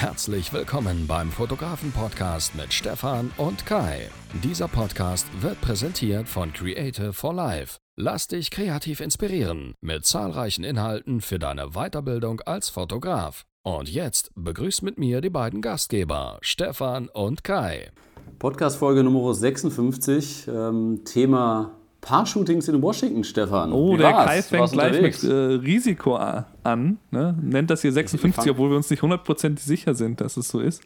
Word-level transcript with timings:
Herzlich 0.00 0.50
willkommen 0.54 1.06
beim 1.06 1.30
Fotografen-Podcast 1.30 2.54
mit 2.54 2.72
Stefan 2.72 3.30
und 3.36 3.66
Kai. 3.66 4.08
Dieser 4.42 4.66
Podcast 4.66 5.26
wird 5.42 5.60
präsentiert 5.60 6.26
von 6.26 6.54
Creative 6.54 7.12
for 7.12 7.34
Life. 7.34 7.76
Lass 7.96 8.26
dich 8.26 8.50
kreativ 8.50 9.00
inspirieren 9.00 9.74
mit 9.82 10.06
zahlreichen 10.06 10.64
Inhalten 10.64 11.20
für 11.20 11.38
deine 11.38 11.72
Weiterbildung 11.72 12.40
als 12.40 12.70
Fotograf. 12.70 13.44
Und 13.62 13.90
jetzt 13.92 14.30
begrüßt 14.36 14.82
mit 14.82 14.96
mir 14.96 15.20
die 15.20 15.28
beiden 15.28 15.60
Gastgeber, 15.60 16.38
Stefan 16.40 17.10
und 17.10 17.44
Kai. 17.44 17.90
Podcast-Folge 18.38 19.04
Nummer 19.04 19.34
56, 19.34 20.48
ähm, 20.48 21.02
Thema 21.04 21.78
Paar-Shootings 22.00 22.68
in 22.68 22.80
Washington, 22.80 23.24
Stefan. 23.24 23.72
Oh, 23.72 23.92
Wie 23.94 23.98
der 23.98 24.12
war's? 24.12 24.26
Kai 24.26 24.42
fängt 24.42 24.72
gleich 24.72 25.00
mit 25.02 25.22
äh, 25.22 25.32
Risiko 25.32 26.16
an. 26.16 26.98
Ne? 27.10 27.36
Nennt 27.42 27.70
das 27.70 27.82
hier 27.82 27.92
56, 27.92 28.34
fang- 28.44 28.50
obwohl 28.50 28.70
wir 28.70 28.76
uns 28.76 28.88
nicht 28.90 29.02
hundertprozentig 29.02 29.64
sicher 29.64 29.94
sind, 29.94 30.20
dass 30.20 30.36
es 30.36 30.48
so 30.48 30.60
ist. 30.60 30.82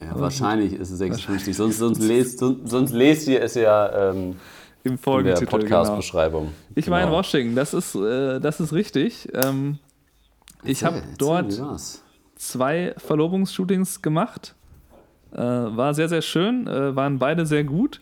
Ja, 0.00 0.18
wahrscheinlich 0.18 0.72
ist 0.72 0.90
es 0.90 0.98
56. 0.98 1.56
Sonst, 1.56 1.78
sonst, 1.78 2.00
lest, 2.02 2.38
sonst, 2.38 2.70
sonst 2.70 2.92
lest 2.92 3.28
ihr 3.28 3.42
es 3.42 3.54
ja 3.54 4.10
ähm, 4.10 4.16
Im 4.16 4.34
in 4.84 4.90
der 4.92 4.98
Folgentitel. 4.98 5.46
Genau. 5.46 5.58
Podcast-Beschreibung. 5.58 6.52
Ich 6.74 6.88
war 6.88 7.00
in 7.00 7.06
Genau. 7.06 7.18
Washington, 7.18 7.54
das 7.56 7.74
ist, 7.74 7.94
äh, 7.96 8.38
das 8.40 8.60
ist 8.60 8.72
richtig. 8.72 9.28
Ähm, 9.34 9.78
ich 10.62 10.84
habe 10.84 11.02
dort 11.18 11.60
zwei 12.36 12.94
Verlobungsshootings 12.96 14.00
gemacht. 14.00 14.54
Äh, 15.32 15.36
war 15.38 15.92
sehr, 15.94 16.08
sehr 16.08 16.22
schön, 16.22 16.66
äh, 16.66 16.94
waren 16.96 17.18
beide 17.18 17.44
sehr 17.46 17.64
gut. 17.64 18.00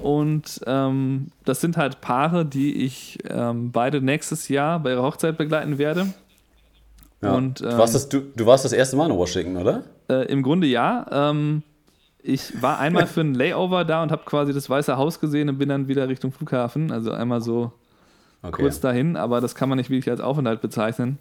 Und 0.00 0.60
ähm, 0.66 1.28
das 1.44 1.60
sind 1.60 1.76
halt 1.76 2.00
Paare, 2.00 2.44
die 2.44 2.84
ich 2.84 3.18
ähm, 3.28 3.72
beide 3.72 4.00
nächstes 4.00 4.48
Jahr 4.48 4.78
bei 4.80 4.90
ihrer 4.92 5.02
Hochzeit 5.02 5.36
begleiten 5.36 5.78
werde. 5.78 6.12
Ja. 7.20 7.34
Und, 7.34 7.60
du, 7.60 7.64
warst 7.76 7.94
ähm, 7.94 8.00
das, 8.00 8.08
du, 8.08 8.20
du 8.20 8.46
warst 8.46 8.64
das 8.64 8.72
erste 8.72 8.96
Mal 8.96 9.10
in 9.10 9.16
Washington, 9.16 9.56
oder? 9.56 9.82
Äh, 10.08 10.26
Im 10.30 10.42
Grunde 10.42 10.66
ja. 10.66 11.04
Ähm, 11.10 11.62
ich 12.22 12.62
war 12.62 12.78
einmal 12.78 13.06
für 13.06 13.22
ein 13.22 13.34
Layover 13.34 13.84
da 13.84 14.02
und 14.02 14.12
habe 14.12 14.22
quasi 14.24 14.52
das 14.52 14.68
Weiße 14.70 14.96
Haus 14.96 15.18
gesehen 15.18 15.48
und 15.48 15.58
bin 15.58 15.68
dann 15.68 15.88
wieder 15.88 16.08
Richtung 16.08 16.30
Flughafen. 16.30 16.92
Also 16.92 17.10
einmal 17.12 17.40
so 17.40 17.72
Okay. 18.42 18.62
kurz 18.62 18.78
dahin, 18.78 19.16
aber 19.16 19.40
das 19.40 19.56
kann 19.56 19.68
man 19.68 19.78
nicht 19.78 19.90
wirklich 19.90 20.10
als 20.10 20.20
Aufenthalt 20.20 20.60
bezeichnen. 20.60 21.18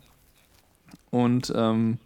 Und 1.09 1.51
ähm, 1.55 1.97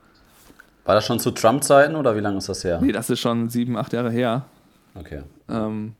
War 0.85 0.95
das 0.95 1.05
schon 1.05 1.19
zu 1.19 1.31
Trump-Zeiten 1.31 1.95
oder 1.95 2.15
wie 2.15 2.21
lange 2.21 2.37
ist 2.37 2.47
das 2.47 2.63
her? 2.63 2.79
nee, 2.81 2.93
das 2.93 3.09
ist 3.09 3.19
schon 3.19 3.49
sieben, 3.49 3.75
acht 3.75 3.91
Jahre 3.91 4.09
her. 4.09 4.45
Okay. 4.95 5.23
Ähm, 5.49 5.95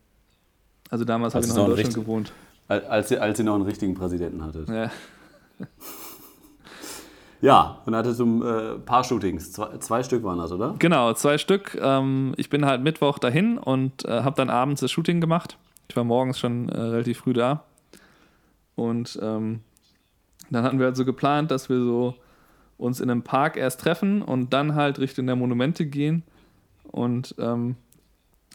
also 0.92 1.03
damals 1.06 1.34
habe 1.34 1.44
ich 1.45 1.50
noch 1.52 1.58
in 1.64 1.66
Deutschland 1.72 1.88
richtig- 1.88 2.03
gewohnt. 2.03 2.31
Al- 2.67 2.86
Als 2.86 3.09
ihr, 3.11 3.22
als 3.22 3.39
ihr 3.39 3.45
noch 3.45 3.56
einen 3.56 3.64
richtigen 3.66 3.95
Präsidenten 3.95 4.44
hattet. 4.45 4.70
Ja. 4.70 4.92
Ja, 7.42 7.80
und 7.88 7.95
hattest 7.95 8.20
du 8.20 8.25
ein 8.25 8.42
äh, 8.44 8.78
paar 8.80 9.03
Shootings. 9.03 9.52
Zwei, 9.52 9.75
zwei 9.80 10.03
Stück 10.03 10.23
waren 10.23 10.38
das, 10.38 10.52
oder? 10.52 10.75
Genau, 10.78 11.12
zwei 11.14 11.39
Stück. 11.39 11.75
Ähm, 11.81 12.34
ich 12.38 12.52
bin 12.52 12.66
halt 12.67 12.84
Mittwoch 12.84 13.17
dahin 13.17 13.58
und 13.58 14.06
äh, 14.06 14.22
habe 14.22 14.36
dann 14.36 14.52
abends 14.52 14.81
das 14.81 14.92
Shooting 14.92 15.19
gemacht. 15.22 15.58
Ich 15.89 15.95
war 15.95 16.03
morgens 16.03 16.38
schon 16.38 16.69
äh, 16.69 16.80
relativ 16.80 17.17
früh 17.19 17.34
da. 17.34 17.64
Und 18.75 19.17
ähm, 19.23 19.62
dann 20.52 20.64
hatten 20.64 20.78
wir 20.78 20.86
halt 20.86 20.95
so 20.95 21.03
geplant, 21.03 21.50
dass 21.50 21.67
wir 21.67 21.80
so 21.80 22.14
uns 22.78 23.00
in 23.00 23.09
einem 23.09 23.23
Park 23.23 23.58
erst 23.58 23.81
treffen 23.81 24.22
und 24.22 24.53
dann 24.53 24.75
halt 24.75 25.00
Richtung 25.00 25.25
der 25.25 25.36
Monumente 25.36 25.88
gehen. 25.88 26.22
Und 26.92 27.34
ähm, 27.39 27.75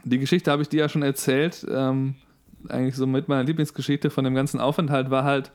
die 0.04 0.18
Geschichte 0.20 0.52
habe 0.52 0.62
ich 0.62 0.68
dir 0.68 0.80
ja 0.80 0.88
schon 0.88 1.02
erzählt. 1.02 1.66
Ähm, 1.68 2.14
eigentlich 2.70 2.96
so 2.96 3.06
mit 3.06 3.28
meiner 3.28 3.44
Lieblingsgeschichte 3.44 4.10
von 4.10 4.24
dem 4.24 4.34
ganzen 4.34 4.60
Aufenthalt 4.60 5.10
war 5.10 5.24
halt, 5.24 5.52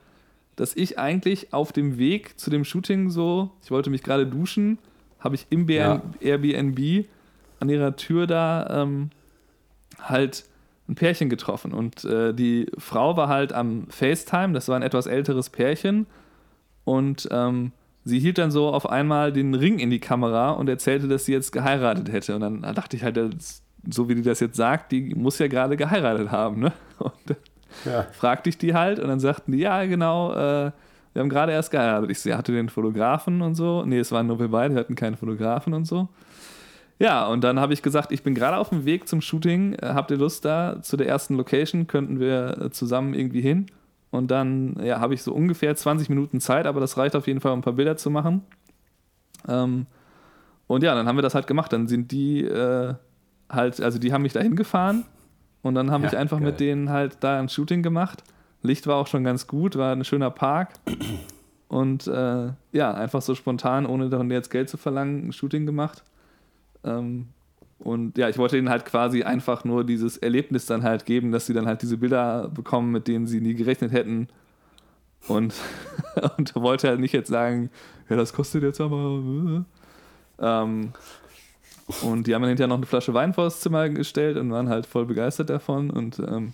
dass 0.56 0.76
ich 0.76 1.00
eigentlich 1.00 1.54
auf 1.54 1.72
dem 1.72 1.98
Weg 1.98 2.40
zu 2.40 2.50
dem 2.50 2.66
Shooting 2.66 3.10
so, 3.10 3.52
ich 3.64 3.72
wollte 3.72 3.90
mich 3.90 4.04
gerade 4.04 4.26
duschen, 4.26 4.78
habe 5.20 5.36
ich 5.36 5.48
im 5.50 5.68
Ja. 5.70 6.02
Airbnb 6.20 7.06
an 7.60 7.70
ihrer 7.70 7.96
Tür 7.96 8.28
da 8.28 8.84
ähm, 8.84 9.12
halt 10.00 10.46
ein 10.90 10.96
Pärchen 10.96 11.30
getroffen. 11.30 11.74
Und 11.74 12.04
äh, 12.06 12.34
die 12.34 12.68
Frau 12.78 13.16
war 13.18 13.28
halt 13.28 13.54
am 13.54 13.88
FaceTime, 13.90 14.54
das 14.54 14.68
war 14.68 14.76
ein 14.76 14.82
etwas 14.82 15.06
älteres 15.08 15.50
Pärchen. 15.50 16.08
Und 16.84 17.28
ähm, 17.32 17.72
sie 18.04 18.20
hielt 18.20 18.38
dann 18.38 18.52
so 18.52 18.70
auf 18.70 18.90
einmal 18.90 19.32
den 19.32 19.54
Ring 19.54 19.80
in 19.80 19.90
die 19.90 20.00
Kamera 20.00 20.52
und 20.52 20.68
erzählte, 20.68 21.08
dass 21.08 21.26
sie 21.26 21.34
jetzt 21.34 21.52
geheiratet 21.52 22.12
hätte. 22.12 22.36
Und 22.36 22.42
dann 22.42 22.62
dachte 22.62 22.98
ich 22.98 23.04
halt, 23.04 23.18
das, 23.18 23.62
so 23.90 24.08
wie 24.10 24.16
die 24.16 24.22
das 24.22 24.40
jetzt 24.40 24.58
sagt, 24.58 24.92
die 24.92 25.16
muss 25.16 25.40
ja 25.40 25.48
gerade 25.48 25.76
geheiratet 25.78 26.32
haben. 26.32 26.60
Ne? 26.62 26.72
Und 27.00 27.14
dann 27.26 27.38
Ja. 27.86 28.04
fragte 28.12 28.50
ich 28.50 28.58
die 28.58 28.74
halt 28.74 29.00
und 29.00 29.08
dann 29.08 29.20
sagten 29.20 29.54
die, 29.54 29.60
ja, 29.60 29.86
genau, 29.86 30.34
äh, 30.34 30.72
wir 31.14 31.20
haben 31.22 31.30
gerade 31.30 31.52
erst 31.52 31.72
geheiratet. 31.72 32.10
Ich 32.12 32.32
hatte 32.34 32.52
den 32.52 32.70
Fotografen 32.70 33.42
und 33.42 33.56
so. 33.56 33.84
Nee, 33.86 34.00
es 34.00 34.12
waren 34.12 34.28
nur 34.28 34.40
wir 34.40 34.50
beide, 34.50 34.76
wir 34.76 34.80
hatten 34.82 34.96
keinen 34.96 35.16
Fotografen 35.18 35.74
und 35.74 35.86
so. 35.86 36.08
Ja, 37.00 37.26
und 37.28 37.44
dann 37.44 37.60
habe 37.60 37.74
ich 37.74 37.82
gesagt, 37.82 38.12
ich 38.12 38.22
bin 38.24 38.36
gerade 38.36 38.58
auf 38.58 38.70
dem 38.70 38.86
Weg 38.86 39.08
zum 39.08 39.22
Shooting. 39.22 39.74
Äh, 39.74 39.88
Habt 39.94 40.12
ihr 40.12 40.18
Lust 40.18 40.46
da 40.46 40.82
zu 40.84 40.98
der 40.98 41.08
ersten 41.08 41.36
Location? 41.36 41.88
Könnten 41.88 42.20
wir 42.20 42.58
äh, 42.62 42.70
zusammen 42.70 43.14
irgendwie 43.14 43.42
hin? 43.42 43.66
Und 44.12 44.30
dann 44.30 44.76
ja, 44.84 45.00
habe 45.00 45.14
ich 45.14 45.24
so 45.24 45.34
ungefähr 45.34 45.76
20 45.76 46.10
Minuten 46.10 46.40
Zeit, 46.42 46.68
aber 46.68 46.80
das 46.82 46.98
reicht 46.98 47.16
auf 47.16 47.26
jeden 47.28 47.40
Fall, 47.42 47.54
um 47.54 47.60
ein 47.60 47.64
paar 47.64 47.74
Bilder 47.74 47.98
zu 47.98 48.10
machen. 48.12 48.44
Ähm, 49.48 49.88
und 50.68 50.84
ja, 50.84 50.94
dann 50.94 51.08
haben 51.08 51.18
wir 51.18 51.22
das 51.24 51.34
halt 51.36 51.48
gemacht. 51.48 51.74
Dann 51.74 51.88
sind 51.88 52.12
die 52.12 52.44
äh, 52.46 52.94
halt, 53.52 53.82
also 53.82 54.00
die 54.00 54.14
haben 54.14 54.22
mich 54.24 54.34
dahin 54.34 54.56
gefahren 54.56 55.04
und 55.62 55.76
dann 55.76 55.92
habe 55.92 56.04
Ja, 56.04 56.10
ich 56.12 56.18
einfach 56.18 56.38
geil. 56.40 56.48
mit 56.48 56.60
denen 56.60 56.90
halt 56.90 57.18
da 57.22 57.40
ein 57.40 57.50
Shooting 57.50 57.84
gemacht. 57.84 58.24
Licht 58.64 58.88
war 58.88 58.96
auch 58.98 59.08
schon 59.08 59.24
ganz 59.24 59.48
gut, 59.48 59.76
war 59.76 59.92
ein 59.92 60.04
schöner 60.06 60.30
Park. 60.32 60.70
Und 61.68 62.06
äh, 62.08 62.50
ja, 62.74 62.94
einfach 62.94 63.22
so 63.22 63.34
spontan, 63.36 63.86
ohne 63.86 64.10
davon 64.10 64.30
jetzt 64.30 64.50
Geld 64.52 64.70
zu 64.70 64.78
verlangen, 64.78 65.28
ein 65.30 65.34
Shooting 65.34 65.66
gemacht. 65.66 66.04
Ähm, 66.84 67.28
und 67.80 68.18
ja, 68.18 68.30
ich 68.30 68.38
wollte 68.38 68.58
ihnen 68.58 68.70
halt 68.70 68.86
quasi 68.86 69.24
einfach 69.24 69.64
nur 69.64 69.84
dieses 69.84 70.18
Erlebnis 70.18 70.66
dann 70.68 70.84
halt 70.84 71.06
geben, 71.06 71.32
dass 71.32 71.48
sie 71.48 71.54
dann 71.54 71.66
halt 71.66 71.82
diese 71.82 71.98
Bilder 71.98 72.50
bekommen, 72.50 72.92
mit 72.92 73.08
denen 73.08 73.26
sie 73.26 73.42
nie 73.42 73.56
gerechnet 73.56 73.92
hätten. 73.92 74.28
Und, 75.28 75.54
und 76.38 76.54
wollte 76.56 76.88
halt 76.90 77.00
nicht 77.00 77.14
jetzt 77.14 77.30
sagen, 77.30 77.70
ja, 78.10 78.16
das 78.16 78.34
kostet 78.34 78.64
jetzt 78.64 78.82
aber. 78.82 79.22
äh. 79.58 79.64
Ähm, 80.44 80.92
und 82.04 82.28
die 82.28 82.36
haben 82.36 82.42
dann 82.42 82.50
hinterher 82.50 82.68
noch 82.68 82.78
eine 82.78 82.86
Flasche 82.86 83.14
Wein 83.14 83.34
vor 83.34 83.46
das 83.46 83.60
Zimmer 83.62 83.90
gestellt 83.90 84.38
und 84.38 84.52
waren 84.52 84.70
halt 84.70 84.86
voll 84.86 85.06
begeistert 85.06 85.50
davon. 85.50 85.90
Und 85.90 86.20
ähm, 86.20 86.54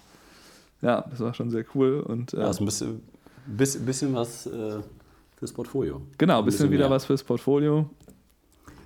ja, 0.81 1.05
das 1.09 1.19
war 1.19 1.33
schon 1.33 1.49
sehr 1.49 1.65
cool. 1.75 1.99
Und 2.01 2.33
äh, 2.33 2.39
Ja, 2.39 2.49
ist 2.49 2.59
ein 2.59 2.65
bisschen, 2.65 3.01
bisschen, 3.45 3.85
bisschen 3.85 4.13
was 4.13 4.47
äh, 4.47 4.79
fürs 5.37 5.53
Portfolio. 5.53 6.01
genau, 6.17 6.39
ein 6.39 6.45
bisschen, 6.45 6.71
wieder 6.71 6.85
mehr. 6.85 6.95
was 6.95 7.05
fürs 7.05 7.23
Portfolio. 7.23 7.89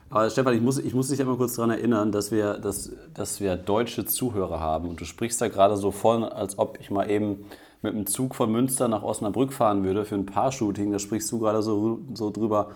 Aber 0.09 0.29
Stefan, 0.29 0.53
ich 0.53 0.62
muss, 0.62 0.78
ich 0.78 0.94
muss 0.94 1.07
dich 1.07 1.22
einmal 1.22 1.38
kurz 1.38 1.56
daran 1.56 1.72
erinnern, 1.72 2.12
dass 2.12 2.31
wir, 2.31 2.56
dass, 2.56 2.91
dass 3.13 3.39
wir 3.39 3.56
deutsche 3.56 4.06
Zuhörer 4.06 4.59
haben. 4.59 4.89
Und 4.89 5.00
du 5.00 5.06
sprichst 5.06 5.39
da 5.39 5.47
gerade 5.47 5.78
so 5.78 5.91
von, 5.91 6.23
als 6.25 6.59
ob 6.59 6.78
ich 6.81 6.91
mal 6.91 7.09
eben 7.09 7.45
mit 7.81 7.94
dem 7.94 8.06
Zug 8.06 8.35
von 8.35 8.51
Münster 8.51 8.89
nach 8.89 9.03
Osnabrück 9.03 9.53
fahren 9.53 9.83
würde 9.85 10.03
für 10.03 10.16
ein 10.16 10.25
Paar-Shooting. 10.25 10.91
Da 10.91 11.00
sprichst 11.00 11.31
du 11.31 11.39
gerade 11.39 11.62
so, 11.63 12.00
so 12.13 12.29
drüber. 12.29 12.72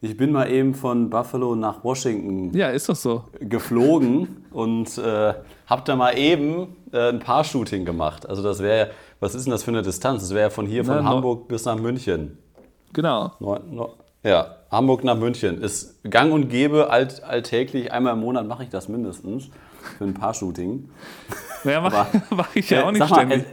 Ich 0.00 0.16
bin 0.16 0.30
mal 0.32 0.50
eben 0.50 0.74
von 0.74 1.08
Buffalo 1.10 1.54
nach 1.54 1.82
Washington 1.82 2.56
Ja, 2.56 2.68
ist 2.68 2.88
doch 2.88 2.96
so. 2.96 3.24
geflogen 3.40 4.44
und 4.50 4.98
äh, 4.98 5.34
hab 5.66 5.84
da 5.86 5.96
mal 5.96 6.16
eben 6.18 6.76
äh, 6.92 7.08
ein 7.08 7.18
Paar-Shooting 7.18 7.84
gemacht. 7.84 8.28
Also 8.28 8.42
das 8.42 8.60
wäre, 8.60 8.90
was 9.20 9.34
ist 9.34 9.44
denn 9.46 9.50
das 9.52 9.62
für 9.64 9.70
eine 9.70 9.82
Distanz? 9.82 10.22
Das 10.22 10.30
wäre 10.30 10.42
ja 10.42 10.50
von 10.50 10.66
hier, 10.66 10.84
von 10.84 10.96
Na, 10.96 11.02
no- 11.02 11.08
Hamburg 11.08 11.48
bis 11.48 11.64
nach 11.64 11.76
München. 11.76 12.38
Genau. 12.92 13.32
Neun- 13.40 13.74
neun- 13.74 13.90
Ja, 14.22 14.56
Hamburg 14.70 15.02
nach 15.04 15.16
München 15.16 15.60
ist 15.62 16.02
gang 16.08 16.32
und 16.32 16.48
gäbe, 16.50 16.90
alt, 16.90 17.22
alltäglich. 17.24 17.90
Einmal 17.92 18.12
im 18.14 18.20
Monat 18.20 18.46
mache 18.46 18.64
ich 18.64 18.68
das 18.68 18.88
mindestens 18.88 19.48
für 19.96 20.04
ein 20.04 20.14
Paar-Shooting. 20.14 20.90
Ja, 21.64 21.80
mach, 21.80 21.92
Aber- 21.92 22.08
mach 22.36 22.54
ich 22.54 22.68
ja 22.70 22.80
Äh, 22.80 22.82
auch 22.84 22.90
nicht 22.92 23.00
mal, 23.00 23.08
ständig. 23.08 23.44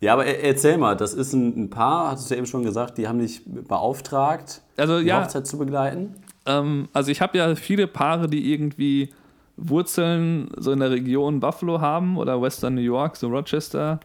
Ja, 0.00 0.12
aber 0.14 0.24
er- 0.26 0.42
erzähl 0.44 0.78
mal, 0.78 0.96
das 0.96 1.14
ist 1.14 1.32
ein, 1.32 1.64
ein 1.64 1.70
Paar, 1.70 2.10
hattest 2.10 2.30
du 2.30 2.34
ja 2.34 2.38
eben 2.38 2.46
schon 2.46 2.62
gesagt, 2.64 2.98
die 2.98 3.06
haben 3.08 3.18
dich 3.18 3.42
beauftragt, 3.46 4.62
Also 4.76 5.00
die 5.00 5.06
ja, 5.06 5.22
Hochzeit 5.22 5.46
zu 5.46 5.58
begleiten. 5.58 6.14
ähm, 6.46 6.88
also 6.92 7.10
ich 7.10 7.20
habe 7.20 7.36
ja 7.38 7.54
viele 7.54 7.86
Paare, 7.86 8.28
die 8.28 8.52
irgendwie 8.52 9.10
Wurzeln 9.56 10.50
so 10.56 10.72
in 10.72 10.80
der 10.80 10.90
Region 10.90 11.40
Buffalo 11.40 11.80
haben 11.80 12.16
oder 12.16 12.40
Western 12.40 12.74
New 12.74 12.80
York, 12.80 13.16
so 13.16 13.28
Rochester, 13.28 14.00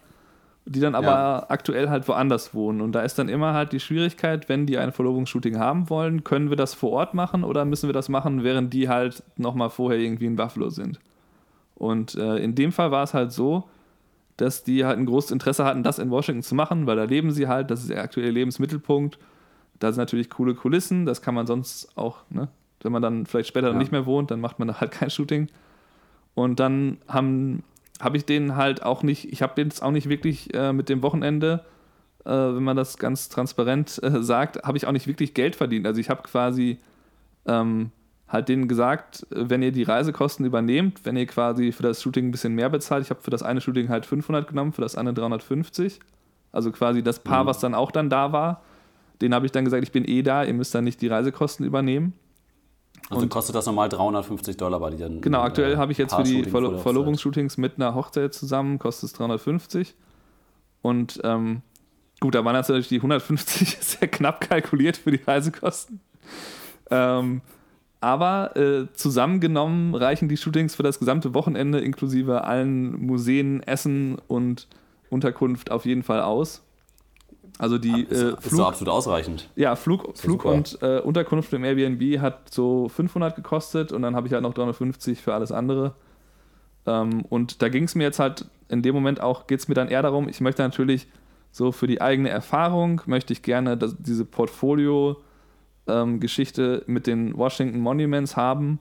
die 0.65 0.79
dann 0.79 0.95
aber 0.95 1.05
Ja. 1.11 1.45
aktuell 1.49 1.89
halt 1.89 2.07
woanders 2.07 2.53
wohnen. 2.53 2.81
Und 2.81 2.91
da 2.93 3.01
ist 3.03 3.17
dann 3.19 3.29
immer 3.29 3.53
halt 3.53 3.71
die 3.71 3.79
Schwierigkeit, 3.79 4.49
wenn 4.49 4.65
die 4.65 4.77
ein 4.77 4.91
Verlobungsshooting 4.91 5.57
haben 5.59 5.89
wollen, 5.89 6.23
können 6.23 6.49
wir 6.49 6.57
das 6.57 6.73
vor 6.73 6.91
Ort 6.91 7.13
machen 7.13 7.43
oder 7.43 7.63
müssen 7.65 7.87
wir 7.87 7.93
das 7.93 8.09
machen, 8.09 8.43
während 8.43 8.73
die 8.73 8.89
halt 8.89 9.23
nochmal 9.37 9.69
vorher 9.69 9.99
irgendwie 9.99 10.25
in 10.25 10.35
Buffalo 10.35 10.69
sind. 10.69 10.99
Und 11.75 12.15
äh, 12.15 12.37
in 12.37 12.55
dem 12.55 12.71
Fall 12.71 12.91
war 12.91 13.03
es 13.03 13.13
halt 13.13 13.31
so, 13.31 13.63
dass 14.37 14.63
die 14.63 14.85
halt 14.85 14.97
ein 14.97 15.05
großes 15.05 15.31
Interesse 15.31 15.63
hatten, 15.65 15.83
das 15.83 15.99
in 15.99 16.09
Washington 16.09 16.43
zu 16.43 16.55
machen, 16.55 16.87
weil 16.87 16.95
da 16.95 17.03
leben 17.03 17.31
sie 17.31 17.47
halt, 17.47 17.71
das 17.71 17.81
ist 17.81 17.89
der 17.89 18.01
aktuelle 18.03 18.31
Lebensmittelpunkt. 18.31 19.17
Da 19.79 19.91
sind 19.91 19.99
natürlich 19.99 20.29
coole 20.29 20.55
Kulissen, 20.55 21.05
das 21.05 21.21
kann 21.21 21.35
man 21.35 21.47
sonst 21.47 21.97
auch, 21.97 22.19
ne? 22.29 22.47
wenn 22.81 22.91
man 22.91 23.01
dann 23.01 23.25
vielleicht 23.25 23.47
später 23.49 23.71
Ja. 23.71 23.77
nicht 23.77 23.91
mehr 23.91 24.05
wohnt, 24.05 24.29
dann 24.31 24.39
macht 24.41 24.59
man 24.59 24.67
da 24.67 24.79
halt 24.79 24.91
kein 24.91 25.09
Shooting. 25.09 25.47
Und 26.33 26.59
dann 26.59 26.97
haben 27.07 27.63
habe 28.01 28.17
ich 28.17 28.25
denen 28.25 28.57
halt 28.57 28.83
auch 28.83 29.03
nicht, 29.03 29.31
ich 29.31 29.41
habe 29.41 29.55
denen 29.55 29.69
jetzt 29.69 29.81
auch 29.81 29.91
nicht 29.91 30.09
wirklich 30.09 30.53
äh, 30.53 30.73
mit 30.73 30.89
dem 30.89 31.01
Wochenende, 31.01 31.63
äh, 32.25 32.29
wenn 32.29 32.63
man 32.63 32.75
das 32.75 32.97
ganz 32.97 33.29
transparent 33.29 34.01
äh, 34.03 34.21
sagt, 34.21 34.63
habe 34.63 34.77
ich 34.77 34.85
auch 34.85 34.91
nicht 34.91 35.07
wirklich 35.07 35.33
Geld 35.33 35.55
verdient. 35.55 35.87
Also 35.87 36.01
ich 36.01 36.09
habe 36.09 36.21
quasi 36.23 36.77
ähm, 37.47 37.91
halt 38.35 38.49
denen 38.49 38.67
gesagt, 38.67 39.25
wenn 39.31 39.63
ihr 39.63 39.71
die 39.71 39.83
Reisekosten 39.83 40.45
übernehmt, 40.45 41.05
wenn 41.05 41.17
ihr 41.17 41.25
quasi 41.25 41.71
für 41.71 41.83
das 41.83 42.01
Shooting 42.01 42.27
ein 42.27 42.31
bisschen 42.31 42.53
mehr 42.53 42.69
bezahlt, 42.69 43.03
ich 43.03 43.09
habe 43.09 43.21
für 43.21 43.31
das 43.31 43.41
eine 43.41 43.61
Shooting 43.61 43.89
halt 43.89 44.05
500 44.05 44.47
genommen, 44.47 44.73
für 44.73 44.81
das 44.81 44.95
andere 44.95 45.15
350, 45.15 45.99
also 46.51 46.71
quasi 46.71 47.01
das 47.01 47.19
Paar, 47.19 47.43
mhm. 47.43 47.47
was 47.47 47.59
dann 47.59 47.73
auch 47.73 47.91
dann 47.91 48.09
da 48.09 48.31
war, 48.31 48.61
den 49.21 49.33
habe 49.33 49.45
ich 49.45 49.51
dann 49.51 49.65
gesagt, 49.65 49.83
ich 49.83 49.91
bin 49.91 50.05
eh 50.05 50.21
da, 50.21 50.43
ihr 50.43 50.53
müsst 50.53 50.75
dann 50.75 50.83
nicht 50.83 51.01
die 51.01 51.07
Reisekosten 51.07 51.65
übernehmen. 51.65 52.13
Also 53.09 53.23
und 53.23 53.29
kostet 53.29 53.55
das 53.55 53.65
normal 53.65 53.89
350 53.89 54.57
Dollar 54.57 54.79
bei 54.79 54.89
dir? 54.89 55.09
Genau, 55.09 55.41
aktuell 55.41 55.73
äh, 55.73 55.77
habe 55.77 55.91
ich 55.91 55.97
jetzt 55.97 56.15
für 56.15 56.23
die 56.23 56.43
Verlo 56.43 56.77
Verlobungsshootings 56.79 57.57
mit 57.57 57.73
einer 57.77 57.93
Hochzeit 57.93 58.33
zusammen, 58.33 58.79
kostet 58.79 59.09
es 59.09 59.13
350. 59.13 59.95
Und 60.81 61.21
ähm, 61.23 61.61
gut, 62.19 62.35
da 62.35 62.43
waren 62.43 62.53
natürlich 62.53 62.87
die 62.87 62.97
150 62.97 63.77
sehr 63.81 64.07
knapp 64.07 64.41
kalkuliert 64.41 64.97
für 64.97 65.11
die 65.11 65.21
Reisekosten. 65.23 65.99
Ähm, 66.89 67.41
aber 68.01 68.55
äh, 68.55 68.87
zusammengenommen 68.93 69.95
reichen 69.95 70.29
die 70.29 70.37
Shootings 70.37 70.75
für 70.75 70.83
das 70.83 70.99
gesamte 70.99 71.33
Wochenende 71.33 71.79
inklusive 71.79 72.43
allen 72.43 73.03
Museen, 73.05 73.63
Essen 73.63 74.17
und 74.27 74.67
Unterkunft 75.09 75.71
auf 75.71 75.85
jeden 75.85 76.03
Fall 76.03 76.21
aus. 76.21 76.61
Also 77.57 77.77
die 77.77 78.03
ist, 78.03 78.21
äh, 78.21 78.27
Flug, 78.31 78.45
ist 78.45 78.51
so 78.51 78.65
absolut 78.65 78.93
ausreichend. 78.93 79.49
Ja, 79.55 79.75
Flug, 79.75 80.17
Flug 80.17 80.43
und 80.43 80.77
äh, 80.81 80.99
Unterkunft 80.99 81.53
im 81.53 81.63
Airbnb 81.63 82.19
hat 82.19 82.53
so 82.53 82.89
500 82.89 83.35
gekostet 83.35 83.91
und 83.91 84.01
dann 84.01 84.15
habe 84.15 84.27
ich 84.27 84.33
halt 84.33 84.43
noch 84.43 84.53
350 84.53 85.21
für 85.21 85.33
alles 85.33 85.51
andere. 85.51 85.93
Ähm, 86.85 87.23
und 87.29 87.61
da 87.61 87.69
ging 87.69 87.85
es 87.85 87.95
mir 87.95 88.03
jetzt 88.03 88.19
halt 88.19 88.45
in 88.67 88.81
dem 88.81 88.93
Moment 88.93 89.21
auch, 89.21 89.47
geht 89.47 89.59
es 89.59 89.67
mir 89.67 89.75
dann 89.75 89.87
eher 89.87 90.01
darum, 90.01 90.27
ich 90.27 90.41
möchte 90.41 90.63
natürlich 90.63 91.07
so 91.51 91.71
für 91.71 91.87
die 91.87 92.01
eigene 92.01 92.29
Erfahrung, 92.29 93.01
möchte 93.05 93.31
ich 93.31 93.41
gerne 93.41 93.77
das, 93.77 93.95
diese 93.97 94.25
Portfolio- 94.25 95.17
ähm, 95.87 96.19
Geschichte 96.19 96.83
mit 96.87 97.07
den 97.07 97.37
Washington 97.37 97.79
Monuments 97.79 98.35
haben. 98.35 98.79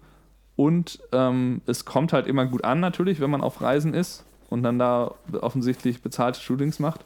Und 0.56 1.00
ähm, 1.12 1.62
es 1.66 1.84
kommt 1.84 2.12
halt 2.12 2.26
immer 2.26 2.46
gut 2.46 2.64
an, 2.64 2.80
natürlich, 2.80 3.20
wenn 3.20 3.30
man 3.30 3.40
auf 3.40 3.60
Reisen 3.60 3.92
ist 3.92 4.24
und 4.50 4.62
dann 4.62 4.78
da 4.78 5.14
offensichtlich 5.40 6.00
bezahlte 6.00 6.40
Shootings 6.40 6.78
macht. 6.78 7.00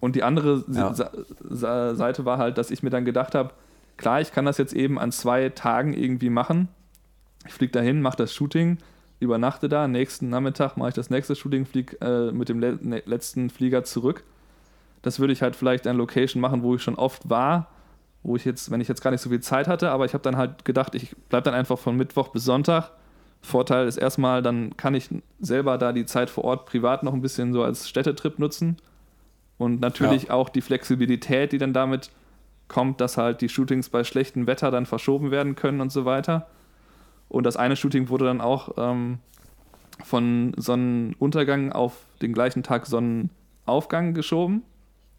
Und 0.00 0.16
die 0.16 0.22
andere 0.22 0.64
ja. 0.70 0.94
Seite 0.94 2.24
war 2.24 2.38
halt, 2.38 2.58
dass 2.58 2.70
ich 2.70 2.82
mir 2.82 2.90
dann 2.90 3.04
gedacht 3.04 3.34
habe, 3.34 3.50
klar, 3.96 4.20
ich 4.20 4.32
kann 4.32 4.44
das 4.44 4.58
jetzt 4.58 4.72
eben 4.72 4.98
an 4.98 5.12
zwei 5.12 5.48
Tagen 5.50 5.94
irgendwie 5.94 6.30
machen. 6.30 6.68
Ich 7.46 7.52
fliege 7.52 7.72
dahin, 7.72 8.02
mache 8.02 8.16
das 8.16 8.34
Shooting, 8.34 8.78
übernachte 9.20 9.68
da, 9.68 9.88
nächsten 9.88 10.28
Nachmittag 10.30 10.76
mache 10.76 10.90
ich 10.90 10.94
das 10.94 11.10
nächste 11.10 11.36
Shooting, 11.36 11.66
fliege 11.66 11.96
äh, 12.00 12.32
mit 12.32 12.48
dem 12.48 12.60
le 12.60 12.78
ne-, 12.80 13.02
letzten 13.06 13.50
Flieger 13.50 13.84
zurück. 13.84 14.24
Das 15.02 15.20
würde 15.20 15.32
ich 15.32 15.42
halt 15.42 15.56
vielleicht 15.56 15.86
an 15.86 15.96
Location 15.96 16.40
machen, 16.40 16.62
wo 16.62 16.74
ich 16.74 16.82
schon 16.82 16.94
oft 16.94 17.28
war, 17.28 17.68
wo 18.24 18.36
ich 18.36 18.44
jetzt, 18.44 18.70
wenn 18.70 18.80
ich 18.80 18.88
jetzt 18.88 19.02
gar 19.02 19.10
nicht 19.10 19.20
so 19.20 19.28
viel 19.28 19.40
Zeit 19.40 19.68
hatte, 19.68 19.90
aber 19.90 20.06
ich 20.06 20.14
habe 20.14 20.22
dann 20.22 20.36
halt 20.36 20.64
gedacht, 20.64 20.94
ich 20.94 21.14
bleibe 21.28 21.44
dann 21.44 21.54
einfach 21.54 21.78
von 21.78 21.96
Mittwoch 21.96 22.28
bis 22.28 22.44
Sonntag. 22.44 22.90
Vorteil 23.42 23.86
ist 23.86 23.98
erstmal, 23.98 24.42
dann 24.42 24.76
kann 24.78 24.94
ich 24.94 25.10
selber 25.38 25.76
da 25.76 25.92
die 25.92 26.06
Zeit 26.06 26.30
vor 26.30 26.44
Ort 26.44 26.64
privat 26.64 27.02
noch 27.02 27.12
ein 27.12 27.20
bisschen 27.20 27.52
so 27.52 27.62
als 27.62 27.88
Städtetrip 27.88 28.38
nutzen. 28.38 28.78
Und 29.58 29.80
natürlich 29.80 30.24
ja. 30.24 30.30
auch 30.30 30.48
die 30.48 30.62
Flexibilität, 30.62 31.52
die 31.52 31.58
dann 31.58 31.74
damit 31.74 32.10
kommt, 32.66 33.02
dass 33.02 33.18
halt 33.18 33.42
die 33.42 33.50
Shootings 33.50 33.90
bei 33.90 34.02
schlechtem 34.02 34.46
Wetter 34.46 34.70
dann 34.70 34.86
verschoben 34.86 35.30
werden 35.30 35.54
können 35.54 35.82
und 35.82 35.92
so 35.92 36.06
weiter. 36.06 36.46
Und 37.28 37.44
das 37.44 37.58
eine 37.58 37.76
Shooting 37.76 38.08
wurde 38.08 38.24
dann 38.24 38.40
auch 38.40 38.70
ähm, 38.78 39.18
von 40.02 40.54
Sonnenuntergang 40.56 41.72
auf 41.72 42.06
den 42.22 42.32
gleichen 42.32 42.62
Tag 42.62 42.86
Sonnenaufgang 42.86 44.14
geschoben. 44.14 44.62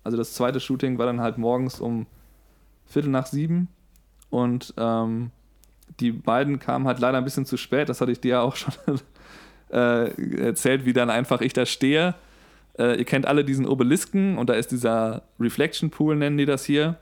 Also 0.03 0.17
das 0.17 0.33
zweite 0.33 0.59
Shooting 0.59 0.97
war 0.97 1.05
dann 1.05 1.21
halt 1.21 1.37
morgens 1.37 1.79
um 1.79 2.07
Viertel 2.85 3.09
nach 3.09 3.25
sieben. 3.25 3.67
Und 4.29 4.73
ähm, 4.77 5.31
die 5.99 6.11
beiden 6.11 6.59
kamen 6.59 6.87
halt 6.87 6.99
leider 6.99 7.17
ein 7.17 7.23
bisschen 7.23 7.45
zu 7.45 7.57
spät. 7.57 7.89
Das 7.89 8.01
hatte 8.01 8.11
ich 8.11 8.19
dir 8.19 8.29
ja 8.29 8.41
auch 8.41 8.55
schon 8.55 8.73
äh, 9.71 10.41
erzählt, 10.41 10.85
wie 10.85 10.93
dann 10.93 11.09
einfach 11.09 11.41
ich 11.41 11.53
da 11.53 11.65
stehe. 11.65 12.15
Äh, 12.77 12.97
ihr 12.97 13.05
kennt 13.05 13.25
alle 13.25 13.45
diesen 13.45 13.65
Obelisken 13.65 14.37
und 14.37 14.49
da 14.49 14.53
ist 14.53 14.71
dieser 14.71 15.23
Reflection 15.39 15.89
Pool, 15.89 16.15
nennen 16.15 16.37
die 16.37 16.45
das 16.45 16.65
hier, 16.65 16.97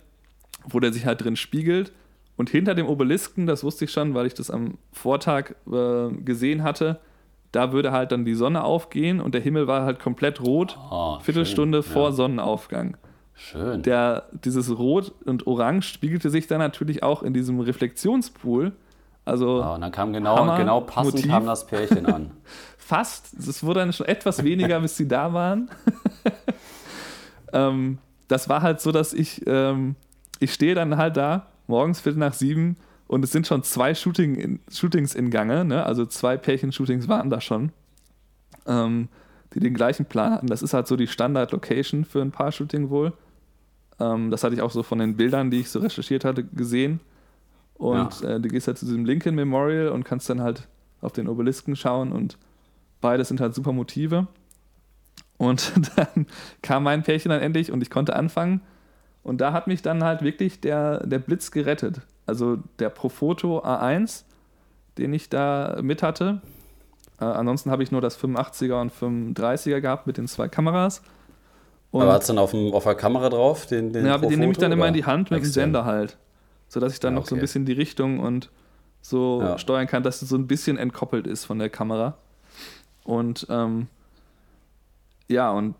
wo 0.65 0.80
der 0.80 0.94
sich 0.94 1.06
halt 1.06 1.24
drin 1.24 1.35
spiegelt. 1.35 1.91
Und 2.35 2.50
hinter 2.50 2.75
dem 2.75 2.88
Obelisken, 2.88 3.45
das 3.45 3.63
wusste 3.63 3.85
ich 3.85 3.91
schon, 3.91 4.13
weil 4.13 4.25
ich 4.25 4.33
das 4.33 4.50
am 4.50 4.77
Vortag 4.91 5.56
äh, 5.71 6.09
gesehen 6.24 6.63
hatte, 6.63 7.00
da 7.51 7.71
würde 7.71 7.91
halt 7.91 8.12
dann 8.12 8.25
die 8.25 8.33
Sonne 8.33 8.63
aufgehen 8.63 9.21
und 9.21 9.35
der 9.35 9.41
Himmel 9.41 9.68
war 9.68 9.83
halt 9.83 10.00
komplett 10.00 10.41
rot, 10.41 10.77
oh, 10.89 11.19
Viertelstunde 11.19 11.83
schön, 11.83 11.94
vor 11.94 12.09
ja. 12.09 12.12
Sonnenaufgang. 12.12 12.97
Schön. 13.44 13.81
Der, 13.81 14.30
dieses 14.31 14.78
Rot 14.78 15.13
und 15.25 15.48
Orange 15.48 15.86
spiegelte 15.90 16.30
sich 16.30 16.48
dann 16.48 16.60
natürlich 16.60 17.04
auch 17.04 17.24
in 17.24 17.34
diesem 17.34 17.60
Reflexionspool. 17.60 18.72
Also 19.25 19.62
oh, 19.62 19.74
und 19.74 19.81
dann 19.81 19.92
kam 19.92 20.13
genau, 20.13 20.38
Hammer, 20.38 20.57
genau 20.57 20.80
passend 20.80 21.16
Motiv. 21.16 21.30
kam 21.30 21.45
das 21.45 21.68
Pärchen 21.68 22.06
an. 22.06 22.31
Fast. 22.78 23.34
Es 23.38 23.62
wurde 23.63 23.81
dann 23.81 23.92
schon 23.92 24.07
etwas 24.07 24.45
weniger, 24.45 24.80
bis 24.80 24.95
sie 24.95 25.10
da 25.10 25.34
waren. 25.34 25.69
ähm, 27.54 27.98
das 28.30 28.48
war 28.48 28.62
halt 28.62 28.80
so, 28.80 28.94
dass 28.94 29.12
ich, 29.13 29.45
ähm, 29.45 29.95
ich 30.40 30.54
stehe 30.54 30.74
dann 30.74 30.95
halt 30.95 31.18
da, 31.18 31.48
morgens 31.68 32.00
Viertel 32.00 32.19
nach 32.19 32.34
sieben, 32.34 32.78
und 33.07 33.25
es 33.25 33.34
sind 33.34 33.45
schon 33.45 33.62
zwei 33.63 33.94
Shooting 33.94 34.36
in, 34.36 34.60
Shootings 34.72 35.13
in 35.16 35.30
Gange, 35.30 35.66
ne? 35.66 35.86
also 35.86 36.06
zwei 36.06 36.38
Pärchen-Shootings 36.38 37.10
waren 37.10 37.30
da 37.30 37.42
schon. 37.42 37.74
Ähm, 38.66 39.10
die 39.54 39.60
den 39.60 39.74
gleichen 39.74 40.06
Plan 40.06 40.31
hatten. 40.31 40.48
Das 40.48 40.63
ist 40.63 40.74
halt 40.74 40.88
so 40.88 40.95
die 40.95 41.07
Standard-Location 41.07 42.06
für 42.06 42.22
ein 42.22 42.31
Paar-Shooting 42.31 42.90
wohl. 42.90 43.13
Ähm, 44.00 44.31
das 44.31 44.44
hatte 44.44 44.56
ich 44.56 44.62
auch 44.62 44.72
so 44.72 44.84
von 44.84 45.00
den 45.00 45.16
Bildern, 45.16 45.51
die 45.51 45.60
ich 45.60 45.69
so 45.69 45.80
recherchiert 45.80 46.25
hatte, 46.25 46.44
gesehen. 46.44 47.00
Und 47.75 48.22
ja. 48.22 48.30
äh, 48.30 48.40
du 48.40 48.50
gehst 48.50 48.68
halt 48.68 48.78
zu 48.78 48.86
diesem 48.86 49.06
Lincoln 49.06 49.36
Memorial 49.36 49.90
und 49.90 50.04
kannst 50.04 50.30
dann 50.30 50.42
halt 50.42 50.68
auf 51.01 51.12
den 51.12 51.28
Obelisken 51.28 51.75
schauen 51.75 52.12
und 52.12 52.38
beides 53.01 53.28
sind 53.28 53.42
halt 53.42 53.54
super 53.54 53.74
Motive. 53.74 54.28
Und 55.38 55.74
dann 55.95 56.28
kam 56.62 56.84
mein 56.84 57.04
Pärchen 57.04 57.30
dann 57.30 57.42
endlich 57.42 57.72
und 57.72 57.81
ich 57.81 57.90
konnte 57.90 58.16
anfangen. 58.16 58.62
Und 59.24 59.40
da 59.42 59.54
hat 59.54 59.68
mich 59.68 59.81
dann 59.81 60.04
halt 60.04 60.22
wirklich 60.22 60.60
der, 60.62 61.06
der 61.06 61.19
Blitz 61.19 61.51
gerettet. 61.51 62.01
Also 62.25 62.57
der 62.80 62.90
Profoto 62.90 63.60
A1, 63.60 64.24
den 64.98 65.13
ich 65.13 65.30
da 65.30 65.80
mit 65.81 66.04
hatte, 66.04 66.42
äh, 67.19 67.25
ansonsten 67.25 67.72
habe 67.72 67.84
ich 67.84 67.92
nur 67.92 68.01
das 68.01 68.19
85er 68.19 68.81
und 68.81 68.94
35er 68.94 69.81
gehabt 69.81 70.07
mit 70.07 70.18
den 70.18 70.28
zwei 70.28 70.48
Kameras. 70.48 71.01
Und 71.94 72.01
Aber 72.01 72.13
hat 72.13 72.22
es 72.22 72.28
dann 72.28 72.40
auf, 72.40 72.51
dem, 72.51 72.74
auf 72.74 72.86
der 72.86 72.95
Kamera 72.95 73.30
drauf? 73.30 73.68
Den, 73.68 73.94
den 73.94 74.07
ja, 74.07 74.18
den 74.18 74.40
nehme 74.40 74.51
ich 74.51 74.57
dann 74.57 74.72
immer 74.72 74.88
in 74.88 74.95
die 74.95 75.06
Hand 75.06 75.30
mit 75.30 75.44
dem 75.44 75.45
Sender 75.45 75.86
halt. 75.86 76.18
Sodass 76.68 76.92
ich 76.92 77.00
dann 77.00 77.13
ja, 77.13 77.19
okay. 77.19 77.24
noch 77.24 77.30
so 77.30 77.36
ein 77.36 77.42
bisschen 77.42 77.66
die 77.66 77.74
Richtung 77.74 78.19
und 78.19 78.50
so 79.04 79.42
ja. 79.44 79.59
steuern 79.59 79.85
kann, 79.85 80.02
dass 80.02 80.23
es 80.23 80.30
so 80.30 80.35
ein 80.35 80.47
bisschen 80.47 80.80
entkoppelt 80.80 81.28
ist 81.28 81.45
von 81.45 81.59
der 81.59 81.69
Kamera. 81.69 82.18
Und 83.04 83.45
ähm, 83.52 83.85
ja, 85.28 85.52
und 85.52 85.76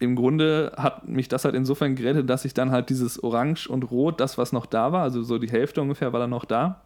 im 0.00 0.16
Grunde 0.16 0.72
hat 0.76 1.06
mich 1.06 1.28
das 1.28 1.44
halt 1.44 1.54
insofern 1.54 1.94
gerettet, 1.94 2.28
dass 2.28 2.44
ich 2.44 2.52
dann 2.52 2.72
halt 2.72 2.90
dieses 2.90 3.22
Orange 3.22 3.68
und 3.68 3.84
Rot, 3.84 4.18
das 4.18 4.38
was 4.38 4.50
noch 4.50 4.66
da 4.66 4.90
war, 4.90 5.02
also 5.02 5.22
so 5.22 5.38
die 5.38 5.48
Hälfte 5.48 5.80
ungefähr 5.80 6.12
war 6.12 6.18
dann 6.18 6.30
noch 6.30 6.44
da, 6.44 6.82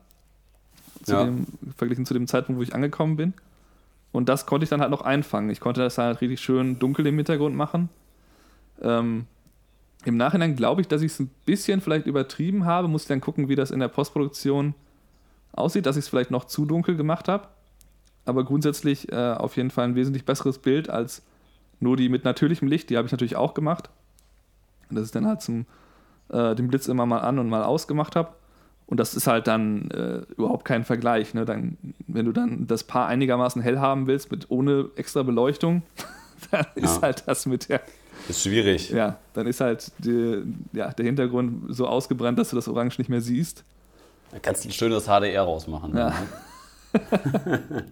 zu 1.02 1.12
ja. 1.12 1.25
dem, 1.25 1.47
verglichen 1.79 2.05
zu 2.05 2.12
dem 2.12 2.26
Zeitpunkt, 2.26 2.59
wo 2.59 2.62
ich 2.62 2.75
angekommen 2.75 3.17
bin. 3.17 3.33
Und 4.12 4.29
das 4.29 4.45
konnte 4.45 4.64
ich 4.64 4.71
dann 4.71 4.83
halt 4.83 4.90
noch 4.90 5.00
einfangen. 5.00 5.49
Ich 5.49 5.61
konnte 5.61 5.81
das 5.81 5.97
halt 5.97 6.21
richtig 6.21 6.40
schön 6.40 6.79
dunkel 6.79 7.07
im 7.07 7.17
Hintergrund 7.17 7.57
machen. 7.57 7.88
Ähm, 8.82 9.26
Im 10.04 10.16
Nachhinein 10.16 10.56
glaube 10.56 10.80
ich, 10.80 10.88
dass 10.88 11.02
ich 11.02 11.12
es 11.12 11.20
ein 11.20 11.30
bisschen 11.44 11.80
vielleicht 11.80 12.06
übertrieben 12.06 12.64
habe. 12.64 12.88
Muss 12.88 13.02
ich 13.02 13.08
dann 13.08 13.20
gucken, 13.20 13.49
wie 13.49 13.56
das 13.56 13.70
in 13.70 13.80
der 13.80 13.88
Postproduktion 13.88 14.75
aussieht, 15.52 15.87
dass 15.87 15.96
ich 15.96 16.04
es 16.04 16.08
vielleicht 16.08 16.30
noch 16.30 16.44
zu 16.44 16.64
dunkel 16.64 16.96
gemacht 16.96 17.28
habe. 17.28 17.49
Aber 18.25 18.44
grundsätzlich 18.44 19.10
äh, 19.12 19.32
auf 19.32 19.56
jeden 19.56 19.70
Fall 19.70 19.84
ein 19.84 19.94
wesentlich 19.94 20.25
besseres 20.25 20.58
Bild 20.58 20.88
als 20.88 21.22
nur 21.80 21.96
die 21.96 22.08
mit 22.08 22.25
natürlichem 22.25 22.68
Licht. 22.68 22.90
Die 22.90 22.96
habe 22.96 23.06
ich 23.06 23.12
natürlich 23.12 23.37
auch 23.37 23.54
gemacht. 23.54 23.90
Das 24.90 25.04
ist 25.04 25.14
dann 25.14 25.26
halt 25.26 25.40
zum 25.40 25.66
äh, 26.28 26.54
den 26.54 26.68
Blitz 26.68 26.88
immer 26.88 27.06
mal 27.06 27.20
an 27.20 27.38
und 27.38 27.49
mal 27.49 27.62
ausgemacht 27.62 28.16
habe. 28.16 28.30
Und 28.87 28.99
das 28.99 29.14
ist 29.14 29.28
halt 29.28 29.46
dann 29.46 29.88
äh, 29.92 30.22
überhaupt 30.37 30.64
kein 30.64 30.84
Vergleich. 30.84 31.32
Ne? 31.32 31.44
Dann, 31.44 31.78
wenn 32.08 32.26
du 32.26 32.32
dann 32.32 32.66
das 32.66 32.82
Paar 32.82 33.06
einigermaßen 33.06 33.62
hell 33.62 33.78
haben 33.78 34.08
willst, 34.08 34.32
mit 34.32 34.50
ohne 34.50 34.90
extra 34.96 35.22
Beleuchtung, 35.22 35.82
dann 36.50 36.66
ja. 36.75 36.82
ist 36.82 37.00
halt 37.00 37.22
das 37.26 37.46
mit 37.46 37.68
der. 37.68 37.80
Das 38.30 38.37
ist 38.37 38.44
schwierig. 38.44 38.90
Ja, 38.90 39.16
dann 39.32 39.49
ist 39.49 39.60
halt 39.60 39.90
die, 39.99 40.44
ja, 40.72 40.92
der 40.92 41.04
Hintergrund 41.04 41.75
so 41.75 41.88
ausgebrannt, 41.88 42.38
dass 42.38 42.50
du 42.50 42.56
das 42.56 42.68
Orange 42.68 42.99
nicht 42.99 43.08
mehr 43.08 43.20
siehst. 43.20 43.64
Da 44.30 44.38
kannst 44.38 44.64
du 44.64 44.68
ein 44.68 44.72
schönes 44.72 45.06
HDR 45.06 45.42
rausmachen. 45.42 45.96
Ja, 45.96 46.14
ne? 46.92 47.60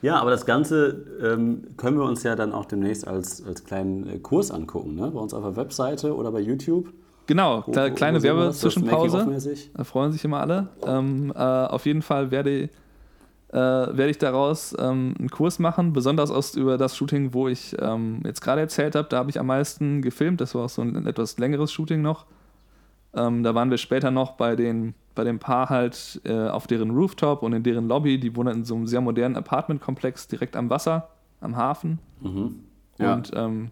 ja 0.00 0.18
aber 0.18 0.30
das 0.30 0.46
Ganze 0.46 1.04
ähm, 1.22 1.66
können 1.76 1.98
wir 1.98 2.04
uns 2.06 2.22
ja 2.22 2.34
dann 2.34 2.54
auch 2.54 2.64
demnächst 2.64 3.06
als, 3.06 3.44
als 3.44 3.62
kleinen 3.66 4.08
äh, 4.08 4.18
Kurs 4.20 4.50
angucken, 4.50 4.94
ne? 4.94 5.10
bei 5.10 5.20
uns 5.20 5.34
auf 5.34 5.42
der 5.42 5.56
Webseite 5.56 6.16
oder 6.16 6.32
bei 6.32 6.40
YouTube. 6.40 6.88
Genau, 7.26 7.62
wo, 7.66 7.72
kleine 7.72 8.22
Werbezwischenpause. 8.22 9.26
Da 9.74 9.84
freuen 9.84 10.12
sich 10.12 10.24
immer 10.24 10.40
alle. 10.40 10.68
Ähm, 10.86 11.30
äh, 11.36 11.38
auf 11.38 11.84
jeden 11.84 12.00
Fall 12.00 12.30
werde, 12.30 12.70
äh, 13.56 13.96
werde 13.96 14.10
ich 14.10 14.18
daraus 14.18 14.76
ähm, 14.78 15.14
einen 15.18 15.30
Kurs 15.30 15.58
machen, 15.58 15.94
besonders 15.94 16.30
aus, 16.30 16.54
über 16.56 16.76
das 16.76 16.94
Shooting, 16.94 17.32
wo 17.32 17.48
ich 17.48 17.74
ähm, 17.80 18.20
jetzt 18.22 18.42
gerade 18.42 18.60
erzählt 18.60 18.94
habe. 18.94 19.08
Da 19.08 19.16
habe 19.16 19.30
ich 19.30 19.40
am 19.40 19.46
meisten 19.46 20.02
gefilmt. 20.02 20.42
Das 20.42 20.54
war 20.54 20.66
auch 20.66 20.68
so 20.68 20.82
ein 20.82 21.06
etwas 21.06 21.38
längeres 21.38 21.72
Shooting 21.72 22.02
noch. 22.02 22.26
Ähm, 23.14 23.42
da 23.42 23.54
waren 23.54 23.70
wir 23.70 23.78
später 23.78 24.10
noch 24.10 24.32
bei 24.32 24.56
den 24.56 24.94
bei 25.14 25.24
dem 25.24 25.38
Paar 25.38 25.70
halt 25.70 26.20
äh, 26.26 26.48
auf 26.48 26.66
deren 26.66 26.90
Rooftop 26.90 27.42
und 27.42 27.54
in 27.54 27.62
deren 27.62 27.88
Lobby. 27.88 28.20
Die 28.20 28.36
wohnen 28.36 28.58
in 28.58 28.64
so 28.66 28.74
einem 28.74 28.86
sehr 28.86 29.00
modernen 29.00 29.36
Apartmentkomplex 29.36 30.28
direkt 30.28 30.54
am 30.54 30.68
Wasser, 30.68 31.08
am 31.40 31.56
Hafen. 31.56 31.98
Mhm. 32.20 32.56
Ja. 32.98 33.14
Und 33.14 33.30
ähm, 33.34 33.70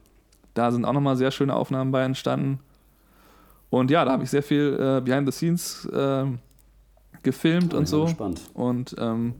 da 0.54 0.72
sind 0.72 0.86
auch 0.86 0.94
nochmal 0.94 1.16
sehr 1.16 1.30
schöne 1.30 1.54
Aufnahmen 1.54 1.92
bei 1.92 2.02
entstanden. 2.02 2.60
Und 3.68 3.90
ja, 3.90 4.06
da 4.06 4.12
habe 4.12 4.22
ich 4.22 4.30
sehr 4.30 4.42
viel 4.42 4.78
äh, 4.80 5.02
Behind 5.02 5.30
the 5.30 5.32
Scenes 5.32 5.84
äh, 5.92 6.24
gefilmt 7.22 7.70
bin 7.70 7.80
und 7.80 7.86
so. 7.86 8.04
gespannt. 8.04 8.40
Und 8.54 8.96
ähm, 8.98 9.34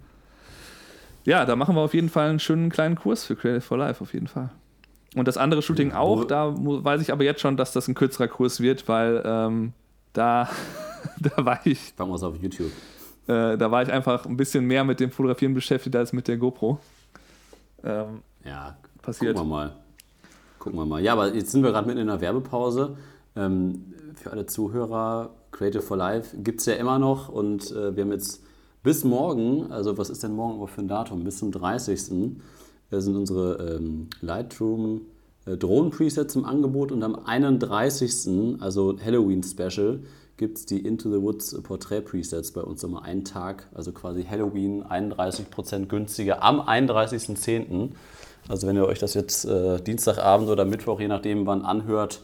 ja, 1.24 1.44
da 1.44 1.56
machen 1.56 1.74
wir 1.74 1.80
auf 1.82 1.94
jeden 1.94 2.08
Fall 2.08 2.28
einen 2.30 2.38
schönen 2.40 2.70
kleinen 2.70 2.96
Kurs 2.96 3.24
für 3.24 3.36
Creative 3.36 3.60
for 3.60 3.78
Life, 3.78 4.02
auf 4.02 4.12
jeden 4.14 4.26
Fall. 4.28 4.50
Und 5.16 5.28
das 5.28 5.36
andere 5.36 5.62
Shooting 5.62 5.90
Ja, 5.90 5.98
auch, 6.00 6.24
da 6.24 6.52
weiß 6.56 7.00
ich 7.00 7.12
aber 7.12 7.24
jetzt 7.24 7.40
schon, 7.40 7.56
dass 7.56 7.72
das 7.72 7.86
ein 7.88 7.94
kürzerer 7.94 8.28
Kurs 8.28 8.60
wird, 8.60 8.88
weil 8.88 9.22
ähm, 9.24 9.72
da, 10.12 10.48
da 11.20 11.44
war 11.44 11.60
ich 11.64 11.92
Fangen 11.96 12.10
wir 12.10 12.16
es 12.16 12.22
auf 12.22 12.36
YouTube. 12.36 12.70
äh, 13.28 13.56
da 13.56 13.70
war 13.70 13.82
ich 13.82 13.92
einfach 13.92 14.26
ein 14.26 14.36
bisschen 14.36 14.64
mehr 14.64 14.84
mit 14.84 15.00
dem 15.00 15.10
Fotografieren 15.10 15.54
beschäftigt 15.54 15.94
als 15.96 16.12
mit 16.12 16.26
der 16.28 16.36
GoPro. 16.36 16.78
Ähm, 17.84 18.22
Ja, 18.44 18.76
passiert. 19.02 19.36
gucken 19.36 19.50
wir 19.50 19.56
mal. 19.56 19.72
Gucken 20.58 20.78
wir 20.78 20.86
mal. 20.86 21.02
Ja, 21.02 21.12
aber 21.12 21.34
jetzt 21.34 21.50
sind 21.52 21.62
wir 21.62 21.70
gerade 21.70 21.86
mitten 21.86 22.00
in 22.00 22.08
einer 22.10 22.20
Werbepause. 22.20 22.96
Ähm, 23.36 23.92
für 24.16 24.30
alle 24.30 24.46
Zuhörer, 24.46 25.30
Creative 25.52 25.82
for 25.82 25.96
Life 25.96 26.36
gibt 26.38 26.60
es 26.60 26.66
ja 26.66 26.74
immer 26.74 26.98
noch 26.98 27.28
und 27.28 27.70
äh, 27.72 27.94
wir 27.94 28.02
haben 28.04 28.12
jetzt 28.12 28.42
bis 28.84 29.02
morgen, 29.02 29.72
also 29.72 29.98
was 29.98 30.10
ist 30.10 30.22
denn 30.22 30.36
morgen 30.36 30.56
aber 30.56 30.68
für 30.68 30.82
ein 30.82 30.88
Datum? 30.88 31.24
Bis 31.24 31.38
zum 31.38 31.50
30. 31.50 32.36
äh, 32.90 33.00
sind 33.00 33.16
unsere 33.16 33.76
ähm, 33.76 34.08
Lightroom 34.20 35.00
äh, 35.46 35.56
Drohnen-Presets 35.56 36.36
im 36.36 36.44
Angebot 36.44 36.92
und 36.92 37.02
am 37.02 37.16
31. 37.16 38.60
also 38.60 38.96
Halloween-Special, 39.02 40.00
gibt 40.36 40.58
es 40.58 40.66
die 40.66 40.84
Into 40.84 41.10
the 41.10 41.20
Woods 41.20 41.60
Portrait-Presets 41.62 42.52
bei 42.52 42.60
uns 42.60 42.82
nochmal 42.82 43.04
einen 43.04 43.24
Tag, 43.24 43.68
also 43.74 43.90
quasi 43.90 44.22
Halloween 44.24 44.84
31% 44.84 45.86
günstiger 45.86 46.42
am 46.42 46.60
31.10. 46.60 47.90
Also 48.48 48.66
wenn 48.66 48.76
ihr 48.76 48.86
euch 48.86 48.98
das 48.98 49.14
jetzt 49.14 49.46
äh, 49.46 49.80
Dienstagabend 49.80 50.50
oder 50.50 50.66
Mittwoch, 50.66 51.00
je 51.00 51.08
nachdem 51.08 51.46
wann 51.46 51.62
anhört, 51.62 52.20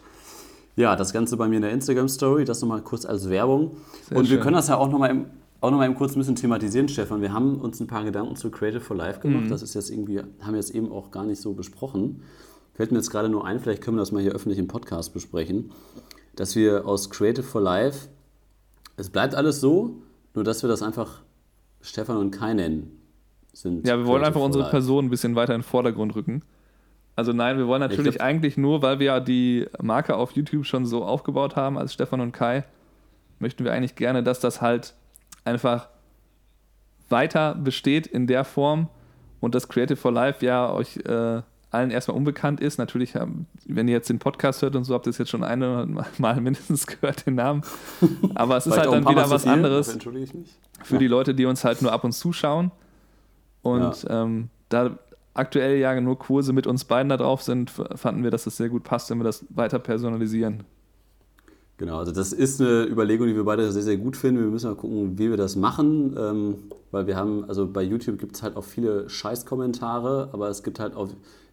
ja, 0.76 0.94
das 0.94 1.12
Ganze 1.12 1.36
bei 1.36 1.48
mir 1.48 1.56
in 1.56 1.62
der 1.62 1.72
Instagram-Story, 1.72 2.44
das 2.44 2.60
nochmal 2.60 2.82
kurz 2.82 3.06
als 3.06 3.30
Werbung. 3.30 3.76
Sehr 4.08 4.18
und 4.18 4.24
wir 4.24 4.36
schön. 4.36 4.40
können 4.42 4.56
das 4.56 4.68
ja 4.68 4.76
auch 4.76 4.88
nochmal 4.88 5.10
im, 5.10 5.26
auch 5.60 5.70
noch 5.70 5.78
mal 5.78 5.92
kurz 5.94 6.14
ein 6.16 6.18
bisschen 6.18 6.36
thematisieren, 6.36 6.88
Stefan. 6.88 7.20
Wir 7.20 7.32
haben 7.32 7.60
uns 7.60 7.80
ein 7.80 7.86
paar 7.86 8.04
Gedanken 8.04 8.36
zu 8.36 8.50
Creative 8.50 8.80
for 8.80 8.96
Life 8.96 9.20
gemacht. 9.20 9.44
Mhm. 9.44 9.48
Das 9.48 9.62
ist 9.62 9.74
jetzt 9.74 9.90
irgendwie, 9.90 10.18
haben 10.18 10.52
wir 10.52 10.56
jetzt 10.56 10.74
eben 10.74 10.90
auch 10.90 11.10
gar 11.10 11.24
nicht 11.24 11.40
so 11.40 11.52
besprochen. 11.52 12.22
Fällt 12.74 12.92
mir 12.92 12.98
jetzt 12.98 13.10
gerade 13.10 13.28
nur 13.28 13.44
ein, 13.44 13.60
vielleicht 13.60 13.82
können 13.82 13.96
wir 13.96 14.00
das 14.00 14.12
mal 14.12 14.22
hier 14.22 14.32
öffentlich 14.32 14.58
im 14.58 14.68
Podcast 14.68 15.12
besprechen, 15.12 15.70
dass 16.36 16.56
wir 16.56 16.86
aus 16.86 17.10
Creative 17.10 17.42
for 17.42 17.60
Life, 17.60 18.08
es 18.96 19.10
bleibt 19.10 19.34
alles 19.34 19.60
so, 19.60 20.02
nur 20.34 20.44
dass 20.44 20.62
wir 20.62 20.68
das 20.68 20.82
einfach 20.82 21.20
Stefan 21.82 22.16
und 22.16 22.30
Kai 22.30 22.54
nennen. 22.54 22.98
Sind 23.52 23.86
Ja, 23.86 23.98
wir 23.98 24.06
wollen 24.06 24.22
Creative 24.22 24.26
einfach 24.28 24.40
unsere 24.40 24.62
Life. 24.64 24.70
Person 24.70 25.06
ein 25.06 25.10
bisschen 25.10 25.34
weiter 25.34 25.54
in 25.54 25.60
den 25.60 25.66
Vordergrund 25.66 26.14
rücken. 26.14 26.42
Also 27.16 27.32
nein, 27.34 27.58
wir 27.58 27.66
wollen 27.66 27.80
natürlich 27.80 28.14
glaub- 28.14 28.26
eigentlich 28.26 28.56
nur, 28.56 28.80
weil 28.80 28.98
wir 28.98 29.06
ja 29.06 29.20
die 29.20 29.66
Marke 29.82 30.16
auf 30.16 30.32
YouTube 30.32 30.64
schon 30.64 30.86
so 30.86 31.04
aufgebaut 31.04 31.56
haben 31.56 31.76
als 31.76 31.92
Stefan 31.92 32.20
und 32.22 32.32
Kai, 32.32 32.64
möchten 33.40 33.64
wir 33.64 33.72
eigentlich 33.72 33.94
gerne, 33.94 34.22
dass 34.22 34.40
das 34.40 34.62
halt 34.62 34.94
einfach 35.44 35.88
weiter 37.08 37.54
besteht 37.54 38.06
in 38.06 38.26
der 38.26 38.44
Form 38.44 38.88
und 39.40 39.54
das 39.54 39.68
Creative 39.68 39.96
for 39.96 40.12
Life 40.12 40.44
ja 40.44 40.72
euch 40.72 40.98
äh, 40.98 41.42
allen 41.70 41.90
erstmal 41.90 42.16
unbekannt 42.16 42.60
ist. 42.60 42.78
Natürlich, 42.78 43.14
wenn 43.66 43.88
ihr 43.88 43.94
jetzt 43.94 44.08
den 44.08 44.18
Podcast 44.18 44.62
hört 44.62 44.76
und 44.76 44.84
so, 44.84 44.94
habt 44.94 45.06
ihr 45.06 45.10
es 45.10 45.18
jetzt 45.18 45.30
schon 45.30 45.44
eine 45.44 45.86
Mal 46.18 46.40
mindestens 46.40 46.86
gehört, 46.86 47.26
den 47.26 47.36
Namen. 47.36 47.62
Aber 48.34 48.56
es 48.56 48.66
ist 48.66 48.76
halt 48.76 48.88
ein 48.88 49.04
dann 49.04 49.12
wieder 49.12 49.30
was 49.30 49.46
anderes 49.46 49.98
für 50.82 50.98
die 50.98 51.06
Leute, 51.06 51.34
die 51.34 51.46
uns 51.46 51.64
halt 51.64 51.82
nur 51.82 51.92
ab 51.92 52.04
und 52.04 52.12
zu 52.12 52.32
schauen. 52.32 52.70
Und 53.62 54.06
ähm, 54.08 54.48
da 54.68 54.98
aktuell 55.34 55.78
ja 55.78 55.98
nur 56.00 56.18
Kurse 56.18 56.52
mit 56.52 56.66
uns 56.66 56.84
beiden 56.84 57.08
da 57.08 57.16
drauf 57.16 57.42
sind, 57.42 57.70
fanden 57.70 58.24
wir, 58.24 58.30
dass 58.30 58.46
es 58.46 58.56
sehr 58.56 58.68
gut 58.68 58.84
passt, 58.84 59.10
wenn 59.10 59.18
wir 59.18 59.24
das 59.24 59.44
weiter 59.50 59.78
personalisieren. 59.78 60.64
Genau, 61.80 61.96
also 61.96 62.12
das 62.12 62.34
ist 62.34 62.60
eine 62.60 62.84
Überlegung, 62.84 63.26
die 63.26 63.34
wir 63.34 63.44
beide 63.44 63.72
sehr, 63.72 63.80
sehr 63.80 63.96
gut 63.96 64.14
finden. 64.14 64.42
Wir 64.42 64.50
müssen 64.50 64.68
mal 64.68 64.76
gucken, 64.76 65.18
wie 65.18 65.30
wir 65.30 65.38
das 65.38 65.56
machen, 65.56 66.14
ähm, 66.14 66.56
weil 66.90 67.06
wir 67.06 67.16
haben, 67.16 67.46
also 67.46 67.66
bei 67.66 67.80
YouTube 67.82 68.18
gibt 68.18 68.36
es 68.36 68.42
halt 68.42 68.54
auch 68.56 68.64
viele 68.64 69.08
Scheißkommentare, 69.08 70.28
aber 70.34 70.50
es 70.50 70.62
gibt 70.62 70.78
halt 70.78 70.94
auch, 70.94 71.08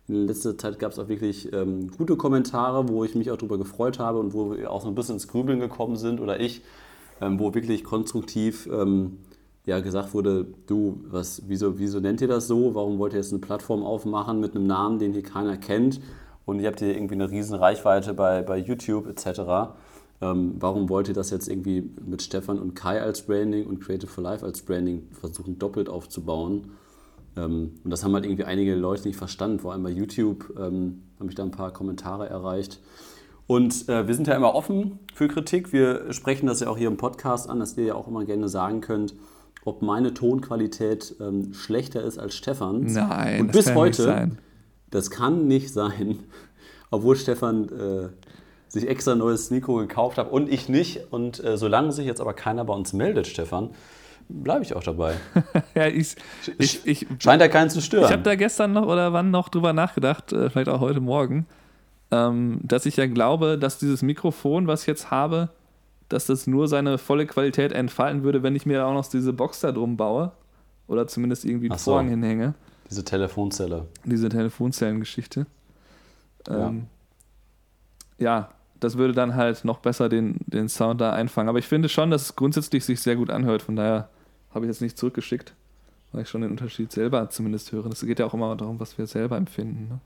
in 0.09 0.27
letzter 0.27 0.57
Zeit 0.57 0.79
gab 0.79 0.91
es 0.91 0.99
auch 0.99 1.07
wirklich 1.07 1.53
ähm, 1.53 1.91
gute 1.97 2.17
Kommentare, 2.17 2.89
wo 2.89 3.05
ich 3.05 3.15
mich 3.15 3.31
auch 3.31 3.37
darüber 3.37 3.57
gefreut 3.57 3.99
habe 3.99 4.19
und 4.19 4.33
wo 4.33 4.53
wir 4.57 4.69
auch 4.69 4.81
so 4.81 4.89
ein 4.89 4.95
bisschen 4.95 5.15
ins 5.15 5.29
Grübeln 5.29 5.61
gekommen 5.61 5.95
sind 5.95 6.19
oder 6.19 6.41
ich, 6.41 6.61
ähm, 7.21 7.39
wo 7.39 7.53
wirklich 7.53 7.85
konstruktiv 7.85 8.67
ähm, 8.69 9.19
ja, 9.65 9.79
gesagt 9.79 10.13
wurde, 10.13 10.45
du, 10.65 11.05
was, 11.07 11.43
wieso, 11.47 11.79
wieso 11.79 12.01
nennt 12.01 12.19
ihr 12.19 12.27
das 12.27 12.47
so? 12.47 12.75
Warum 12.75 12.99
wollt 12.99 13.13
ihr 13.13 13.19
jetzt 13.19 13.31
eine 13.31 13.39
Plattform 13.39 13.81
aufmachen 13.81 14.41
mit 14.41 14.57
einem 14.57 14.67
Namen, 14.67 14.99
den 14.99 15.13
hier 15.13 15.23
keiner 15.23 15.55
kennt? 15.55 16.01
Und 16.43 16.59
ihr 16.59 16.67
habt 16.67 16.79
hier 16.79 16.93
irgendwie 16.93 17.15
eine 17.15 17.31
riesen 17.31 17.55
Reichweite 17.55 18.13
bei, 18.13 18.41
bei 18.41 18.57
YouTube 18.57 19.07
etc. 19.07 19.77
Ähm, 20.19 20.55
warum 20.59 20.89
wollt 20.89 21.07
ihr 21.07 21.13
das 21.13 21.29
jetzt 21.29 21.47
irgendwie 21.47 21.91
mit 22.05 22.21
Stefan 22.21 22.59
und 22.59 22.73
Kai 22.73 23.01
als 23.01 23.21
Branding 23.21 23.67
und 23.67 23.79
Creative 23.79 24.09
for 24.09 24.23
Life 24.23 24.43
als 24.43 24.61
Branding 24.61 25.07
versuchen, 25.11 25.59
doppelt 25.59 25.89
aufzubauen? 25.89 26.71
Ähm, 27.35 27.79
und 27.83 27.91
das 27.91 28.03
haben 28.03 28.13
halt 28.13 28.25
irgendwie 28.25 28.45
einige 28.45 28.75
Leute 28.75 29.07
nicht 29.07 29.17
verstanden. 29.17 29.59
Vor 29.59 29.73
allem 29.73 29.83
bei 29.83 29.91
YouTube 29.91 30.53
ähm, 30.59 31.03
habe 31.19 31.29
ich 31.29 31.35
da 31.35 31.43
ein 31.43 31.51
paar 31.51 31.71
Kommentare 31.71 32.27
erreicht. 32.29 32.79
Und 33.45 33.87
äh, 33.87 34.07
wir 34.07 34.13
sind 34.13 34.27
ja 34.27 34.35
immer 34.35 34.55
offen 34.55 34.99
für 35.13 35.27
Kritik. 35.27 35.71
Wir 35.71 36.11
sprechen 36.11 36.47
das 36.47 36.59
ja 36.59 36.67
auch 36.67 36.77
hier 36.77 36.87
im 36.87 36.97
Podcast 36.97 37.49
an, 37.49 37.59
dass 37.59 37.77
ihr 37.77 37.85
ja 37.85 37.95
auch 37.95 38.07
immer 38.07 38.25
gerne 38.25 38.49
sagen 38.49 38.81
könnt, 38.81 39.13
ob 39.63 39.81
meine 39.81 40.13
Tonqualität 40.13 41.15
ähm, 41.21 41.53
schlechter 41.53 42.03
ist 42.03 42.17
als 42.17 42.35
Stefans. 42.35 42.93
Nein, 42.93 43.41
und 43.41 43.47
das 43.49 43.57
bis 43.57 43.65
kann 43.65 43.73
nicht 43.73 43.81
heute, 43.81 44.03
sein. 44.03 44.37
das 44.89 45.11
kann 45.11 45.47
nicht 45.47 45.71
sein, 45.71 46.19
obwohl 46.91 47.15
Stefan 47.15 47.69
äh, 47.69 48.09
sich 48.67 48.87
extra 48.87 49.13
ein 49.13 49.19
neues 49.19 49.49
Mikro 49.49 49.75
gekauft 49.75 50.17
hat 50.17 50.31
und 50.31 50.51
ich 50.51 50.69
nicht. 50.69 51.11
Und 51.11 51.43
äh, 51.43 51.57
solange 51.57 51.91
sich 51.91 52.05
jetzt 52.05 52.21
aber 52.21 52.33
keiner 52.33 52.65
bei 52.65 52.73
uns 52.73 52.93
meldet, 52.93 53.27
Stefan, 53.27 53.71
bleibe 54.29 54.63
ich 54.63 54.75
auch 54.75 54.83
dabei. 54.83 55.15
Ja, 55.75 55.87
ich, 55.87 56.15
ich, 56.57 56.85
ich, 56.85 57.07
Scheint 57.19 57.41
ja 57.41 57.47
keinen 57.47 57.69
zu 57.69 57.81
stören. 57.81 58.05
ich 58.05 58.11
habe 58.11 58.23
da 58.23 58.35
gestern 58.35 58.73
noch 58.73 58.87
oder 58.87 59.13
wann 59.13 59.31
noch 59.31 59.49
drüber 59.49 59.73
nachgedacht, 59.73 60.33
äh, 60.33 60.49
vielleicht 60.49 60.69
auch 60.69 60.79
heute 60.79 61.01
Morgen, 61.01 61.45
ähm, 62.11 62.59
dass 62.63 62.85
ich 62.85 62.97
ja 62.97 63.05
glaube, 63.05 63.57
dass 63.57 63.77
dieses 63.77 64.01
Mikrofon, 64.01 64.67
was 64.67 64.81
ich 64.81 64.87
jetzt 64.87 65.11
habe, 65.11 65.49
dass 66.09 66.25
das 66.25 66.47
nur 66.47 66.67
seine 66.67 66.97
volle 66.97 67.25
Qualität 67.25 67.71
entfalten 67.71 68.23
würde, 68.23 68.43
wenn 68.43 68.55
ich 68.55 68.65
mir 68.65 68.85
auch 68.85 68.93
noch 68.93 69.07
diese 69.07 69.33
Box 69.33 69.59
da 69.59 69.71
drum 69.71 69.97
baue. 69.97 70.31
Oder 70.87 71.05
zumindest 71.07 71.43
irgendwie 71.45 71.69
einen 71.69 71.79
so. 71.79 71.91
Vorhang 71.91 72.07
hinhänge. 72.09 72.53
Diese 72.89 73.03
Telefonzelle. 73.03 73.87
diese 74.05 74.29
Telefonzellengeschichte. 74.29 75.45
Ähm, 76.49 76.87
ja. 78.17 78.49
Das 78.79 78.97
würde 78.97 79.13
dann 79.13 79.35
halt 79.35 79.65
noch 79.65 79.79
besser 79.79 80.09
den, 80.09 80.37
den 80.45 80.69
Sound 80.69 81.01
da 81.01 81.13
einfangen. 81.13 81.49
Aber 81.49 81.59
ich 81.59 81.67
finde 81.67 81.89
schon, 81.89 82.11
dass 82.11 82.23
es 82.23 82.35
grundsätzlich 82.35 82.85
sich 82.85 83.01
sehr 83.01 83.15
gut 83.15 83.29
anhört. 83.29 83.61
Von 83.61 83.75
daher 83.75 84.09
habe 84.53 84.65
ich 84.65 84.69
jetzt 84.69 84.81
nicht 84.81 84.97
zurückgeschickt, 84.97 85.53
weil 86.11 86.23
ich 86.23 86.29
schon 86.29 86.41
den 86.41 86.51
Unterschied 86.51 86.91
selber 86.91 87.29
zumindest 87.29 87.71
höre. 87.71 87.89
Das 87.89 88.01
geht 88.01 88.19
ja 88.19 88.25
auch 88.25 88.33
immer 88.33 88.55
darum, 88.55 88.79
was 88.79 88.97
wir 88.97 89.07
selber 89.07 89.37
empfinden. 89.37 89.87
Ne? 89.89 89.99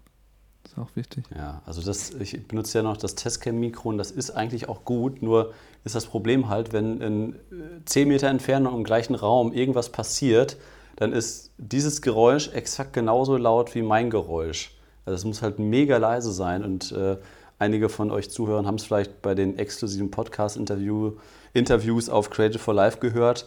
Das 0.64 0.74
ist 0.74 0.78
auch 0.78 0.96
wichtig. 0.96 1.26
Ja, 1.36 1.62
also 1.66 1.82
das, 1.82 2.12
ich 2.12 2.48
benutze 2.48 2.78
ja 2.78 2.84
noch 2.84 2.98
das 2.98 3.16
Testcam-Mikro 3.16 3.90
und 3.90 3.98
das 3.98 4.12
ist 4.12 4.32
eigentlich 4.32 4.70
auch 4.70 4.86
gut, 4.86 5.22
nur 5.22 5.54
ist 5.84 5.96
das 5.96 6.06
Problem 6.06 6.50
halt, 6.50 6.72
wenn 6.74 7.02
in 7.02 7.34
äh, 7.34 7.38
10 7.86 8.08
Meter 8.08 8.28
Entfernung 8.28 8.76
im 8.76 8.84
gleichen 8.84 9.16
Raum 9.16 9.54
irgendwas 9.54 9.90
passiert, 9.90 10.58
dann 10.98 11.14
ist 11.14 11.52
dieses 11.58 12.02
Geräusch 12.02 12.50
exakt 12.50 12.94
genauso 12.94 13.38
laut 13.38 13.74
wie 13.74 13.82
mein 13.82 14.10
Geräusch. 14.10 14.76
Also 15.06 15.16
es 15.16 15.26
muss 15.26 15.42
halt 15.42 15.58
mega 15.58 15.98
leise 15.98 16.32
sein 16.32 16.64
und 16.64 16.92
äh, 16.92 17.18
einige 17.62 17.90
von 17.90 18.12
euch 18.12 18.30
Zuhörern 18.32 18.66
haben 18.66 18.76
es 18.76 18.84
vielleicht 18.84 19.22
bei 19.22 19.36
den 19.36 19.58
exklusiven 19.58 20.12
Podcast-Interviews 20.12 21.14
Interviews 21.54 22.10
auf 22.10 22.30
Creative 22.30 22.60
for 22.60 22.74
Life 22.74 23.00
gehört. 23.00 23.46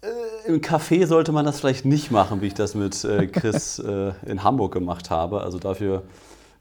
Äh, 0.00 0.48
Im 0.48 0.60
Café 0.60 1.06
sollte 1.06 1.32
man 1.32 1.44
das 1.44 1.60
vielleicht 1.60 1.84
nicht 1.84 2.10
machen, 2.10 2.40
wie 2.40 2.46
ich 2.46 2.54
das 2.54 2.74
mit 2.74 3.04
äh, 3.04 3.26
Chris 3.26 3.78
äh, 3.80 4.12
in 4.26 4.42
Hamburg 4.42 4.72
gemacht 4.72 5.10
habe. 5.10 5.42
Also 5.42 5.58
dafür, 5.58 6.04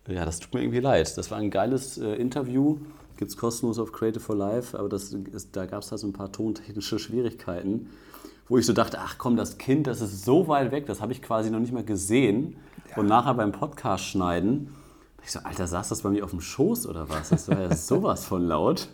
ja, 0.08 0.26
das 0.26 0.40
tut 0.40 0.54
mir 0.54 0.62
irgendwie 0.62 0.80
leid. 0.80 1.18
Das 1.18 1.32
war 1.32 1.38
ein 1.38 1.50
geiles 1.50 1.98
äh, 1.98 2.14
Interview, 2.16 2.80
gibt 3.16 3.32
es 3.32 3.38
kostenlos 3.38 3.80
auf 3.80 3.94
Creative 3.94 4.20
for 4.20 4.36
Life, 4.36 4.78
aber 4.78 4.90
das 4.90 5.14
ist, 5.14 5.56
da 5.56 5.66
gab 5.66 5.84
es 5.84 5.92
halt 5.92 6.02
so 6.02 6.08
ein 6.08 6.14
paar 6.14 6.32
tontechnische 6.32 7.00
Schwierigkeiten, 7.00 7.90
wo 8.50 8.58
ich 8.58 8.66
so 8.66 8.74
dachte, 8.74 8.98
ach 9.00 9.18
komm, 9.18 9.38
das 9.38 9.58
Kind, 9.58 9.88
das 9.88 10.02
ist 10.02 10.26
so 10.26 10.48
weit 10.50 10.72
weg, 10.72 10.88
das 10.88 11.00
habe 11.00 11.14
ich 11.14 11.22
quasi 11.22 11.50
noch 11.50 11.60
nicht 11.60 11.74
mal 11.74 11.86
gesehen. 11.86 12.58
Und 12.96 13.08
nachher 13.08 13.34
beim 13.34 13.52
Podcast 13.52 14.04
schneiden, 14.04 14.76
ich 15.24 15.32
so, 15.32 15.40
Alter, 15.40 15.68
saß 15.68 15.90
das 15.90 16.02
bei 16.02 16.10
mir 16.10 16.24
auf 16.24 16.32
dem 16.32 16.42
Schoß 16.42 16.88
oder 16.88 17.10
was? 17.10 17.30
Das 17.30 17.48
war 17.48 17.60
ja 17.62 17.76
sowas 17.76 18.26
von 18.26 18.44
laut. 18.44 18.90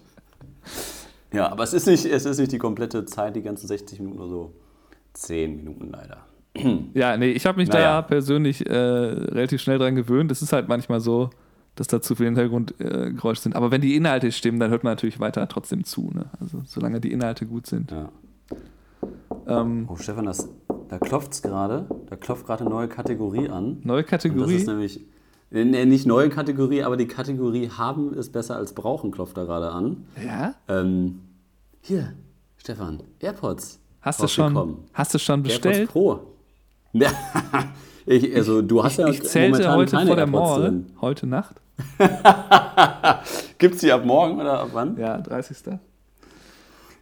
Ja, 1.32 1.52
aber 1.52 1.64
es 1.64 1.74
ist, 1.74 1.86
nicht, 1.88 2.06
es 2.06 2.26
ist 2.26 2.40
nicht 2.40 2.52
die 2.52 2.58
komplette 2.58 3.06
Zeit, 3.06 3.36
die 3.36 3.42
ganzen 3.42 3.68
60 3.68 4.00
Minuten 4.00 4.20
oder 4.20 4.30
so. 4.30 4.54
10 5.14 5.56
Minuten 5.58 5.90
leider. 5.92 6.18
Ja, 6.94 7.16
nee, 7.18 7.32
ich 7.32 7.46
habe 7.46 7.58
mich 7.58 7.70
Naja. 7.70 7.98
da 7.98 8.02
persönlich 8.02 8.66
äh, 8.68 8.74
relativ 8.74 9.62
schnell 9.62 9.78
dran 9.78 9.96
gewöhnt. 9.96 10.32
Es 10.32 10.42
ist 10.42 10.52
halt 10.52 10.68
manchmal 10.68 11.00
so, 11.00 11.30
dass 11.76 11.88
da 11.88 12.02
zu 12.02 12.16
viele 12.16 12.28
Hintergrundgeräusche 12.30 13.42
sind. 13.42 13.56
Aber 13.56 13.72
wenn 13.72 13.82
die 13.82 13.96
Inhalte 13.96 14.32
stimmen, 14.32 14.60
dann 14.60 14.70
hört 14.72 14.84
man 14.84 14.92
natürlich 14.94 15.20
weiter 15.20 15.48
trotzdem 15.48 15.84
zu. 15.84 16.10
Ne? 16.14 16.26
Also 16.40 16.62
solange 16.66 17.00
die 17.00 17.12
Inhalte 17.12 17.46
gut 17.46 17.68
sind. 17.68 17.92
Ja. 17.92 18.10
Ähm, 19.48 19.86
Oh, 19.90 19.96
Stefan, 19.96 20.26
das, 20.26 20.50
da 20.90 20.98
klopft 20.98 21.34
es 21.34 21.42
gerade. 21.42 21.88
Da 22.10 22.16
klopft 22.16 22.46
gerade 22.46 22.62
eine 22.62 22.72
neue 22.72 22.88
Kategorie 22.88 23.48
an. 23.50 23.78
neue 23.84 23.98
Und 24.00 24.04
das 24.06 24.10
Kategorie. 24.10 24.56
ist 24.56 24.68
nämlich, 24.68 25.06
nee, 25.52 25.86
nicht 25.86 26.06
neue 26.06 26.30
Kategorie, 26.30 26.84
aber 26.84 26.98
die 26.98 27.08
Kategorie 27.08 27.70
haben 27.70 28.14
ist 28.14 28.32
besser 28.32 28.56
als 28.56 28.74
brauchen 28.74 29.12
klopft 29.12 29.38
da 29.38 29.46
gerade 29.46 29.72
an. 29.72 30.06
ja? 30.24 30.54
Ähm, 30.68 31.22
hier, 31.82 32.14
Stefan, 32.58 33.02
AirPods. 33.20 33.80
Hast 34.02 34.22
du 34.22 34.28
schon, 34.28 34.78
hast 34.94 35.14
du 35.14 35.20
schon 35.20 35.40
AirPods 35.46 35.62
bestellt? 35.62 35.90
Pro. 35.90 36.20
Ja, 36.92 37.12
ich, 38.08 38.36
also 38.36 38.64
du 38.64 38.84
hast 38.84 38.98
ja 38.98 39.08
Ich 39.10 39.22
zählte 39.22 39.70
momentan 39.70 39.76
heute 39.78 39.92
keine 39.92 40.08
vor 40.08 40.16
der 40.16 40.26
AirPods 40.26 40.50
Mall, 40.50 40.62
drin. 40.62 40.86
heute 41.02 41.28
Nacht. 41.28 41.62
Gibt 43.60 43.76
es 43.76 43.82
die 43.82 43.92
ab 43.92 44.06
morgen 44.06 44.40
oder 44.40 44.62
ab 44.62 44.70
wann? 44.74 44.98
Ja, 44.98 45.20
30. 45.20 45.58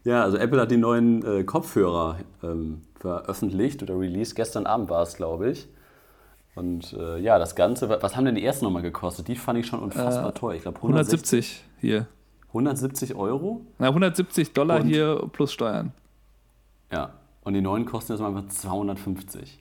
Ja, 0.03 0.23
also 0.23 0.37
Apple 0.37 0.59
hat 0.59 0.71
die 0.71 0.77
neuen 0.77 1.23
äh, 1.25 1.43
Kopfhörer 1.43 2.17
ähm, 2.43 2.81
veröffentlicht 2.99 3.81
oder 3.83 3.97
released. 3.99 4.35
Gestern 4.35 4.65
Abend 4.65 4.89
war 4.89 5.03
es, 5.03 5.15
glaube 5.15 5.51
ich. 5.51 5.67
Und 6.57 6.93
äh, 6.93 7.19
ja, 7.19 7.37
das 7.37 7.55
Ganze, 7.55 7.87
wa- 7.87 7.99
was 8.01 8.15
haben 8.15 8.25
denn 8.25 8.35
die 8.35 8.43
ersten 8.43 8.65
nochmal 8.65 8.81
gekostet? 8.81 9.27
Die 9.27 9.35
fand 9.35 9.59
ich 9.59 9.67
schon 9.67 9.79
unfassbar 9.79 10.33
teuer. 10.33 10.55
Ich 10.55 10.63
glaube 10.63 10.77
170, 10.77 11.63
170 11.77 11.81
hier. 11.81 12.07
170 12.47 13.15
Euro. 13.15 13.61
Na, 13.77 13.87
170 13.89 14.53
Dollar 14.53 14.81
Und? 14.81 14.87
hier 14.87 15.21
plus 15.31 15.53
Steuern. 15.53 15.91
Ja, 16.91 17.11
und 17.43 17.53
die 17.53 17.61
neuen 17.61 17.85
kosten 17.85 18.13
jetzt 18.13 18.21
mal 18.21 18.29
einfach 18.29 18.47
250. 18.47 19.59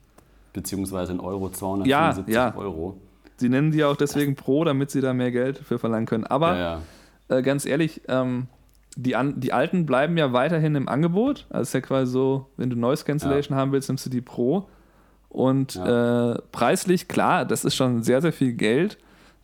Beziehungsweise 0.52 1.12
in 1.12 1.20
Euro 1.20 1.48
Ja, 1.48 1.52
275 1.52 2.34
ja. 2.34 2.54
Euro. 2.56 2.96
Sie 3.36 3.50
nennen 3.50 3.70
die 3.72 3.84
auch 3.84 3.96
deswegen 3.96 4.34
Pro, 4.34 4.64
damit 4.64 4.90
sie 4.90 5.02
da 5.02 5.12
mehr 5.12 5.30
Geld 5.30 5.58
für 5.58 5.78
verlangen 5.78 6.06
können. 6.06 6.24
Aber 6.24 6.56
Ja, 6.56 6.80
ja. 7.28 7.36
äh, 7.36 7.42
ganz 7.42 7.66
ehrlich, 7.66 8.00
ähm, 8.08 8.46
die, 8.96 9.14
an, 9.16 9.38
die 9.38 9.52
alten 9.52 9.84
bleiben 9.84 10.16
ja 10.16 10.32
weiterhin 10.32 10.74
im 10.74 10.88
Angebot. 10.88 11.44
Also 11.50 11.60
es 11.62 11.68
ist 11.68 11.74
ja 11.74 11.80
quasi 11.82 12.10
so, 12.10 12.46
wenn 12.56 12.70
du 12.70 12.76
Noise 12.76 13.04
Cancellation 13.04 13.54
haben 13.58 13.72
willst, 13.72 13.90
nimmst 13.90 14.06
du 14.06 14.10
die 14.10 14.22
Pro. 14.22 14.66
Und 15.28 15.76
äh, 15.76 16.34
preislich, 16.52 17.08
klar, 17.08 17.44
das 17.44 17.64
ist 17.64 17.74
schon 17.74 18.02
sehr, 18.02 18.22
sehr 18.22 18.32
viel 18.32 18.52
Geld. 18.52 18.98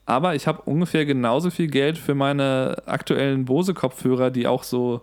Aber 0.06 0.34
ich 0.34 0.46
habe 0.46 0.62
ungefähr 0.62 1.04
genauso 1.04 1.50
viel 1.50 1.68
Geld 1.68 1.96
für 1.96 2.14
meine 2.14 2.76
aktuellen 2.86 3.44
Bose-Kopfhörer, 3.44 4.30
die 4.30 4.46
auch 4.46 4.64
so 4.64 5.02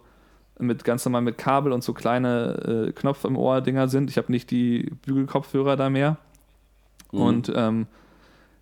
mit 0.59 0.83
ganz 0.83 1.05
normal 1.05 1.21
mit 1.21 1.38
Kabel 1.38 1.71
und 1.71 1.83
so 1.83 1.93
kleine 1.93 2.88
äh, 2.89 2.91
Knopf 2.91 3.24
im 3.24 3.38
Ohr-Dinger 3.38 3.88
sind. 3.88 4.09
Ich 4.09 4.17
habe 4.17 4.31
nicht 4.31 4.51
die 4.51 4.91
Bügelkopfhörer 5.05 5.77
da 5.77 5.89
mehr. 5.89 6.17
Mhm. 7.12 7.21
Und 7.21 7.53
ähm, 7.55 7.88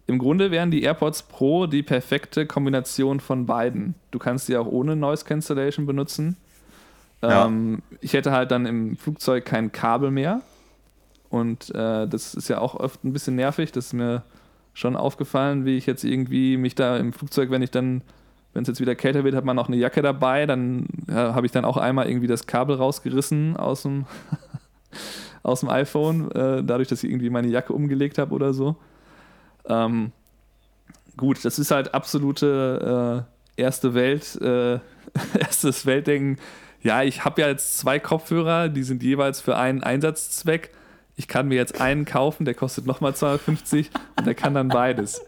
im 0.05 0.19
Grunde 0.19 0.51
wären 0.51 0.71
die 0.71 0.83
AirPods 0.83 1.23
Pro 1.23 1.65
die 1.65 1.83
perfekte 1.83 2.45
Kombination 2.45 3.19
von 3.19 3.45
beiden. 3.45 3.95
Du 4.11 4.19
kannst 4.19 4.47
die 4.47 4.55
auch 4.55 4.67
ohne 4.67 4.95
Noise 4.95 5.25
Cancellation 5.25 5.85
benutzen. 5.85 6.37
Ja. 7.21 7.47
Ähm, 7.47 7.81
ich 7.99 8.13
hätte 8.13 8.31
halt 8.31 8.51
dann 8.51 8.65
im 8.65 8.95
Flugzeug 8.95 9.43
kein 9.43 9.71
Kabel 9.71 10.11
mehr. 10.11 10.41
Und 11.29 11.73
äh, 11.75 12.07
das 12.07 12.33
ist 12.33 12.47
ja 12.47 12.59
auch 12.59 12.75
oft 12.75 13.03
ein 13.03 13.13
bisschen 13.13 13.35
nervig. 13.35 13.71
Das 13.71 13.87
ist 13.87 13.93
mir 13.93 14.23
schon 14.73 14.95
aufgefallen, 14.95 15.65
wie 15.65 15.77
ich 15.77 15.85
jetzt 15.85 16.03
irgendwie 16.03 16.57
mich 16.57 16.75
da 16.75 16.97
im 16.97 17.11
Flugzeug, 17.11 17.49
wenn 17.49 17.61
ich 17.61 17.71
dann, 17.71 18.01
wenn 18.53 18.61
es 18.61 18.67
jetzt 18.67 18.79
wieder 18.79 18.95
kälter 18.95 19.23
wird, 19.23 19.35
hat 19.35 19.43
man 19.43 19.55
noch 19.55 19.67
eine 19.67 19.77
Jacke 19.77 20.01
dabei. 20.01 20.45
Dann 20.45 20.87
ja, 21.09 21.33
habe 21.33 21.45
ich 21.45 21.51
dann 21.51 21.65
auch 21.65 21.77
einmal 21.77 22.07
irgendwie 22.07 22.27
das 22.27 22.47
Kabel 22.47 22.75
rausgerissen 22.75 23.57
aus 23.57 23.83
dem, 23.83 24.05
aus 25.43 25.61
dem 25.61 25.69
iPhone, 25.69 26.31
äh, 26.31 26.63
dadurch, 26.63 26.87
dass 26.87 27.03
ich 27.03 27.09
irgendwie 27.09 27.29
meine 27.29 27.47
Jacke 27.47 27.73
umgelegt 27.73 28.17
habe 28.17 28.33
oder 28.33 28.53
so. 28.53 28.75
Ähm, 29.67 30.11
gut, 31.17 31.43
das 31.43 31.59
ist 31.59 31.71
halt 31.71 31.93
absolute 31.93 33.25
äh, 33.57 33.61
erste 33.61 33.93
Welt, 33.93 34.39
äh, 34.41 34.79
erstes 35.39 35.85
Weltdenken. 35.85 36.37
Ja, 36.83 37.03
ich 37.03 37.25
habe 37.25 37.41
ja 37.41 37.47
jetzt 37.47 37.79
zwei 37.79 37.99
Kopfhörer, 37.99 38.69
die 38.69 38.83
sind 38.83 39.03
jeweils 39.03 39.41
für 39.41 39.57
einen 39.57 39.83
Einsatzzweck. 39.83 40.71
Ich 41.17 41.27
kann 41.27 41.47
mir 41.47 41.55
jetzt 41.55 41.81
einen 41.81 42.05
kaufen, 42.05 42.45
der 42.45 42.53
kostet 42.53 42.85
nochmal 42.85 43.15
250 43.15 43.89
und 44.17 44.27
der 44.27 44.35
kann 44.35 44.53
dann 44.53 44.69
beides. 44.69 45.19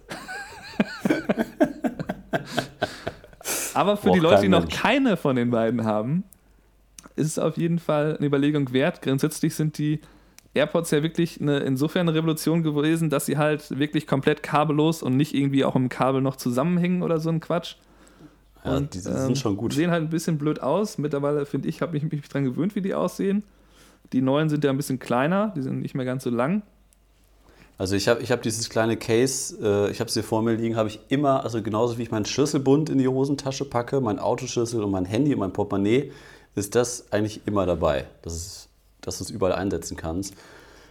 Aber 3.73 3.97
für 3.97 4.07
Braucht 4.07 4.15
die 4.15 4.19
Leute, 4.19 4.41
die 4.43 4.49
noch 4.49 4.69
keine 4.69 5.17
von 5.17 5.35
den 5.35 5.49
beiden 5.49 5.83
haben, 5.85 6.23
ist 7.15 7.25
es 7.25 7.39
auf 7.39 7.57
jeden 7.57 7.79
Fall 7.79 8.15
eine 8.17 8.27
Überlegung 8.27 8.71
wert. 8.71 9.01
Grundsätzlich 9.01 9.55
sind 9.55 9.79
die 9.79 9.99
AirPods 10.53 10.91
ja 10.91 11.01
wirklich 11.01 11.41
eine, 11.41 11.59
insofern 11.59 12.07
eine 12.07 12.15
Revolution 12.15 12.61
gewesen, 12.61 13.09
dass 13.09 13.25
sie 13.25 13.37
halt 13.37 13.77
wirklich 13.77 14.05
komplett 14.05 14.43
kabellos 14.43 15.01
und 15.01 15.17
nicht 15.17 15.33
irgendwie 15.33 15.65
auch 15.65 15.75
im 15.75 15.89
Kabel 15.89 16.21
noch 16.21 16.35
zusammenhängen 16.35 17.01
oder 17.01 17.19
so 17.19 17.29
ein 17.29 17.39
Quatsch. 17.39 17.75
ja 18.63 18.77
Und, 18.77 18.93
die, 18.93 19.01
die 19.01 19.07
ähm, 19.07 19.17
sind 19.17 19.37
schon 19.39 19.57
gut. 19.57 19.73
Sehen 19.73 19.89
halt 19.89 20.03
ein 20.03 20.09
bisschen 20.09 20.37
blöd 20.37 20.61
aus. 20.61 20.99
Mittlerweile 20.99 21.47
finde 21.47 21.67
ich, 21.67 21.81
habe 21.81 21.97
ich 21.97 22.03
mich 22.03 22.27
dran 22.29 22.43
gewöhnt, 22.43 22.75
wie 22.75 22.81
die 22.81 22.93
aussehen. 22.93 23.43
Die 24.13 24.21
neuen 24.21 24.49
sind 24.49 24.63
ja 24.63 24.69
ein 24.69 24.77
bisschen 24.77 24.99
kleiner, 24.99 25.53
die 25.55 25.61
sind 25.61 25.81
nicht 25.81 25.95
mehr 25.95 26.05
ganz 26.05 26.23
so 26.23 26.29
lang. 26.29 26.63
Also 27.77 27.95
ich 27.95 28.09
habe 28.09 28.21
ich 28.21 28.31
hab 28.31 28.41
dieses 28.41 28.69
kleine 28.69 28.97
Case, 28.97 29.55
äh, 29.61 29.89
ich 29.89 30.01
habe 30.01 30.09
es 30.09 30.13
hier 30.13 30.23
vor 30.23 30.41
mir 30.41 30.55
liegen, 30.55 30.75
habe 30.75 30.89
ich 30.89 30.99
immer, 31.07 31.45
also 31.45 31.61
genauso 31.61 31.97
wie 31.97 32.03
ich 32.03 32.11
meinen 32.11 32.25
Schlüsselbund 32.25 32.89
in 32.89 32.97
die 32.97 33.07
Hosentasche 33.07 33.63
packe, 33.63 34.01
mein 34.01 34.19
Autoschlüssel 34.19 34.83
und 34.83 34.91
mein 34.91 35.05
Handy 35.05 35.33
und 35.33 35.39
mein 35.39 35.53
Portemonnaie, 35.53 36.11
ist 36.55 36.75
das 36.75 37.11
eigentlich 37.13 37.41
immer 37.45 37.65
dabei, 37.65 38.05
dass, 38.21 38.33
es, 38.33 38.69
dass 38.99 39.19
du 39.19 39.23
es 39.23 39.29
überall 39.29 39.53
einsetzen 39.53 39.95
kannst. 39.95 40.33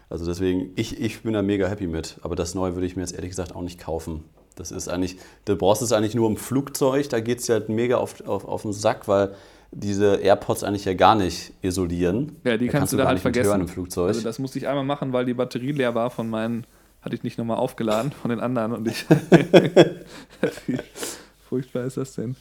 Also 0.08 0.24
deswegen, 0.24 0.72
ich, 0.76 0.98
ich 0.98 1.22
bin 1.22 1.34
da 1.34 1.42
mega 1.42 1.68
happy 1.68 1.86
mit. 1.86 2.16
Aber 2.22 2.36
das 2.36 2.54
Neue 2.54 2.74
würde 2.74 2.86
ich 2.86 2.96
mir 2.96 3.02
jetzt 3.02 3.12
ehrlich 3.12 3.30
gesagt 3.30 3.54
auch 3.54 3.60
nicht 3.60 3.78
kaufen. 3.78 4.24
Das 4.54 4.70
ist 4.70 4.88
eigentlich, 4.88 5.18
du 5.44 5.56
brauchst 5.56 5.82
es 5.82 5.92
eigentlich 5.92 6.14
nur 6.14 6.28
im 6.28 6.36
Flugzeug, 6.36 7.08
da 7.10 7.20
geht 7.20 7.40
es 7.40 7.46
ja 7.46 7.56
halt 7.56 7.68
mega 7.68 7.98
auf, 7.98 8.26
auf, 8.26 8.44
auf 8.44 8.62
den 8.62 8.72
Sack, 8.72 9.06
weil 9.06 9.34
diese 9.70 10.16
AirPods 10.16 10.64
eigentlich 10.64 10.84
ja 10.84 10.94
gar 10.94 11.14
nicht 11.14 11.52
isolieren. 11.62 12.36
Ja, 12.44 12.56
die 12.56 12.68
kannst, 12.68 12.92
du 12.92 12.96
da 12.96 13.06
halt 13.06 13.18
vergessen. 13.18 13.48
hören 13.48 13.60
im 13.62 13.68
Flugzeug. 13.68 14.08
Also 14.08 14.22
das 14.22 14.38
musste 14.38 14.58
ich 14.58 14.66
einmal 14.66 14.84
machen, 14.84 15.12
weil 15.12 15.24
die 15.24 15.34
Batterie 15.34 15.72
leer 15.72 15.94
war 15.94 16.10
von 16.10 16.28
meinen, 16.28 16.66
hatte 17.02 17.14
ich 17.14 17.22
nicht 17.22 17.38
nochmal 17.38 17.58
aufgeladen 17.58 18.12
von 18.12 18.30
den 18.30 18.40
anderen 18.40 18.72
und 18.72 18.88
ich. 18.88 19.04
Wie 20.66 20.78
furchtbar 21.48 21.84
ist 21.84 21.96
das 21.96 22.14
denn? 22.14 22.36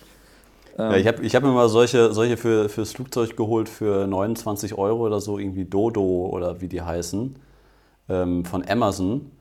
Ja, 0.78 0.96
ich 0.96 1.08
habe 1.08 1.24
ich 1.24 1.36
hab 1.36 1.44
mir 1.44 1.52
mal 1.52 1.70
solche, 1.70 2.14
solche 2.14 2.38
für, 2.38 2.70
fürs 2.70 2.92
Flugzeug 2.92 3.36
geholt 3.36 3.68
für 3.68 4.06
29 4.06 4.76
Euro 4.78 5.08
oder 5.08 5.20
so, 5.20 5.40
irgendwie 5.40 5.66
Dodo 5.66 6.28
oder 6.32 6.62
wie 6.62 6.68
die 6.68 6.84
heißen, 6.84 7.36
ähm, 8.10 8.46
von 8.46 8.68
Amazon. 8.68 9.32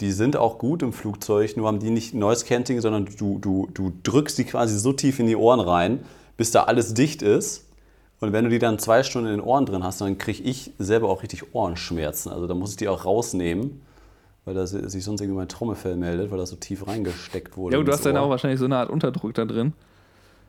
Die 0.00 0.12
sind 0.12 0.38
auch 0.38 0.56
gut 0.56 0.82
im 0.82 0.94
Flugzeug, 0.94 1.58
nur 1.58 1.66
haben 1.66 1.80
die 1.80 1.90
nicht 1.90 2.14
Noise 2.14 2.46
Cancelling, 2.46 2.80
sondern 2.80 3.04
du, 3.04 3.38
du, 3.38 3.68
du 3.74 3.92
drückst 4.02 4.38
die 4.38 4.44
quasi 4.44 4.78
so 4.78 4.94
tief 4.94 5.18
in 5.18 5.26
die 5.26 5.36
Ohren 5.36 5.60
rein, 5.60 6.00
bis 6.40 6.52
da 6.52 6.62
alles 6.62 6.94
dicht 6.94 7.20
ist. 7.20 7.66
Und 8.18 8.32
wenn 8.32 8.44
du 8.44 8.50
die 8.50 8.58
dann 8.58 8.78
zwei 8.78 9.02
Stunden 9.02 9.28
in 9.28 9.36
den 9.36 9.40
Ohren 9.42 9.66
drin 9.66 9.84
hast, 9.84 10.00
dann 10.00 10.16
kriege 10.16 10.42
ich 10.42 10.72
selber 10.78 11.10
auch 11.10 11.22
richtig 11.22 11.54
Ohrenschmerzen. 11.54 12.32
Also 12.32 12.46
da 12.46 12.54
muss 12.54 12.70
ich 12.70 12.76
die 12.78 12.88
auch 12.88 13.04
rausnehmen, 13.04 13.82
weil 14.46 14.54
da 14.54 14.66
si- 14.66 14.88
sich 14.88 15.04
sonst 15.04 15.20
irgendwie 15.20 15.36
mein 15.36 15.48
Trommelfell 15.48 15.96
meldet, 15.96 16.30
weil 16.30 16.38
das 16.38 16.48
so 16.48 16.56
tief 16.56 16.86
reingesteckt 16.86 17.58
wurde. 17.58 17.76
Ja, 17.76 17.82
du 17.82 17.92
hast 17.92 18.06
dann 18.06 18.16
Ohr. 18.16 18.22
auch 18.22 18.30
wahrscheinlich 18.30 18.58
so 18.58 18.64
eine 18.64 18.78
Art 18.78 18.88
Unterdruck 18.88 19.34
da 19.34 19.44
drin. 19.44 19.74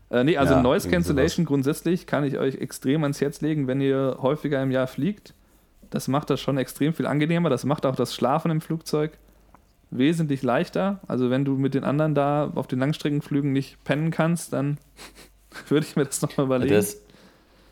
Äh, 0.10 0.23
nee, 0.23 0.38
also 0.38 0.54
Ja, 0.54 0.62
Noise 0.62 0.89
Cancellation 0.89 1.45
grundsätzlich 1.45 2.08
kann 2.08 2.23
ich 2.23 2.38
euch 2.38 2.56
extrem 2.56 3.04
ans 3.04 3.19
Herz 3.19 3.41
legen, 3.41 3.67
wenn 3.67 3.82
ihr 3.82 4.17
häufiger 4.21 4.63
im 4.63 4.71
Jahr 4.71 4.88
fliegt. 4.88 5.34
Das 5.89 6.08
macht 6.08 6.30
das 6.30 6.39
schon 6.39 6.58
extrem 6.58 6.93
viel 6.93 7.06
angenehmer. 7.06 7.49
Das 7.49 7.65
macht 7.65 7.86
auch 7.86 7.97
das 7.97 8.15
Schlafen 8.15 8.49
im 8.49 8.62
Flugzeug 8.62 9.12
wesentlich 9.89 10.41
leichter. 10.41 11.01
Also 11.10 11.30
wenn 11.30 11.43
du 11.43 11.58
mit 11.58 11.73
den 11.73 11.84
anderen 11.84 12.15
da 12.15 12.49
auf 12.56 12.67
den 12.67 12.80
Langstreckenflügen 12.80 13.51
nicht 13.51 13.84
pennen 13.84 14.10
kannst, 14.10 14.54
dann 14.54 14.77
würde 15.69 15.85
ich 15.85 15.95
mir 15.95 16.05
das 16.05 16.21
nochmal 16.21 16.45
überlegen. 16.45 16.73
Das, 16.73 16.97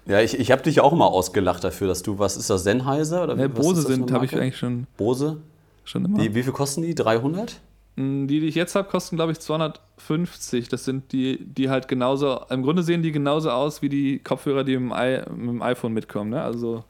ja, 0.06 0.22
ich, 0.22 0.40
ich 0.40 0.52
habe 0.52 0.62
dich 0.64 0.80
auch 0.82 0.94
mal 0.94 1.06
ausgelacht 1.08 1.64
dafür, 1.64 1.88
dass 1.88 2.02
du, 2.02 2.18
was 2.20 2.36
ist 2.38 2.50
das, 2.50 2.64
Sennheiser? 2.64 3.24
Oder 3.24 3.38
was 3.38 3.52
Bose 3.54 3.82
sind, 3.84 4.12
habe 4.12 4.26
ich 4.26 4.36
eigentlich 4.36 4.58
schon, 4.58 4.88
Bose? 4.98 5.38
schon 5.84 6.06
immer. 6.06 6.18
Die, 6.20 6.34
wie 6.36 6.44
viel 6.44 6.54
kosten 6.54 6.82
die? 6.82 6.96
300? 6.96 7.60
Mm, 7.96 8.28
Die, 8.28 8.40
die 8.40 8.48
ich 8.48 8.56
jetzt 8.56 8.76
habe, 8.76 8.88
kosten, 8.90 9.16
glaube 9.18 9.32
ich, 9.34 9.40
250. 9.40 10.68
Das 10.70 10.86
sind 10.86 11.12
die, 11.12 11.38
die 11.46 11.70
halt 11.70 11.88
genauso, 11.88 12.42
im 12.50 12.64
Grunde 12.64 12.84
sehen 12.84 13.04
die 13.04 13.12
genauso 13.12 13.52
aus 13.52 13.82
wie 13.82 13.90
die 13.90 14.20
Kopfhörer, 14.20 14.64
die 14.64 14.74
im, 14.74 14.92
I, 14.92 15.22
mit 15.36 15.50
dem 15.50 15.62
iPhone 15.62 15.94
mitkommen. 15.94 16.32
Ne? 16.32 16.42
Also, 16.42 16.84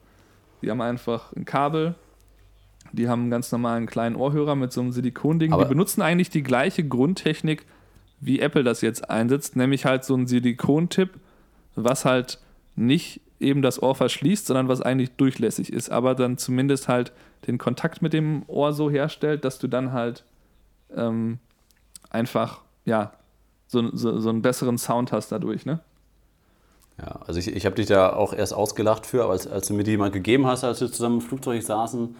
die 0.62 0.70
haben 0.70 0.80
einfach 0.80 1.32
ein 1.34 1.44
Kabel, 1.44 1.94
die 2.92 3.08
haben 3.08 3.22
einen 3.22 3.30
ganz 3.30 3.52
normalen 3.52 3.86
kleinen 3.86 4.16
Ohrhörer 4.16 4.54
mit 4.56 4.72
so 4.72 4.80
einem 4.80 4.92
Silikonding. 4.92 5.52
Aber- 5.52 5.64
die 5.64 5.68
benutzen 5.68 6.02
eigentlich 6.02 6.30
die 6.30 6.42
gleiche 6.42 6.84
Grundtechnik, 6.84 7.64
wie 8.20 8.40
Apple 8.40 8.64
das 8.64 8.80
jetzt 8.82 9.10
einsetzt, 9.10 9.56
nämlich 9.56 9.84
halt 9.84 10.04
so 10.04 10.14
ein 10.14 10.26
Silikontip, 10.26 11.10
was 11.74 12.04
halt 12.04 12.38
nicht 12.76 13.20
eben 13.40 13.62
das 13.62 13.82
Ohr 13.82 13.94
verschließt, 13.94 14.46
sondern 14.46 14.68
was 14.68 14.82
eigentlich 14.82 15.12
durchlässig 15.12 15.72
ist, 15.72 15.90
aber 15.90 16.14
dann 16.14 16.36
zumindest 16.36 16.88
halt 16.88 17.12
den 17.46 17.56
Kontakt 17.58 18.02
mit 18.02 18.12
dem 18.12 18.42
Ohr 18.46 18.72
so 18.72 18.90
herstellt, 18.90 19.44
dass 19.44 19.58
du 19.58 19.66
dann 19.66 19.92
halt 19.92 20.24
ähm, 20.94 21.38
einfach, 22.10 22.60
ja, 22.84 23.12
so, 23.66 23.94
so, 23.96 24.20
so 24.20 24.28
einen 24.28 24.42
besseren 24.42 24.78
Sound 24.78 25.12
hast 25.12 25.32
dadurch, 25.32 25.64
ne? 25.64 25.80
Ja, 26.98 27.20
also 27.26 27.40
ich, 27.40 27.48
ich 27.48 27.64
habe 27.64 27.76
dich 27.76 27.86
da 27.86 28.12
auch 28.12 28.34
erst 28.34 28.52
ausgelacht 28.52 29.06
für, 29.06 29.24
aber 29.24 29.32
als, 29.32 29.46
als 29.46 29.68
du 29.68 29.74
mir 29.74 29.84
die 29.84 29.96
mal 29.96 30.10
gegeben 30.10 30.46
hast, 30.46 30.64
als 30.64 30.82
wir 30.82 30.92
zusammen 30.92 31.16
im 31.16 31.20
Flugzeug 31.22 31.62
saßen, 31.62 32.14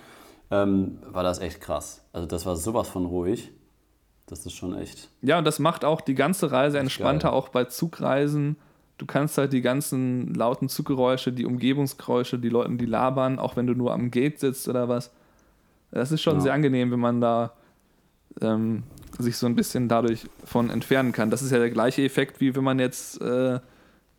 ähm, 0.51 0.99
war 1.11 1.23
das 1.23 1.39
echt 1.41 1.61
krass. 1.61 2.03
Also 2.13 2.27
das 2.27 2.47
war 2.47 2.57
sowas 2.57 2.89
von 2.89 3.05
ruhig. 3.05 3.53
Das 4.31 4.47
ist 4.47 4.55
schon 4.55 4.75
echt. 4.77 5.09
Ja, 5.23 5.39
und 5.39 5.45
das 5.45 5.59
macht 5.59 5.85
auch 5.85 6.01
die 6.01 6.15
ganze 6.15 6.51
Reise 6.53 6.79
entspannter, 6.79 7.29
geil. 7.29 7.37
auch 7.37 7.49
bei 7.49 7.65
Zugreisen. 7.65 8.57
Du 8.97 9.07
kannst 9.07 9.37
halt 9.39 9.53
die 9.53 9.61
ganzen 9.63 10.33
lauten 10.35 10.69
Zuggeräusche, 10.69 11.33
die 11.33 11.45
Umgebungsgeräusche, 11.47 12.39
die 12.39 12.49
Leute, 12.49 12.71
die 12.77 12.87
labern, 12.87 13.39
auch 13.39 13.57
wenn 13.57 13.67
du 13.67 13.75
nur 13.75 13.93
am 13.93 14.11
Gate 14.11 14.39
sitzt 14.39 14.69
oder 14.69 14.89
was. 14.89 15.11
Das 15.91 16.13
ist 16.13 16.23
schon 16.23 16.35
Ja. 16.37 16.41
sehr 16.41 16.53
angenehm, 16.55 16.91
wenn 16.93 17.01
man 17.01 17.21
da 17.21 17.53
ähm, 18.41 18.85
sich 19.19 19.37
so 19.37 19.47
ein 19.47 19.57
bisschen 19.57 19.89
dadurch 19.89 20.27
von 20.45 20.71
entfernen 20.71 21.11
kann. 21.13 21.31
Das 21.31 21.43
ist 21.43 21.51
ja 21.51 21.59
der 21.59 21.71
gleiche 21.71 22.03
Effekt, 22.05 22.41
wie 22.41 22.55
wenn 22.55 22.63
man 22.63 22.79
jetzt 22.79 23.21
äh, 23.21 23.59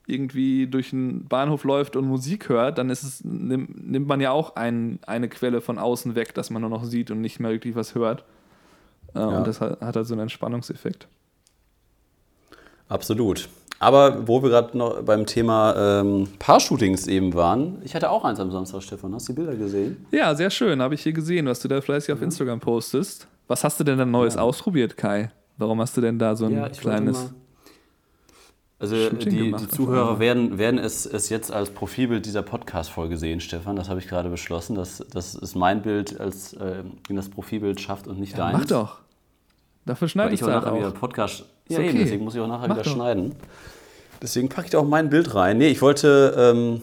irgendwie 0.08 0.68
durch 0.68 0.92
einen 0.92 1.26
Bahnhof 1.30 1.64
läuft 1.64 1.96
und 1.96 2.06
Musik 2.08 2.50
hört, 2.50 2.78
dann 2.78 2.90
ist 2.90 3.04
es, 3.04 3.24
nimmt, 3.24 3.90
nimmt 3.90 4.08
man 4.08 4.20
ja 4.20 4.32
auch 4.32 4.56
ein, 4.58 5.00
eine 5.08 5.30
Quelle 5.30 5.62
von 5.62 5.78
außen 5.78 6.16
weg, 6.16 6.34
dass 6.34 6.50
man 6.50 6.62
nur 6.62 6.70
noch 6.72 6.84
sieht 6.84 7.12
und 7.12 7.22
nicht 7.22 7.40
mehr 7.40 7.52
wirklich 7.52 7.76
was 7.76 7.96
hört. 7.96 8.26
Ja. 9.14 9.28
Und 9.28 9.48
das 9.48 9.60
hat, 9.62 9.82
hat 9.82 9.96
halt 9.96 10.08
so 10.08 10.14
einen 10.14 10.22
Entspannungseffekt. 10.24 11.08
Absolut. 12.88 13.50
Aber 13.80 14.28
wo 14.28 14.44
wir 14.44 14.50
gerade 14.50 14.78
noch 14.78 15.02
beim 15.02 15.26
Thema 15.26 15.74
ähm, 16.02 16.28
Paar-Shootings 16.38 17.08
eben 17.08 17.34
waren, 17.34 17.82
ich 17.84 17.96
hatte 17.96 18.10
auch 18.12 18.24
eins 18.24 18.40
am 18.40 18.52
Samstag, 18.52 18.84
Stefan. 18.84 19.14
Hast 19.16 19.28
du 19.28 19.34
die 19.34 19.38
Bilder 19.42 19.56
gesehen? 19.56 20.06
Ja, 20.12 20.36
sehr 20.36 20.52
schön. 20.52 20.82
Habe 20.82 20.94
ich 20.94 21.02
hier 21.02 21.14
gesehen, 21.14 21.48
was 21.48 21.60
du 21.62 21.68
da 21.68 21.82
fleißig 21.82 22.14
auf 22.14 22.22
Instagram 22.22 22.60
postest. 22.60 23.28
Was 23.48 23.64
hast 23.64 23.80
du 23.80 23.84
denn 23.84 23.98
dann 23.98 24.12
Neues 24.12 24.36
Ja. 24.36 24.42
ausprobiert, 24.42 24.98
Kai? 24.98 25.32
Warum 25.58 25.82
hast 25.82 25.98
du 25.98 26.02
denn 26.02 26.20
da 26.20 26.36
so 26.36 26.46
ein 26.46 26.60
wollte 26.60 26.80
kleines. 26.80 27.34
Also 28.82 29.12
die, 29.12 29.52
die 29.54 29.68
Zuhörer 29.68 30.18
werden, 30.20 30.58
werden 30.58 30.80
es, 30.80 31.06
es 31.06 31.30
jetzt 31.30 31.52
als 31.52 31.70
Profilbild 31.70 32.26
dieser 32.26 32.42
Podcast-Folge 32.42 33.16
sehen, 33.16 33.40
Stefan. 33.40 33.76
Das 33.76 33.90
habe 33.90 34.00
ich 34.00 34.08
gerade 34.08 34.30
beschlossen. 34.30 34.74
Das, 34.76 35.06
das 35.12 35.36
ist 35.36 35.54
mein 35.56 35.84
Bild, 35.84 36.20
als 36.20 36.54
äh, 36.54 36.84
in 37.08 37.16
das 37.16 37.30
Profilbild 37.30 37.80
schafft 37.80 38.08
und 38.08 38.20
nicht 38.20 38.32
Ja, 38.36 38.46
deins. 38.50 38.58
mach 38.58 38.66
doch. 38.66 38.98
Dafür 39.86 40.08
schneide 40.08 40.34
ich 40.34 40.42
ich 40.42 40.44
auch 40.44 40.48
das 40.52 40.66
nachher 40.66 40.78
wieder. 40.78 40.92
Podcast. 40.92 41.46
Ja, 41.70 41.78
okay. 41.78 41.90
eben, 41.90 42.00
deswegen 42.00 42.24
muss 42.24 42.34
ich 42.34 42.42
auch 42.42 42.48
nachher 42.48 42.68
Mach 42.70 42.76
wieder 42.78 42.84
doch. 42.86 42.92
schneiden. 42.92 43.36
Deswegen 44.20 44.50
packe 44.50 44.66
ich 44.66 44.72
da 44.72 44.80
auch 44.80 44.88
mein 44.88 45.10
Bild 45.10 45.34
rein. 45.36 45.60
Nee, 45.60 45.68
ich 45.70 45.82
wollte 45.84 46.34
ähm, 46.36 46.82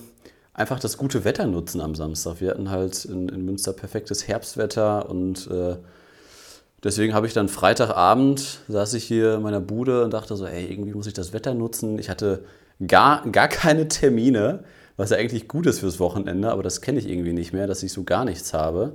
einfach 0.54 0.78
das 0.78 0.98
gute 0.98 1.24
Wetter 1.24 1.46
nutzen 1.46 1.80
am 1.80 1.96
Samstag. 1.96 2.40
Wir 2.40 2.50
hatten 2.50 2.70
halt 2.70 3.04
in, 3.06 3.28
in 3.28 3.44
Münster 3.44 3.72
perfektes 3.72 4.28
Herbstwetter 4.28 5.10
und 5.10 5.48
äh, 5.50 5.76
deswegen 6.82 7.14
habe 7.14 7.26
ich 7.26 7.32
dann 7.32 7.48
Freitagabend, 7.48 8.60
saß 8.68 8.94
ich 8.94 9.04
hier 9.04 9.34
in 9.34 9.42
meiner 9.42 9.60
Bude 9.60 10.04
und 10.04 10.12
dachte 10.12 10.36
so, 10.36 10.46
ey, 10.46 10.70
irgendwie 10.70 10.94
muss 10.94 11.06
ich 11.06 11.14
das 11.14 11.32
Wetter 11.32 11.54
nutzen. 11.54 11.98
Ich 11.98 12.08
hatte 12.08 12.44
gar, 12.86 13.28
gar 13.30 13.48
keine 13.48 13.88
Termine, 13.88 14.64
was 14.96 15.10
ja 15.10 15.16
eigentlich 15.16 15.48
gut 15.48 15.66
ist 15.66 15.80
fürs 15.80 16.00
Wochenende, 16.00 16.50
aber 16.50 16.62
das 16.62 16.80
kenne 16.80 16.98
ich 16.98 17.08
irgendwie 17.08 17.32
nicht 17.32 17.52
mehr, 17.52 17.66
dass 17.66 17.82
ich 17.82 17.92
so 17.92 18.04
gar 18.04 18.24
nichts 18.24 18.52
habe. 18.52 18.94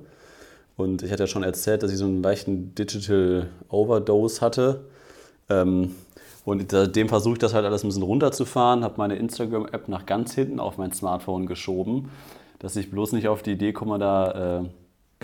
Und 0.75 1.03
ich 1.03 1.11
hatte 1.11 1.23
ja 1.23 1.27
schon 1.27 1.43
erzählt, 1.43 1.83
dass 1.83 1.91
ich 1.91 1.97
so 1.97 2.05
einen 2.05 2.23
leichten 2.23 2.73
Digital 2.75 3.49
Overdose 3.69 4.41
hatte. 4.41 4.85
Ähm, 5.49 5.95
und 6.45 6.71
seitdem 6.71 7.07
versuche 7.07 7.33
ich 7.33 7.39
das 7.39 7.53
halt 7.53 7.65
alles 7.65 7.83
ein 7.83 7.87
bisschen 7.87 8.03
runterzufahren, 8.03 8.83
habe 8.83 8.95
meine 8.97 9.15
Instagram-App 9.15 9.87
nach 9.87 10.05
ganz 10.05 10.33
hinten 10.33 10.59
auf 10.59 10.77
mein 10.77 10.91
Smartphone 10.91 11.45
geschoben, 11.45 12.09
dass 12.59 12.75
ich 12.75 12.91
bloß 12.91 13.13
nicht 13.13 13.27
auf 13.27 13.43
die 13.43 13.51
Idee 13.51 13.71
komme, 13.73 13.99
da. 13.99 14.65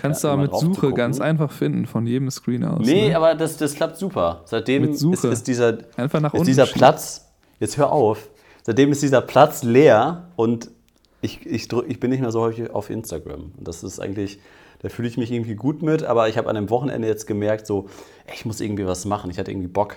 Kannst 0.00 0.24
ja, 0.24 0.30
du 0.30 0.32
aber 0.34 0.42
mit 0.42 0.56
Suche 0.56 0.80
gucken. 0.80 0.94
ganz 0.94 1.20
einfach 1.20 1.50
finden, 1.50 1.86
von 1.86 2.06
jedem 2.06 2.30
Screen 2.30 2.64
aus. 2.64 2.86
Nee, 2.86 3.08
ne? 3.08 3.16
aber 3.16 3.34
das, 3.34 3.56
das 3.56 3.74
klappt 3.74 3.96
super. 3.96 4.42
Seitdem 4.46 4.82
Mit 4.82 4.92
ist, 4.92 5.00
Suche. 5.00 5.28
ist 5.28 5.46
dieser, 5.46 5.78
Einfach 5.96 6.20
nach 6.20 6.32
ist 6.32 6.40
unten 6.40 6.46
dieser. 6.50 6.66
Platz, 6.66 7.30
jetzt 7.58 7.76
hör 7.76 7.92
auf, 7.92 8.30
seitdem 8.62 8.92
ist 8.92 9.02
dieser 9.02 9.20
Platz 9.20 9.62
leer 9.62 10.28
und 10.36 10.70
ich, 11.20 11.44
ich, 11.44 11.68
drück, 11.68 11.84
ich 11.88 12.00
bin 12.00 12.10
nicht 12.10 12.20
mehr 12.20 12.32
so 12.32 12.40
häufig 12.40 12.70
auf 12.70 12.88
Instagram. 12.88 13.52
Und 13.58 13.68
das 13.68 13.82
ist 13.82 14.00
eigentlich, 14.00 14.40
da 14.80 14.88
fühle 14.88 15.08
ich 15.08 15.18
mich 15.18 15.30
irgendwie 15.30 15.54
gut 15.54 15.82
mit, 15.82 16.02
aber 16.02 16.28
ich 16.28 16.38
habe 16.38 16.48
an 16.48 16.54
dem 16.54 16.70
Wochenende 16.70 17.06
jetzt 17.06 17.26
gemerkt, 17.26 17.66
so, 17.66 17.88
ich 18.32 18.46
muss 18.46 18.60
irgendwie 18.60 18.86
was 18.86 19.04
machen. 19.04 19.30
Ich 19.30 19.38
hatte 19.38 19.50
irgendwie 19.50 19.68
Bock, 19.68 19.96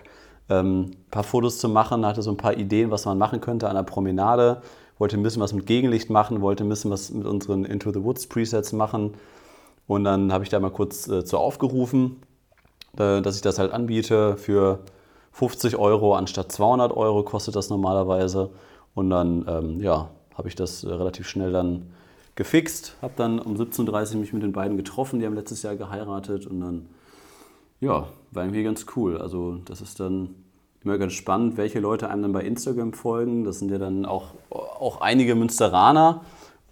ähm, 0.50 0.92
ein 0.92 1.10
paar 1.12 1.24
Fotos 1.24 1.60
zu 1.60 1.70
machen, 1.70 2.06
hatte 2.06 2.22
so 2.22 2.32
ein 2.32 2.38
paar 2.38 2.58
Ideen, 2.58 2.92
was 2.92 3.06
man 3.06 3.18
machen 3.18 3.40
könnte 3.40 3.70
an 3.70 3.76
der 3.76 3.84
Promenade, 3.84 4.62
wollte 4.98 5.16
ein 5.16 5.24
bisschen 5.24 5.42
was 5.42 5.54
mit 5.54 5.66
Gegenlicht 5.66 6.10
machen, 6.10 6.42
wollte 6.42 6.66
ein 6.66 6.70
bisschen 6.70 6.92
was 6.92 7.10
mit 7.12 7.26
unseren 7.26 7.64
Into 7.64 7.92
the 7.94 8.04
Woods 8.04 8.28
Presets 8.28 8.74
machen. 8.74 9.14
Und 9.88 10.04
dann 10.04 10.32
habe 10.32 10.44
ich 10.44 10.50
da 10.50 10.60
mal 10.60 10.72
kurz 10.72 11.08
äh, 11.08 11.26
zu 11.26 11.38
aufgerufen, 11.38 12.22
äh, 12.98 13.22
dass 13.22 13.36
ich 13.36 13.42
das 13.42 13.60
halt 13.60 13.72
anbiete 13.72 14.38
für 14.38 14.80
50 15.34 15.78
Euro 15.78 16.16
anstatt 16.16 16.52
200 16.52 16.96
Euro 16.96 17.24
kostet 17.24 17.56
das 17.56 17.70
normalerweise. 17.70 18.52
Und 18.96 19.10
dann, 19.10 19.46
ähm, 19.48 19.80
ja, 19.82 20.10
habe 20.36 20.48
ich 20.48 20.56
das 20.56 20.84
äh, 20.84 20.94
relativ 20.94 21.28
schnell 21.28 21.52
dann 21.52 21.88
gefixt. 22.36 22.96
Habe 23.02 23.14
dann 23.18 23.40
um 23.40 23.56
17.30 23.56 24.14
Uhr 24.14 24.20
mich 24.20 24.34
mit 24.34 24.44
den 24.44 24.54
beiden 24.54 24.78
getroffen, 24.78 25.20
die 25.20 25.26
haben 25.26 25.36
letztes 25.36 25.64
Jahr 25.64 25.76
geheiratet. 25.76 26.46
Und 26.46 26.62
dann, 26.62 26.86
ja, 27.82 28.08
war 28.32 28.44
irgendwie 28.44 28.64
ganz 28.64 28.86
cool. 28.96 29.18
Also 29.18 29.58
das 29.66 29.82
ist 29.82 30.00
dann 30.00 30.36
immer 30.84 30.98
ganz 30.98 31.14
spannend, 31.14 31.58
welche 31.58 31.80
Leute 31.80 32.10
einem 32.10 32.24
dann 32.24 32.34
bei 32.34 32.44
Instagram 32.44 32.94
folgen. 32.94 33.44
Das 33.44 33.60
sind 33.60 33.72
ja 33.72 33.78
dann 33.78 34.06
auch, 34.06 34.34
auch 34.50 35.02
einige 35.02 35.36
Münsteraner. 35.36 36.22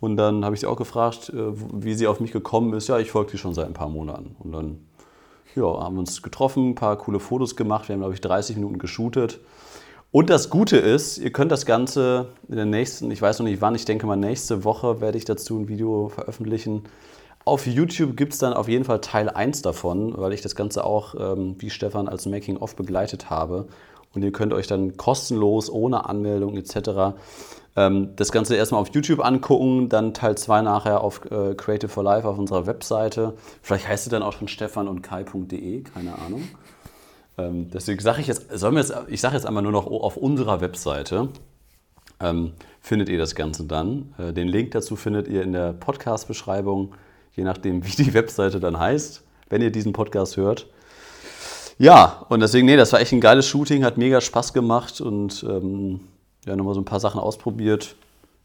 Und 0.02 0.18
dann 0.18 0.44
habe 0.44 0.56
ich 0.56 0.62
sie 0.62 0.68
auch 0.68 0.76
gefragt, 0.76 1.30
äh, 1.30 1.54
wie 1.74 1.94
sie 1.94 2.08
auf 2.08 2.20
mich 2.20 2.34
gekommen 2.34 2.74
ist. 2.74 2.90
Ja, 2.90 3.00
ich 3.00 3.12
folge 3.12 3.32
sie 3.32 3.38
schon 3.38 3.54
seit 3.54 3.68
ein 3.68 3.74
paar 3.74 3.88
Monaten. 3.88 4.36
Und 4.40 4.52
dann 4.52 4.80
ja, 5.56 5.64
haben 5.64 5.96
wir 5.96 6.00
uns 6.00 6.22
getroffen, 6.22 6.72
ein 6.72 6.76
paar 6.76 6.98
coole 6.98 7.20
Fotos 7.20 7.56
gemacht. 7.56 7.88
Wir 7.88 7.94
haben, 7.94 8.02
glaube 8.02 8.16
ich, 8.16 8.22
30 8.22 8.58
Minuten 8.58 8.80
geshootet. 8.80 9.40
Und 10.12 10.30
das 10.30 10.50
Gute 10.50 10.76
ist, 10.76 11.20
ihr 11.20 11.32
könnt 11.32 11.52
das 11.54 11.66
Ganze 11.66 12.30
in 12.50 12.58
der 12.58 12.66
nächsten, 12.66 13.10
ich 13.12 13.22
weiß 13.22 13.40
noch 13.40 13.46
nicht 13.46 13.62
wann, 13.62 13.76
ich 13.76 13.86
denke 13.86 14.06
mal 14.06 14.18
nächste 14.18 14.66
Woche 14.66 15.00
werde 15.00 15.18
ich 15.18 15.24
dazu 15.24 15.58
ein 15.58 15.70
Video 15.70 16.10
veröffentlichen. 16.10 16.84
Auf 17.46 17.66
YouTube 17.66 18.18
gibt 18.18 18.34
es 18.34 18.40
dann 18.40 18.54
auf 18.54 18.68
jeden 18.68 18.84
Fall 18.84 19.00
Teil 19.00 19.30
1 19.30 19.62
davon, 19.62 20.18
weil 20.18 20.34
ich 20.34 20.42
das 20.42 20.56
Ganze 20.56 20.84
auch, 20.84 21.16
ähm, 21.18 21.56
wie 21.60 21.70
Stefan, 21.70 22.10
als 22.10 22.26
Making-of 22.26 22.76
begleitet 22.76 23.30
habe. 23.30 23.68
Und 24.14 24.24
ihr 24.24 24.34
könnt 24.34 24.52
euch 24.52 24.68
dann 24.68 24.98
kostenlos, 24.98 25.70
ohne 25.70 26.10
Anmeldung 26.10 26.58
etc. 26.58 27.16
Ähm, 27.76 28.10
das 28.16 28.32
Ganze 28.32 28.56
erstmal 28.56 28.82
auf 28.82 28.90
YouTube 28.94 29.24
angucken, 29.24 29.90
dann 29.90 30.14
Teil 30.14 30.38
2 30.38 30.62
nachher 30.62 31.02
auf 31.02 31.22
äh, 31.32 31.56
Creative 31.56 31.90
for 31.90 32.04
Life 32.04 32.28
auf 32.28 32.38
unserer 32.38 32.66
Webseite. 32.68 33.34
Vielleicht 33.62 33.88
heißt 33.88 34.08
es 34.08 34.12
dann 34.12 34.24
auch 34.24 34.34
schon 34.34 34.48
stefan 34.48 34.88
und 34.88 35.02
kai.de, 35.02 35.84
keine 35.84 36.18
Ahnung. 36.20 36.48
Ähm, 37.38 37.70
deswegen 37.72 38.02
sage 38.02 38.22
ich 38.22 38.28
jetzt, 38.28 38.52
sollen 38.52 38.76
wir 38.76 38.82
jetzt, 38.82 38.94
ich 39.08 39.22
sage 39.22 39.36
jetzt 39.36 39.46
einmal 39.46 39.64
nur 39.64 39.72
noch 39.72 39.88
auf 39.88 40.18
unserer 40.18 40.60
Webseite 40.60 41.30
ähm, 42.22 42.54
findet 42.80 43.10
ihr 43.10 43.18
das 43.18 43.36
Ganze 43.36 43.66
dann. 43.66 44.14
Äh, 44.18 44.34
den 44.34 44.48
Link 44.48 44.72
dazu 44.72 44.96
findet 44.96 45.28
ihr 45.28 45.44
in 45.44 45.54
der 45.54 45.74
Podcast-Beschreibung, 45.74 46.94
je 47.36 47.44
nachdem, 47.44 47.86
wie 47.86 48.04
die 48.04 48.14
Webseite 48.14 48.60
dann 48.60 48.80
heißt, 48.80 49.24
wenn 49.50 49.62
ihr 49.62 49.72
diesen 49.72 49.94
Podcast 49.94 50.38
hört. 50.38 50.68
Ja, 51.78 52.26
und 52.30 52.42
deswegen, 52.42 52.68
nee, 52.68 52.78
das 52.78 52.94
war 52.94 53.00
echt 53.00 53.12
ein 53.12 53.22
geiles 53.22 53.48
Shooting, 53.48 53.84
hat 53.84 53.98
mega 53.98 54.22
Spaß 54.22 54.54
gemacht 54.54 55.02
und 55.02 55.44
ähm, 55.50 56.02
ja, 56.46 56.56
nochmal 56.56 56.74
so 56.74 56.82
ein 56.82 56.86
paar 56.86 57.00
Sachen 57.00 57.20
ausprobiert. 57.20 57.96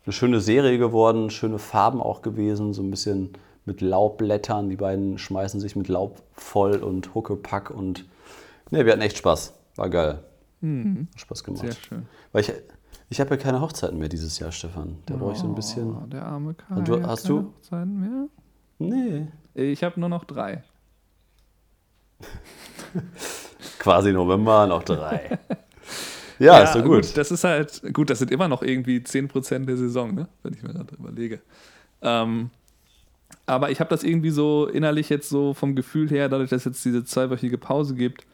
Eine 0.04 0.12
schöne 0.12 0.40
Serie 0.40 0.78
geworden, 0.78 1.30
schöne 1.30 1.58
Farben 1.58 2.00
auch 2.00 2.22
gewesen, 2.22 2.72
so 2.72 2.82
ein 2.82 2.90
bisschen 2.90 3.30
mit 3.64 3.80
Laubblättern. 3.80 4.68
Die 4.70 4.76
beiden 4.76 5.18
schmeißen 5.18 5.58
sich 5.60 5.74
mit 5.76 5.88
Laub 5.88 6.22
voll 6.32 6.76
und 6.76 7.14
Huckepack 7.14 7.70
und 7.70 8.04
nee, 8.70 8.84
wir 8.84 8.92
hatten 8.92 9.02
echt 9.02 9.18
Spaß. 9.18 9.54
War 9.76 9.90
geil. 9.90 10.22
Hat 10.62 11.20
Spaß 11.20 11.44
gemacht. 11.44 11.62
Sehr 11.62 11.72
schön. 11.72 12.06
Weil 12.32 12.42
ich, 12.42 12.52
ich 13.10 13.20
habe 13.20 13.30
ja 13.30 13.36
keine 13.36 13.60
Hochzeiten 13.60 13.98
mehr 13.98 14.08
dieses 14.08 14.38
Jahr, 14.38 14.52
Stefan. 14.52 14.98
Da 15.06 15.16
brauche 15.16 15.32
ich 15.32 15.38
so 15.38 15.46
ein 15.46 15.54
bisschen. 15.54 15.94
Oh, 15.96 16.06
der 16.06 16.24
arme 16.24 16.54
Kai. 16.54 16.80
Du- 16.82 17.02
hast 17.06 17.26
keine 17.26 17.40
du? 17.42 17.46
Hochzeiten 17.48 18.00
mehr? 18.00 18.28
Nee. 18.78 19.26
Ich 19.54 19.82
habe 19.84 19.98
nur 20.00 20.08
noch 20.08 20.24
drei. 20.24 20.62
Quasi 23.78 24.12
November, 24.12 24.66
noch 24.66 24.82
drei. 24.82 25.38
ja, 26.38 26.58
ist 26.60 26.72
so 26.74 26.82
gut. 26.82 27.16
Das 27.16 27.30
ist 27.30 27.44
halt, 27.44 27.82
gut, 27.92 28.10
das 28.10 28.18
sind 28.18 28.30
immer 28.30 28.48
noch 28.48 28.62
irgendwie 28.62 28.98
10% 28.98 29.66
der 29.66 29.76
Saison, 29.76 30.14
ne? 30.14 30.28
wenn 30.42 30.52
ich 30.54 30.62
mir 30.62 30.72
gerade 30.72 30.94
überlege. 30.94 31.40
Ähm, 32.02 32.50
aber 33.46 33.70
ich 33.70 33.80
habe 33.80 33.90
das 33.90 34.02
irgendwie 34.04 34.30
so 34.30 34.66
innerlich 34.66 35.08
jetzt 35.08 35.28
so 35.28 35.54
vom 35.54 35.74
Gefühl 35.74 36.08
her, 36.10 36.28
dadurch, 36.28 36.50
dass 36.50 36.60
es 36.62 36.64
jetzt 36.64 36.84
diese 36.84 37.04
zweiwöchige 37.04 37.58
Pause 37.58 37.94
gibt, 37.94 38.26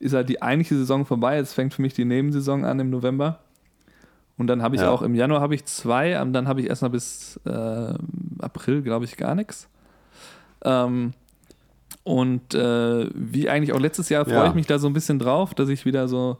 ist 0.00 0.14
halt 0.14 0.28
die 0.28 0.42
eigentliche 0.42 0.76
Saison 0.76 1.06
vorbei. 1.06 1.36
Jetzt 1.36 1.54
fängt 1.54 1.72
für 1.74 1.82
mich 1.82 1.94
die 1.94 2.04
Nebensaison 2.04 2.64
an 2.64 2.80
im 2.80 2.90
November. 2.90 3.40
Und 4.36 4.48
dann 4.48 4.62
habe 4.62 4.74
ich 4.74 4.82
Ja. 4.82 4.90
auch 4.90 5.02
im 5.02 5.14
Januar 5.14 5.40
habe 5.40 5.54
ich 5.54 5.64
zwei, 5.64 6.10
dann 6.32 6.48
habe 6.48 6.60
ich 6.60 6.66
erstmal 6.66 6.90
bis 6.90 7.38
äh, 7.46 7.94
April, 8.40 8.82
glaube 8.82 9.04
ich, 9.04 9.16
gar 9.16 9.34
nichts. 9.34 9.68
Ähm, 10.64 11.12
und 12.02 12.54
äh, 12.54 13.08
wie 13.14 13.48
eigentlich 13.48 13.72
auch 13.72 13.80
letztes 13.80 14.08
Jahr 14.08 14.24
freue 14.24 14.34
Ja. 14.36 14.48
ich 14.48 14.54
mich 14.54 14.66
da 14.66 14.78
so 14.78 14.88
ein 14.88 14.92
bisschen 14.92 15.18
drauf, 15.18 15.54
dass 15.54 15.68
ich 15.68 15.84
wieder 15.86 16.08
so 16.08 16.36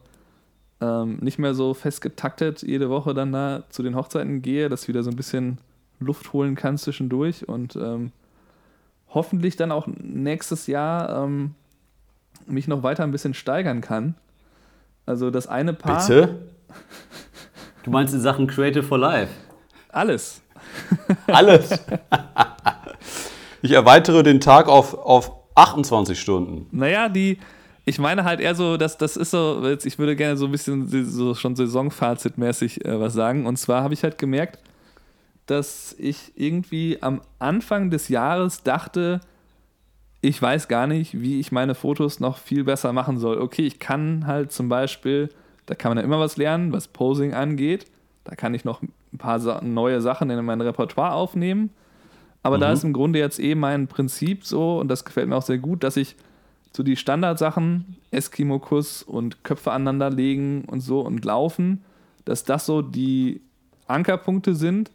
ähm, 0.84 1.18
nicht 1.20 1.38
mehr 1.38 1.54
so 1.54 1.74
fest 1.74 2.00
getaktet 2.00 2.62
jede 2.62 2.90
Woche 2.90 3.14
dann 3.14 3.32
da 3.32 3.64
zu 3.70 3.82
den 3.82 3.96
Hochzeiten 3.96 4.42
gehe, 4.42 4.68
dass 4.68 4.82
ich 4.82 4.88
wieder 4.88 5.02
so 5.02 5.10
ein 5.10 5.16
bisschen 5.16 5.58
Luft 6.00 6.32
holen 6.32 6.54
kann 6.54 6.76
zwischendurch 6.76 7.48
und 7.48 7.76
ähm, 7.76 8.12
hoffentlich 9.08 9.56
dann 9.56 9.72
auch 9.72 9.86
nächstes 9.86 10.66
Jahr 10.66 11.24
ähm, 11.24 11.54
mich 12.46 12.68
noch 12.68 12.82
weiter 12.82 13.04
ein 13.04 13.12
bisschen 13.12 13.34
steigern 13.34 13.80
kann. 13.80 14.14
Also 15.06 15.30
das 15.30 15.46
eine 15.46 15.72
Paar. 15.72 16.00
Bitte? 16.00 16.42
Du 17.84 17.90
meinst 17.90 18.14
in 18.14 18.20
Sachen 18.20 18.46
Creative 18.46 18.82
for 18.82 18.98
Life? 18.98 19.32
Alles. 19.90 20.42
Alles. 21.26 21.84
ich 23.62 23.72
erweitere 23.72 24.22
den 24.22 24.40
Tag 24.40 24.68
auf, 24.68 24.94
auf 24.94 25.30
28 25.54 26.18
Stunden. 26.20 26.66
Naja, 26.72 27.08
die, 27.08 27.38
ich 27.84 27.98
meine 27.98 28.24
halt 28.24 28.40
eher 28.40 28.54
so, 28.54 28.76
dass 28.76 28.96
das 28.96 29.16
ist 29.16 29.30
so, 29.30 29.62
ich 29.84 29.98
würde 29.98 30.16
gerne 30.16 30.36
so 30.36 30.46
ein 30.46 30.52
bisschen 30.52 30.88
so 31.04 31.34
schon 31.34 31.54
Saisonfazitmäßig 31.54 32.84
äh, 32.84 32.98
was 32.98 33.12
sagen. 33.12 33.46
Und 33.46 33.56
zwar 33.56 33.82
habe 33.82 33.94
ich 33.94 34.02
halt 34.02 34.18
gemerkt, 34.18 34.58
dass 35.46 35.94
ich 35.98 36.32
irgendwie 36.36 36.98
am 37.02 37.20
Anfang 37.38 37.90
des 37.90 38.08
Jahres 38.08 38.62
dachte, 38.62 39.20
ich 40.22 40.40
weiß 40.40 40.68
gar 40.68 40.86
nicht, 40.86 41.20
wie 41.20 41.38
ich 41.38 41.52
meine 41.52 41.74
Fotos 41.74 42.18
noch 42.18 42.38
viel 42.38 42.64
besser 42.64 42.94
machen 42.94 43.18
soll. 43.18 43.38
Okay, 43.38 43.66
ich 43.66 43.78
kann 43.78 44.26
halt 44.26 44.52
zum 44.52 44.70
Beispiel, 44.70 45.28
da 45.66 45.74
kann 45.74 45.90
man 45.90 45.98
ja 45.98 46.04
immer 46.04 46.18
was 46.18 46.38
lernen, 46.38 46.72
was 46.72 46.88
Posing 46.88 47.34
angeht. 47.34 47.84
Da 48.24 48.34
kann 48.34 48.54
ich 48.54 48.64
noch 48.64 48.80
ein 48.80 49.18
paar 49.18 49.62
neue 49.62 50.00
Sachen 50.00 50.30
in 50.30 50.42
mein 50.42 50.62
Repertoire 50.62 51.12
aufnehmen. 51.12 51.68
Aber 52.42 52.56
mhm. 52.56 52.60
da 52.62 52.72
ist 52.72 52.84
im 52.84 52.94
Grunde 52.94 53.18
jetzt 53.18 53.38
eh 53.38 53.54
mein 53.54 53.86
Prinzip 53.86 54.46
so, 54.46 54.78
und 54.78 54.88
das 54.88 55.04
gefällt 55.04 55.28
mir 55.28 55.36
auch 55.36 55.42
sehr 55.42 55.58
gut, 55.58 55.84
dass 55.84 55.98
ich 55.98 56.16
so 56.76 56.82
die 56.82 56.96
Standardsachen, 56.96 57.96
Eskimo-Kuss 58.10 59.02
und 59.02 59.44
Köpfe 59.44 59.72
aneinander 59.72 60.10
legen 60.10 60.64
und 60.66 60.80
so 60.80 61.00
und 61.00 61.24
laufen, 61.24 61.84
dass 62.24 62.44
das 62.44 62.66
so 62.66 62.82
die 62.82 63.40
Ankerpunkte 63.86 64.54
sind 64.54 64.90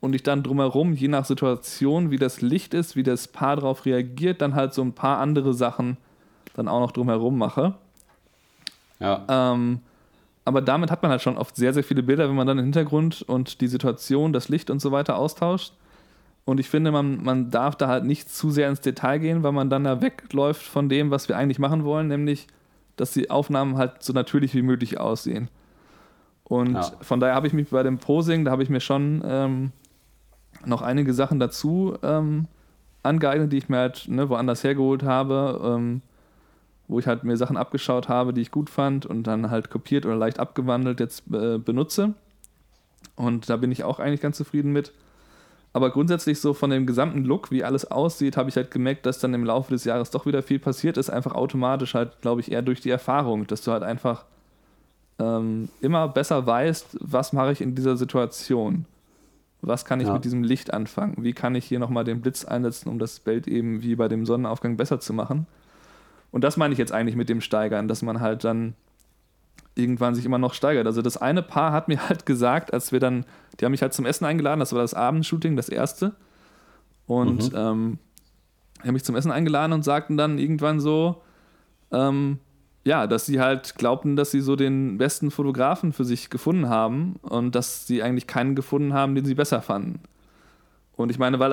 und 0.00 0.14
ich 0.14 0.22
dann 0.22 0.42
drumherum, 0.42 0.94
je 0.94 1.08
nach 1.08 1.24
Situation, 1.24 2.10
wie 2.10 2.16
das 2.16 2.40
Licht 2.40 2.72
ist, 2.72 2.96
wie 2.96 3.02
das 3.02 3.28
Paar 3.28 3.56
darauf 3.56 3.84
reagiert, 3.84 4.40
dann 4.40 4.54
halt 4.54 4.72
so 4.72 4.82
ein 4.82 4.92
paar 4.92 5.18
andere 5.18 5.54
Sachen 5.54 5.96
dann 6.54 6.68
auch 6.68 6.80
noch 6.80 6.92
drumherum 6.92 7.36
mache. 7.36 7.74
Ja. 9.00 9.24
Ähm, 9.28 9.80
aber 10.44 10.62
damit 10.62 10.90
hat 10.90 11.02
man 11.02 11.10
halt 11.10 11.20
schon 11.20 11.36
oft 11.36 11.56
sehr, 11.56 11.74
sehr 11.74 11.84
viele 11.84 12.02
Bilder, 12.02 12.28
wenn 12.28 12.36
man 12.36 12.46
dann 12.46 12.56
den 12.56 12.64
Hintergrund 12.64 13.22
und 13.22 13.60
die 13.60 13.68
Situation, 13.68 14.32
das 14.32 14.48
Licht 14.48 14.70
und 14.70 14.80
so 14.80 14.92
weiter 14.92 15.18
austauscht. 15.18 15.74
Und 16.48 16.60
ich 16.60 16.70
finde, 16.70 16.92
man, 16.92 17.22
man 17.22 17.50
darf 17.50 17.76
da 17.76 17.88
halt 17.88 18.06
nicht 18.06 18.30
zu 18.30 18.50
sehr 18.50 18.70
ins 18.70 18.80
Detail 18.80 19.18
gehen, 19.18 19.42
weil 19.42 19.52
man 19.52 19.68
dann 19.68 19.84
da 19.84 20.00
wegläuft 20.00 20.62
von 20.62 20.88
dem, 20.88 21.10
was 21.10 21.28
wir 21.28 21.36
eigentlich 21.36 21.58
machen 21.58 21.84
wollen, 21.84 22.08
nämlich, 22.08 22.46
dass 22.96 23.12
die 23.12 23.28
Aufnahmen 23.28 23.76
halt 23.76 24.02
so 24.02 24.14
natürlich 24.14 24.54
wie 24.54 24.62
möglich 24.62 24.98
aussehen. 24.98 25.50
Und 26.44 26.72
ja. 26.72 26.90
von 27.02 27.20
daher 27.20 27.34
habe 27.34 27.48
ich 27.48 27.52
mich 27.52 27.68
bei 27.68 27.82
dem 27.82 27.98
Posing, 27.98 28.46
da 28.46 28.50
habe 28.50 28.62
ich 28.62 28.70
mir 28.70 28.80
schon 28.80 29.22
ähm, 29.26 29.72
noch 30.64 30.80
einige 30.80 31.12
Sachen 31.12 31.38
dazu 31.38 31.98
ähm, 32.02 32.46
angeeignet, 33.02 33.52
die 33.52 33.58
ich 33.58 33.68
mir 33.68 33.76
halt 33.76 34.08
ne, 34.08 34.30
woanders 34.30 34.64
hergeholt 34.64 35.02
habe, 35.02 35.60
ähm, 35.62 36.00
wo 36.86 36.98
ich 36.98 37.06
halt 37.06 37.24
mir 37.24 37.36
Sachen 37.36 37.58
abgeschaut 37.58 38.08
habe, 38.08 38.32
die 38.32 38.40
ich 38.40 38.50
gut 38.50 38.70
fand 38.70 39.04
und 39.04 39.24
dann 39.24 39.50
halt 39.50 39.68
kopiert 39.68 40.06
oder 40.06 40.16
leicht 40.16 40.40
abgewandelt 40.40 40.98
jetzt 40.98 41.24
äh, 41.30 41.58
benutze. 41.58 42.14
Und 43.16 43.50
da 43.50 43.58
bin 43.58 43.70
ich 43.70 43.84
auch 43.84 44.00
eigentlich 44.00 44.22
ganz 44.22 44.38
zufrieden 44.38 44.72
mit. 44.72 44.94
Aber 45.72 45.90
grundsätzlich 45.90 46.40
so 46.40 46.54
von 46.54 46.70
dem 46.70 46.86
gesamten 46.86 47.24
Look, 47.24 47.50
wie 47.50 47.62
alles 47.62 47.90
aussieht, 47.90 48.36
habe 48.36 48.48
ich 48.48 48.56
halt 48.56 48.70
gemerkt, 48.70 49.06
dass 49.06 49.18
dann 49.18 49.34
im 49.34 49.44
Laufe 49.44 49.72
des 49.72 49.84
Jahres 49.84 50.10
doch 50.10 50.26
wieder 50.26 50.42
viel 50.42 50.58
passiert 50.58 50.96
ist. 50.96 51.10
Einfach 51.10 51.34
automatisch 51.34 51.94
halt, 51.94 52.20
glaube 52.20 52.40
ich, 52.40 52.50
eher 52.50 52.62
durch 52.62 52.80
die 52.80 52.90
Erfahrung, 52.90 53.46
dass 53.46 53.62
du 53.62 53.72
halt 53.72 53.82
einfach 53.82 54.24
ähm, 55.18 55.68
immer 55.80 56.08
besser 56.08 56.46
weißt, 56.46 56.98
was 57.00 57.32
mache 57.32 57.52
ich 57.52 57.60
in 57.60 57.74
dieser 57.74 57.96
Situation. 57.96 58.86
Was 59.60 59.84
kann 59.84 60.00
ich 60.00 60.06
ja. 60.06 60.14
mit 60.14 60.24
diesem 60.24 60.44
Licht 60.44 60.72
anfangen? 60.72 61.16
Wie 61.18 61.32
kann 61.32 61.54
ich 61.54 61.64
hier 61.64 61.80
nochmal 61.80 62.04
den 62.04 62.20
Blitz 62.20 62.44
einsetzen, 62.44 62.88
um 62.88 62.98
das 62.98 63.18
Bild 63.20 63.48
eben 63.48 63.82
wie 63.82 63.96
bei 63.96 64.08
dem 64.08 64.24
Sonnenaufgang 64.24 64.76
besser 64.76 65.00
zu 65.00 65.12
machen? 65.12 65.46
Und 66.30 66.44
das 66.44 66.56
meine 66.56 66.72
ich 66.72 66.78
jetzt 66.78 66.92
eigentlich 66.92 67.16
mit 67.16 67.28
dem 67.28 67.40
Steigern, 67.40 67.88
dass 67.88 68.02
man 68.02 68.20
halt 68.20 68.44
dann 68.44 68.74
irgendwann 69.74 70.14
sich 70.14 70.24
immer 70.24 70.38
noch 70.38 70.54
steigert. 70.54 70.86
Also 70.86 71.02
das 71.02 71.16
eine 71.16 71.42
Paar 71.42 71.72
hat 71.72 71.88
mir 71.88 72.00
halt 72.08 72.26
gesagt, 72.26 72.72
als 72.72 72.92
wir 72.92 73.00
dann, 73.00 73.24
die 73.58 73.64
haben 73.64 73.72
mich 73.72 73.82
halt 73.82 73.92
zum 73.92 74.06
Essen 74.06 74.24
eingeladen, 74.24 74.60
das 74.60 74.72
war 74.72 74.80
das 74.80 74.94
Abendshooting, 74.94 75.56
das 75.56 75.68
erste. 75.68 76.14
Und 77.06 77.52
mhm. 77.52 77.58
ähm, 77.58 77.98
die 78.82 78.88
haben 78.88 78.94
mich 78.94 79.04
zum 79.04 79.16
Essen 79.16 79.32
eingeladen 79.32 79.72
und 79.72 79.84
sagten 79.84 80.16
dann 80.16 80.38
irgendwann 80.38 80.80
so, 80.80 81.22
ähm, 81.90 82.38
ja, 82.84 83.06
dass 83.06 83.26
sie 83.26 83.40
halt 83.40 83.74
glaubten, 83.76 84.16
dass 84.16 84.30
sie 84.30 84.40
so 84.40 84.56
den 84.56 84.98
besten 84.98 85.30
Fotografen 85.30 85.92
für 85.92 86.04
sich 86.04 86.30
gefunden 86.30 86.68
haben 86.68 87.16
und 87.22 87.54
dass 87.54 87.86
sie 87.86 88.02
eigentlich 88.02 88.26
keinen 88.26 88.54
gefunden 88.54 88.94
haben, 88.94 89.14
den 89.14 89.24
sie 89.24 89.34
besser 89.34 89.62
fanden. 89.62 90.00
Und 90.96 91.10
ich 91.10 91.18
meine, 91.18 91.38
weil 91.38 91.50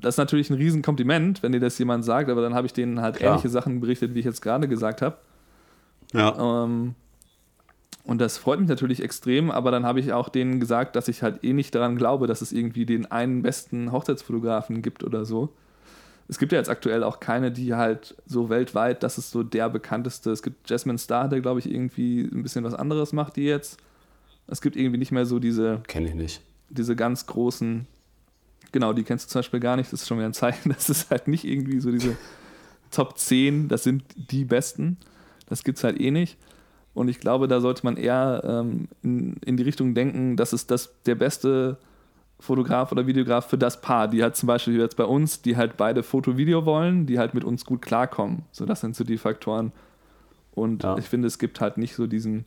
das 0.00 0.14
ist 0.14 0.18
natürlich 0.18 0.48
ein 0.48 0.56
Riesenkompliment, 0.56 1.42
wenn 1.42 1.52
dir 1.52 1.60
das 1.60 1.78
jemand 1.78 2.04
sagt, 2.04 2.30
aber 2.30 2.40
dann 2.40 2.54
habe 2.54 2.66
ich 2.66 2.72
denen 2.72 3.00
halt 3.00 3.16
Klar. 3.16 3.32
ähnliche 3.32 3.48
Sachen 3.48 3.80
berichtet, 3.80 4.14
wie 4.14 4.20
ich 4.20 4.24
jetzt 4.24 4.40
gerade 4.40 4.68
gesagt 4.68 5.02
habe. 5.02 5.16
Ja. 6.12 6.64
Ähm, 6.64 6.94
und 8.06 8.20
das 8.20 8.38
freut 8.38 8.60
mich 8.60 8.68
natürlich 8.68 9.02
extrem, 9.02 9.50
aber 9.50 9.72
dann 9.72 9.84
habe 9.84 9.98
ich 9.98 10.12
auch 10.12 10.28
denen 10.28 10.60
gesagt, 10.60 10.94
dass 10.94 11.08
ich 11.08 11.24
halt 11.24 11.42
eh 11.42 11.52
nicht 11.52 11.74
daran 11.74 11.96
glaube, 11.96 12.28
dass 12.28 12.40
es 12.40 12.52
irgendwie 12.52 12.86
den 12.86 13.10
einen 13.10 13.42
besten 13.42 13.90
Hochzeitsfotografen 13.90 14.80
gibt 14.80 15.02
oder 15.02 15.24
so. 15.24 15.52
Es 16.28 16.38
gibt 16.38 16.52
ja 16.52 16.58
jetzt 16.58 16.70
aktuell 16.70 17.02
auch 17.02 17.18
keine, 17.18 17.50
die 17.50 17.74
halt 17.74 18.14
so 18.24 18.48
weltweit, 18.48 19.02
das 19.02 19.18
ist 19.18 19.32
so 19.32 19.42
der 19.42 19.68
bekannteste. 19.68 20.30
Es 20.30 20.42
gibt 20.42 20.70
Jasmine 20.70 20.98
Star, 20.98 21.28
der 21.28 21.40
glaube 21.40 21.58
ich 21.58 21.68
irgendwie 21.68 22.20
ein 22.22 22.44
bisschen 22.44 22.62
was 22.62 22.74
anderes 22.74 23.12
macht, 23.12 23.34
die 23.36 23.44
jetzt. 23.44 23.78
Es 24.46 24.60
gibt 24.60 24.76
irgendwie 24.76 24.98
nicht 24.98 25.10
mehr 25.10 25.26
so 25.26 25.40
diese. 25.40 25.82
Kenne 25.88 26.08
ich 26.08 26.14
nicht. 26.14 26.40
Diese 26.68 26.94
ganz 26.94 27.26
großen. 27.26 27.88
Genau, 28.70 28.92
die 28.92 29.02
kennst 29.02 29.26
du 29.26 29.32
zum 29.32 29.40
Beispiel 29.40 29.60
gar 29.60 29.76
nicht. 29.76 29.92
Das 29.92 30.02
ist 30.02 30.08
schon 30.08 30.18
wieder 30.18 30.28
ein 30.28 30.32
Zeichen. 30.34 30.70
Das 30.74 30.88
ist 30.88 31.10
halt 31.10 31.26
nicht 31.26 31.44
irgendwie 31.44 31.80
so 31.80 31.90
diese 31.90 32.16
Top 32.92 33.18
10, 33.18 33.66
das 33.66 33.82
sind 33.82 34.04
die 34.14 34.44
besten. 34.44 34.96
Das 35.48 35.64
gibt 35.64 35.78
es 35.78 35.84
halt 35.84 36.00
eh 36.00 36.12
nicht. 36.12 36.38
Und 36.96 37.08
ich 37.08 37.20
glaube, 37.20 37.46
da 37.46 37.60
sollte 37.60 37.84
man 37.84 37.98
eher 37.98 38.42
ähm, 38.42 38.88
in, 39.02 39.36
in, 39.44 39.58
die 39.58 39.64
Richtung 39.64 39.92
denken, 39.92 40.34
dass 40.34 40.54
es 40.54 40.66
das 40.66 40.94
der 41.04 41.14
beste 41.14 41.76
Fotograf 42.40 42.90
oder 42.90 43.06
Videograf 43.06 43.50
für 43.50 43.58
das 43.58 43.82
Paar, 43.82 44.08
die 44.08 44.22
halt 44.22 44.34
zum 44.34 44.46
Beispiel 44.46 44.78
jetzt 44.78 44.96
bei 44.96 45.04
uns, 45.04 45.42
die 45.42 45.58
halt 45.58 45.76
beide 45.76 46.02
Foto-Video 46.02 46.64
wollen, 46.64 47.04
die 47.04 47.18
halt 47.18 47.34
mit 47.34 47.44
uns 47.44 47.66
gut 47.66 47.82
klarkommen. 47.82 48.44
So, 48.50 48.64
das 48.64 48.80
sind 48.80 48.96
so 48.96 49.04
die 49.04 49.18
Faktoren. 49.18 49.72
Und 50.52 50.84
ja. 50.84 50.96
ich 50.96 51.04
finde, 51.04 51.28
es 51.28 51.38
gibt 51.38 51.60
halt 51.60 51.76
nicht 51.76 51.94
so 51.94 52.06
diesen, 52.06 52.46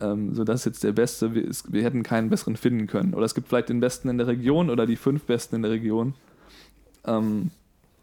ähm, 0.00 0.34
so 0.34 0.42
das 0.42 0.60
ist 0.60 0.64
jetzt 0.64 0.82
der 0.82 0.92
Beste, 0.92 1.34
wir, 1.34 1.46
es, 1.46 1.70
wir, 1.70 1.82
hätten 1.82 2.02
keinen 2.02 2.30
besseren 2.30 2.56
finden 2.56 2.86
können. 2.86 3.12
Oder 3.12 3.26
es 3.26 3.34
gibt 3.34 3.46
vielleicht 3.48 3.68
den 3.68 3.80
Besten 3.80 4.08
in 4.08 4.16
der 4.16 4.26
Region 4.26 4.70
oder 4.70 4.86
die 4.86 4.96
fünf 4.96 5.24
Besten 5.24 5.56
in 5.56 5.62
der 5.62 5.72
Region. 5.72 6.14
Ähm, 7.04 7.50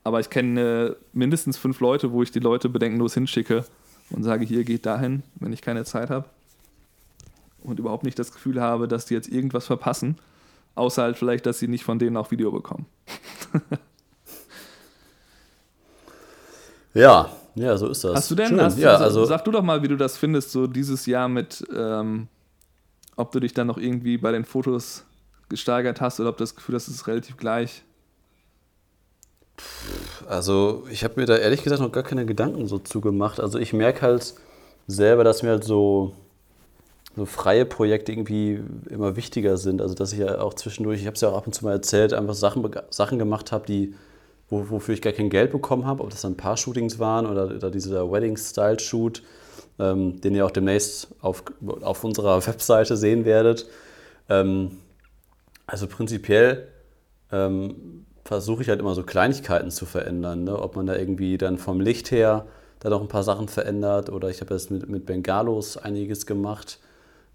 aber 0.03 0.19
ich 0.19 0.29
kenne 0.29 0.97
mindestens 1.13 1.57
fünf 1.57 1.79
Leute, 1.79 2.11
wo 2.11 2.21
ich 2.21 2.29
die 2.29 2.39
Leute 2.39 2.69
bedenkenlos 2.69 3.15
hinschicke 3.15 3.65
und 4.13 4.23
sage, 4.23 4.45
hier 4.45 4.63
geht 4.63 4.85
dahin, 4.85 5.23
wenn 5.35 5.51
ich 5.51 5.61
keine 5.61 5.83
Zeit 5.83 6.09
habe. 6.09 6.25
Und 7.63 7.79
überhaupt 7.79 8.03
nicht 8.03 8.17
das 8.19 8.31
Gefühl 8.31 8.61
habe, 8.61 8.87
dass 8.87 9.05
die 9.05 9.13
jetzt 9.13 9.27
irgendwas 9.27 9.65
verpassen, 9.65 10.17
außer 10.75 11.01
halt 11.01 11.17
vielleicht, 11.17 11.45
dass 11.45 11.59
sie 11.59 11.67
nicht 11.67 11.83
von 11.83 11.99
denen 11.99 12.17
auch 12.17 12.31
Video 12.31 12.51
bekommen. 12.51 12.85
ja, 16.93 17.29
ja, 17.55 17.77
so 17.77 17.87
ist 17.89 18.03
das. 18.03 18.15
Hast 18.15 18.31
du 18.31 18.35
denn, 18.35 18.59
hast, 18.59 18.77
ja, 18.77 18.93
also, 18.93 19.03
also, 19.03 19.25
sag 19.25 19.45
du 19.45 19.51
doch 19.51 19.63
mal, 19.63 19.81
wie 19.83 19.87
du 19.87 19.95
das 19.95 20.17
findest, 20.17 20.51
so 20.51 20.67
dieses 20.67 21.05
Jahr 21.05 21.29
mit, 21.29 21.63
ähm, 21.75 22.27
ob 23.15 23.31
du 23.31 23.39
dich 23.39 23.53
dann 23.53 23.67
noch 23.67 23.77
irgendwie 23.77 24.17
bei 24.17 24.31
den 24.31 24.43
Fotos 24.43 25.05
gesteigert 25.49 26.01
hast 26.01 26.19
oder 26.19 26.29
ob 26.29 26.37
du 26.37 26.43
das 26.43 26.55
Gefühl 26.55 26.75
hast, 26.75 26.87
es 26.87 26.95
ist 26.95 27.07
relativ 27.07 27.37
gleich. 27.37 27.83
Also 30.27 30.85
ich 30.89 31.03
habe 31.03 31.19
mir 31.19 31.25
da 31.25 31.37
ehrlich 31.37 31.63
gesagt 31.63 31.81
noch 31.81 31.91
gar 31.91 32.03
keine 32.03 32.25
Gedanken 32.25 32.67
so 32.67 32.79
zugemacht. 32.79 33.39
Also 33.39 33.59
ich 33.59 33.73
merke 33.73 34.01
halt 34.01 34.33
selber, 34.87 35.23
dass 35.23 35.43
mir 35.43 35.49
halt 35.49 35.63
so, 35.63 36.13
so 37.15 37.25
freie 37.25 37.65
Projekte 37.65 38.11
irgendwie 38.11 38.61
immer 38.89 39.15
wichtiger 39.15 39.57
sind. 39.57 39.81
Also 39.81 39.95
dass 39.95 40.13
ich 40.13 40.19
ja 40.19 40.39
auch 40.39 40.53
zwischendurch, 40.53 41.01
ich 41.01 41.05
habe 41.05 41.15
es 41.15 41.21
ja 41.21 41.29
auch 41.29 41.37
ab 41.37 41.47
und 41.47 41.53
zu 41.53 41.65
mal 41.65 41.73
erzählt, 41.73 42.13
einfach 42.13 42.33
Sachen, 42.33 42.69
Sachen 42.89 43.19
gemacht 43.19 43.51
habe, 43.51 43.89
wo, 44.49 44.69
wofür 44.69 44.93
ich 44.93 45.01
gar 45.01 45.13
kein 45.13 45.29
Geld 45.29 45.51
bekommen 45.51 45.85
habe, 45.85 46.03
ob 46.03 46.09
das 46.09 46.21
dann 46.21 46.37
Paar-Shootings 46.37 46.99
waren 46.99 47.25
oder, 47.25 47.47
oder 47.47 47.71
dieser 47.71 48.11
Wedding-Style-Shoot, 48.11 49.23
ähm, 49.79 50.21
den 50.21 50.35
ihr 50.35 50.45
auch 50.45 50.51
demnächst 50.51 51.07
auf, 51.21 51.43
auf 51.81 52.03
unserer 52.03 52.45
Webseite 52.45 52.97
sehen 52.97 53.25
werdet. 53.25 53.67
Ähm, 54.29 54.79
also 55.65 55.87
prinzipiell 55.87 56.67
ähm, 57.31 58.05
versuche 58.23 58.61
ich 58.61 58.69
halt 58.69 58.79
immer 58.79 58.95
so 58.95 59.03
Kleinigkeiten 59.03 59.71
zu 59.71 59.85
verändern. 59.85 60.43
Ne? 60.43 60.57
Ob 60.57 60.75
man 60.75 60.85
da 60.85 60.95
irgendwie 60.95 61.37
dann 61.37 61.57
vom 61.57 61.79
Licht 61.79 62.11
her 62.11 62.45
da 62.79 62.89
noch 62.89 63.01
ein 63.01 63.07
paar 63.07 63.23
Sachen 63.23 63.47
verändert 63.47 64.09
oder 64.09 64.29
ich 64.29 64.41
habe 64.41 64.53
jetzt 64.53 64.69
mit, 64.69 64.89
mit 64.89 65.05
Bengalos 65.05 65.77
einiges 65.77 66.25
gemacht. 66.25 66.79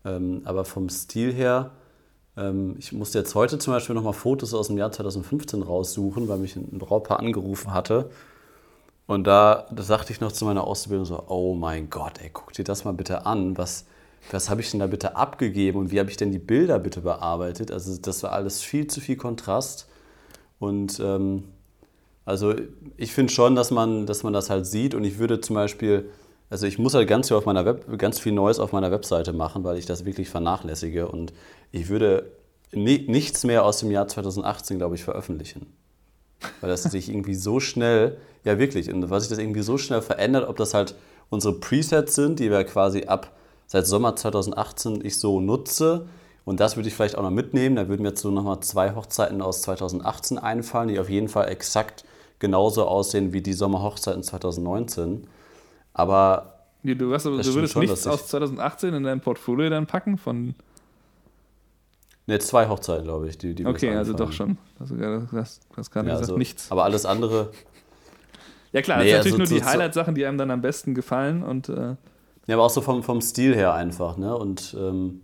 Ähm, 0.05 0.43
aber 0.45 0.65
vom 0.65 0.89
Stil 0.89 1.33
her, 1.33 1.71
ähm, 2.37 2.77
ich 2.79 2.93
musste 2.93 3.19
jetzt 3.19 3.35
heute 3.35 3.59
zum 3.59 3.73
Beispiel 3.73 3.95
nochmal 3.95 4.13
Fotos 4.13 4.55
aus 4.55 4.69
dem 4.69 4.79
Jahr 4.79 4.93
2015 4.93 5.63
raussuchen, 5.63 6.29
weil 6.29 6.39
mich 6.39 6.57
ein 6.57 6.79
Brautpaar 6.79 7.19
angerufen 7.21 7.73
hatte. 7.73 8.11
Und 9.07 9.27
da, 9.27 9.67
sagte 9.77 10.13
ich 10.13 10.21
noch 10.21 10.33
zu 10.33 10.45
meiner 10.45 10.65
Ausbildung 10.65 11.07
so, 11.07 11.25
oh 11.29 11.55
mein 11.55 11.89
Gott, 11.89 12.21
ey, 12.23 12.29
guck 12.31 12.53
dir 12.53 12.65
das 12.65 12.85
mal 12.85 12.93
bitte 12.93 13.25
an, 13.25 13.57
was, 13.57 13.87
was 14.31 14.51
habe 14.51 14.61
ich 14.61 14.71
denn 14.71 14.81
da 14.81 14.87
bitte 14.87 15.17
abgegeben 15.17 15.79
und 15.79 15.91
wie 15.91 15.99
habe 15.99 16.11
ich 16.11 16.19
denn 16.19 16.31
die 16.31 16.39
Bilder 16.39 16.79
bitte 16.79 17.01
bearbeitet? 17.01 17.71
Also 17.73 17.97
das 17.97 18.23
war 18.23 18.33
alles 18.33 18.61
viel 18.61 18.87
zu 18.87 19.01
viel 19.01 19.17
Kontrast. 19.17 19.89
Und 20.59 21.01
ähm, 21.01 21.45
also 22.25 22.55
ich 22.97 23.13
finde 23.13 23.33
schon, 23.33 23.55
dass 23.55 23.71
man, 23.71 24.07
dass 24.07 24.23
man 24.23 24.33
das 24.33 24.51
halt 24.51 24.67
sieht 24.67 24.95
und 24.95 25.05
ich 25.05 25.19
würde 25.19 25.41
zum 25.41 25.55
Beispiel, 25.55 26.11
also 26.51 26.67
ich 26.67 26.79
muss 26.79 26.95
halt 26.95 27.09
ganz 27.09 27.29
viel, 27.29 27.37
auf 27.37 27.47
meiner 27.47 27.65
Web, 27.65 27.99
ganz 27.99 28.19
viel 28.19 28.33
Neues 28.33 28.59
auf 28.59 28.73
meiner 28.73 28.91
Webseite 28.91 29.33
machen, 29.33 29.65
weil 29.65 29.79
ich 29.79 29.87
das 29.87 30.05
wirklich 30.05 30.29
vernachlässige 30.29 31.09
und 31.09 31.33
ich 31.73 31.89
würde 31.89 32.31
ni 32.73 33.05
nichts 33.09 33.45
mehr 33.45 33.65
aus 33.65 33.79
dem 33.79 33.91
Jahr 33.91 34.09
2018, 34.09 34.79
glaube 34.79 34.95
ich, 34.95 35.05
veröffentlichen. 35.05 35.73
Weil 36.61 36.71
das 36.71 36.83
sich 36.83 37.09
irgendwie 37.09 37.35
so 37.35 37.61
schnell, 37.61 38.19
ja 38.45 38.59
wirklich, 38.59 38.93
und 38.93 39.09
weil 39.11 39.21
sich 39.21 39.31
das 39.31 39.39
irgendwie 39.39 39.63
so 39.63 39.79
schnell 39.79 40.03
verändert, 40.03 40.49
ob 40.49 40.57
das 40.57 40.75
halt 40.75 40.95
unsere 41.31 41.55
Presets 41.55 42.15
sind, 42.15 42.39
die 42.39 42.51
wir 42.51 42.65
quasi 42.65 43.05
ab 43.05 43.33
seit 43.67 43.87
Sommer 43.87 44.17
2018 44.17 45.05
ich 45.05 45.19
so 45.19 45.41
nutze. 45.41 46.09
Und 46.49 46.61
das 46.61 46.77
würde 46.77 46.89
ich 46.89 46.95
vielleicht 46.95 47.19
auch 47.19 47.23
noch 47.23 47.31
mitnehmen. 47.31 47.77
Da 47.77 47.89
würden 47.89 48.01
mir 48.01 48.09
jetzt 48.09 48.23
so 48.23 48.31
nochmal 48.31 48.61
zwei 48.61 48.95
Hochzeiten 48.95 49.43
aus 49.43 49.61
2018 49.61 50.39
einfallen, 50.39 50.89
die 50.89 50.99
auf 50.99 51.11
jeden 51.11 51.29
Fall 51.29 51.47
exakt 51.51 52.07
genauso 52.39 52.87
aussehen 52.87 53.35
wie 53.35 53.43
die 53.43 53.53
Sommerhochzeiten 53.53 54.23
2019. 54.23 55.27
Aber. 55.93 56.65
Ja, 56.85 56.95
du, 56.95 57.13
hast, 57.13 57.27
du 57.27 57.33
würdest 57.33 57.75
schon, 57.75 57.83
nichts 57.83 58.07
aus 58.07 58.29
2018 58.29 58.95
in 58.95 59.03
dein 59.03 59.21
Portfolio 59.21 59.69
dann 59.69 59.87
packen 59.87 60.17
von. 60.17 60.55
Ne, 62.27 62.39
zwei 62.39 62.67
Hochzeiten, 62.67 63.05
glaube 63.05 63.29
ich. 63.29 63.37
Die, 63.37 63.55
die 63.55 63.67
okay, 63.67 63.95
also 63.95 64.15
doch 64.15 64.33
schon. 64.33 64.57
Du 64.79 65.37
hast, 65.37 65.61
hast 65.77 65.91
gerade 65.91 66.09
ja, 66.09 66.15
gesagt, 66.15 66.31
also, 66.31 66.39
nichts. 66.39 66.73
Aber 66.73 66.85
alles 66.85 67.05
andere. 67.05 67.51
ja, 68.73 68.81
klar, 68.81 69.01
nee, 69.01 69.13
das 69.13 69.25
sind 69.25 69.33
natürlich 69.33 69.43
also, 69.43 69.55
nur 69.55 69.61
die 69.61 69.67
Highlight-Sachen, 69.67 70.15
die 70.15 70.25
einem 70.25 70.39
dann 70.39 70.51
am 70.51 70.63
besten 70.63 70.95
gefallen. 70.95 71.43
Und, 71.43 71.69
äh 71.69 71.97
ja, 72.47 72.55
aber 72.55 72.63
auch 72.63 72.71
so 72.71 72.81
vom, 72.81 73.03
vom 73.03 73.21
Stil 73.21 73.55
her 73.55 73.75
einfach. 73.75 74.17
Ne? 74.17 74.35
Und 74.35 74.75
ähm, 74.81 75.21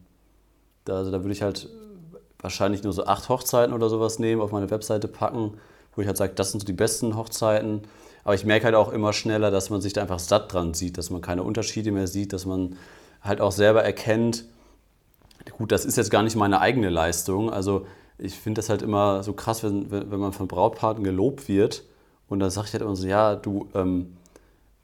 da, 0.84 0.96
also 0.96 1.10
da 1.10 1.22
würde 1.22 1.32
ich 1.32 1.42
halt 1.42 1.68
wahrscheinlich 2.38 2.82
nur 2.82 2.92
so 2.92 3.06
acht 3.06 3.28
Hochzeiten 3.28 3.74
oder 3.74 3.88
sowas 3.88 4.18
nehmen, 4.18 4.42
auf 4.42 4.52
meine 4.52 4.70
Webseite 4.70 5.08
packen 5.08 5.54
wo 5.94 6.02
ich 6.02 6.06
halt 6.06 6.16
sage, 6.16 6.32
das 6.34 6.50
sind 6.50 6.60
so 6.60 6.66
die 6.66 6.72
besten 6.72 7.16
Hochzeiten. 7.16 7.82
Aber 8.24 8.34
ich 8.34 8.44
merke 8.44 8.64
halt 8.64 8.74
auch 8.74 8.92
immer 8.92 9.12
schneller, 9.12 9.50
dass 9.50 9.70
man 9.70 9.80
sich 9.80 9.92
da 9.92 10.02
einfach 10.02 10.18
satt 10.18 10.52
dran 10.52 10.74
sieht, 10.74 10.98
dass 10.98 11.10
man 11.10 11.20
keine 11.20 11.42
Unterschiede 11.42 11.92
mehr 11.92 12.06
sieht, 12.06 12.32
dass 12.32 12.46
man 12.46 12.76
halt 13.20 13.40
auch 13.40 13.52
selber 13.52 13.84
erkennt, 13.84 14.44
gut, 15.58 15.72
das 15.72 15.84
ist 15.84 15.96
jetzt 15.96 16.10
gar 16.10 16.22
nicht 16.22 16.36
meine 16.36 16.60
eigene 16.60 16.88
Leistung. 16.88 17.50
Also 17.50 17.86
ich 18.18 18.38
finde 18.38 18.60
das 18.60 18.70
halt 18.70 18.82
immer 18.82 19.22
so 19.22 19.34
krass, 19.34 19.62
wenn, 19.62 19.90
wenn 19.90 20.20
man 20.20 20.32
von 20.32 20.48
Brautpaaren 20.48 21.04
gelobt 21.04 21.48
wird. 21.48 21.84
Und 22.28 22.40
dann 22.40 22.50
sage 22.50 22.68
ich 22.68 22.72
halt 22.72 22.82
immer 22.82 22.96
so, 22.96 23.06
ja, 23.06 23.36
du, 23.36 23.68
ähm, 23.74 24.16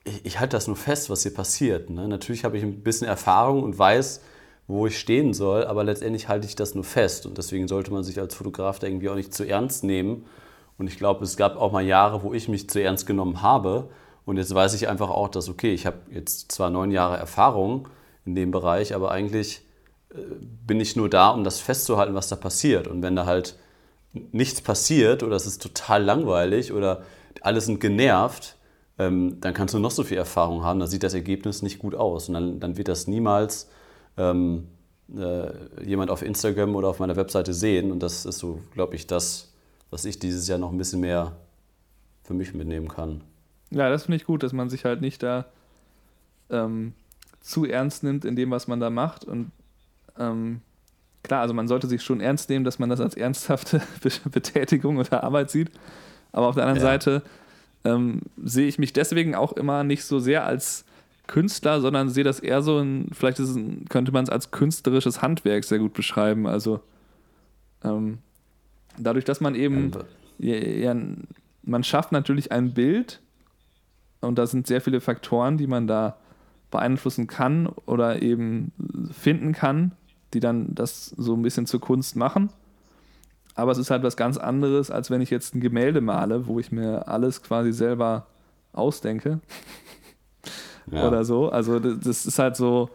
ich, 0.05 0.27
ich 0.27 0.41
halte 0.41 0.57
das 0.57 0.67
nur 0.67 0.77
fest, 0.77 1.09
was 1.09 1.23
hier 1.23 1.33
passiert. 1.33 1.89
Ne? 1.89 2.09
Natürlich 2.09 2.45
habe 2.45 2.59
ich 2.59 2.63
ein 2.63 2.83
bisschen 2.83 3.07
Erfahrung 3.07 3.63
und 3.63 3.79
weiß, 3.79 4.21
wo 4.71 4.87
ich 4.87 4.99
stehen 4.99 5.35
soll, 5.35 5.65
aber 5.65 5.85
letztendlich 5.85 6.29
halte 6.29 6.47
ich 6.47 6.57
das 6.57 6.75
nur 6.75 6.85
fest. 6.85 7.27
Und 7.27 7.39
deswegen 7.39 7.69
sollte 7.69 7.93
man 7.93 8.05
sich 8.05 8.19
als 8.19 8.35
Fotograf 8.35 8.79
da 8.79 8.87
irgendwie 8.87 9.09
auch 9.09 9.15
nicht 9.15 9.35
zu 9.35 9.45
ernst 9.45 9.85
nehmen 9.85 10.25
und 10.81 10.87
ich 10.87 10.97
glaube, 10.97 11.23
es 11.25 11.37
gab 11.37 11.59
auch 11.59 11.73
mal 11.73 11.85
Jahre, 11.85 12.23
wo 12.23 12.33
ich 12.33 12.49
mich 12.49 12.71
zu 12.71 12.83
ernst 12.83 13.07
genommen 13.07 13.43
habe. 13.43 13.91
Und 14.25 14.39
jetzt 14.39 14.55
weiß 14.55 14.73
ich 14.73 14.89
einfach 14.89 15.11
auch, 15.11 15.29
dass, 15.29 15.51
okay, 15.51 15.75
ich 15.75 15.85
habe 15.85 15.99
jetzt 16.11 16.51
zwar 16.51 16.71
neun 16.71 16.91
Jahre 16.91 17.19
Erfahrung 17.19 17.87
in 18.25 18.35
dem 18.35 18.51
Bereich, 18.51 18.95
aber 18.95 19.11
eigentlich 19.11 19.61
äh, 20.15 20.17
bin 20.67 20.81
ich 20.81 20.97
nur 20.97 21.11
da, 21.11 21.29
um 21.33 21.45
das 21.45 21.61
festzuhalten, 21.61 22.15
was 22.15 22.29
da 22.29 22.37
passiert. 22.37 22.89
Und 22.89 23.03
wenn 23.03 23.15
da 23.15 23.27
halt 23.27 23.57
nichts 24.33 24.63
passiert 24.63 25.23
oder 25.23 25.37
es 25.37 25.45
ist 25.45 25.61
total 25.61 26.03
langweilig 26.03 26.73
oder 26.73 27.03
alle 27.43 27.61
sind 27.61 27.79
genervt, 27.79 28.57
ähm, 28.99 29.37
dann 29.43 29.53
kannst 29.53 29.75
du 29.75 29.81
noch 29.81 29.91
so 29.91 30.03
viel 30.03 30.17
Erfahrung 30.17 30.65
haben, 30.65 30.81
dann 30.81 30.89
sieht 30.89 31.03
das 31.03 31.13
Ergebnis 31.13 31.61
nicht 31.61 31.79
gut 31.79 31.95
aus. 31.95 32.29
Und 32.29 32.35
dann, 32.35 32.59
dann 32.59 32.79
wird 32.79 32.89
das 32.89 33.07
niemals 33.07 33.69
ähm, 34.21 34.69
äh, 35.17 35.85
jemand 35.85 36.11
auf 36.11 36.23
Instagram 36.23 36.77
oder 36.77 36.89
auf 36.89 36.99
meiner 36.99 37.17
Webseite 37.17 37.55
sehen. 37.55 37.91
Und 37.91 38.03
das 38.03 38.27
ist 38.27 38.39
so, 38.39 38.61
glaube 38.75 38.95
ich, 38.95 39.07
das, 39.07 39.53
was 39.91 40.05
ich 40.05 40.19
dieses 40.19 40.47
Jahr 40.47 40.59
noch 40.59 40.71
ein 40.71 40.79
bisschen 40.79 41.01
mehr 41.01 41.37
für 42.23 42.35
mich 42.35 42.55
mitnehmen 42.55 42.89
kann. 42.89 43.23
Ja, 43.71 43.89
das 43.89 44.05
finde 44.05 44.17
ich 44.17 44.25
gut, 44.25 44.43
dass 44.43 44.53
man 44.53 44.69
sich 44.69 44.85
halt 44.85 45.01
nicht 45.01 45.23
da 45.23 45.47
ähm, 46.51 46.93
zu 47.41 47.65
ernst 47.65 48.03
nimmt 48.03 48.25
in 48.25 48.37
dem, 48.37 48.51
was 48.51 48.69
man 48.69 48.79
da 48.79 48.91
macht. 48.91 49.25
Und 49.25 49.51
ähm, 50.19 50.61
klar, 51.23 51.41
also 51.41 51.55
man 51.55 51.67
sollte 51.67 51.87
sich 51.87 52.03
schon 52.03 52.21
ernst 52.21 52.51
nehmen, 52.51 52.65
dass 52.65 52.79
man 52.79 52.91
das 52.91 53.01
als 53.01 53.17
ernsthafte 53.17 53.81
Betätigung 54.31 54.99
oder 54.99 55.25
Arbeit 55.25 55.51
sieht. 55.51 55.71
Aber 56.33 56.49
auf 56.49 56.55
der 56.55 56.65
anderen 56.65 56.87
ja. 56.87 56.93
Seite 56.93 57.23
ähm, 57.85 58.21
sehe 58.43 58.69
ich 58.69 58.79
mich 58.79 58.93
deswegen 58.93 59.35
auch 59.35 59.53
immer 59.53 59.83
nicht 59.83 60.05
so 60.05 60.19
sehr 60.19 60.45
als 60.45 60.85
Künstler, 61.31 61.81
sondern 61.81 62.11
sehe 62.11 62.25
das 62.25 62.41
eher 62.41 62.61
so 62.63 62.79
ein, 62.79 63.09
vielleicht 63.13 63.39
ein, 63.39 63.87
könnte 63.89 64.13
man 64.13 64.25
es 64.25 64.31
als 64.31 64.51
künstlerisches 64.51 65.23
Handwerk 65.23 65.65
sehr 65.65 65.79
gut 65.79 65.95
beschreiben. 65.95 66.47
Also 66.47 66.81
ähm, 67.83 68.19
Dadurch, 68.99 69.25
dass 69.25 69.41
man 69.41 69.55
eben, 69.55 69.93
ja, 70.39 70.57
ja, 70.57 70.97
man 71.63 71.85
schafft 71.85 72.13
natürlich 72.13 72.53
ein 72.53 72.75
Bild 72.75 73.21
und 74.21 74.39
da 74.39 74.47
sind 74.47 74.67
sehr 74.67 74.81
viele 74.81 75.01
Faktoren, 75.01 75.57
die 75.57 75.67
man 75.67 75.87
da 75.87 76.17
beeinflussen 76.71 77.27
kann 77.27 77.67
oder 77.87 78.23
eben 78.23 78.73
finden 79.13 79.53
kann, 79.53 79.93
die 80.35 80.41
dann 80.41 80.75
das 80.75 81.07
so 81.07 81.35
ein 81.35 81.43
bisschen 81.43 81.67
zur 81.67 81.81
Kunst 81.81 82.17
machen. 82.17 82.51
Aber 83.55 83.73
es 83.73 83.79
ist 83.79 83.91
halt 83.91 84.03
was 84.03 84.17
ganz 84.17 84.37
anderes, 84.37 84.91
als 84.91 85.11
wenn 85.11 85.21
ich 85.21 85.31
jetzt 85.31 85.55
ein 85.55 85.61
Gemälde 85.61 86.01
male, 86.01 86.47
wo 86.47 86.61
ich 86.61 86.71
mir 86.71 87.09
alles 87.09 87.43
quasi 87.43 87.73
selber 87.73 88.27
ausdenke. 88.73 89.41
Ja. 90.91 91.07
Oder 91.07 91.25
so. 91.25 91.49
Also 91.49 91.79
das 91.79 92.27
ist 92.27 92.39
halt 92.39 92.57
so 92.57 92.91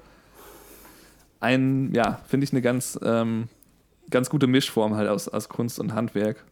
ein, 1.39 1.93
ja, 1.93 2.19
finde 2.27 2.45
ich 2.45 2.51
eine 2.51 2.61
ganz 2.61 2.99
ähm, 3.03 3.47
ganz 4.09 4.29
gute 4.29 4.47
Mischform 4.47 4.95
halt 4.95 5.09
aus, 5.09 5.27
aus 5.27 5.49
Kunst 5.49 5.79
und 5.79 5.93
Handwerk. 5.93 6.43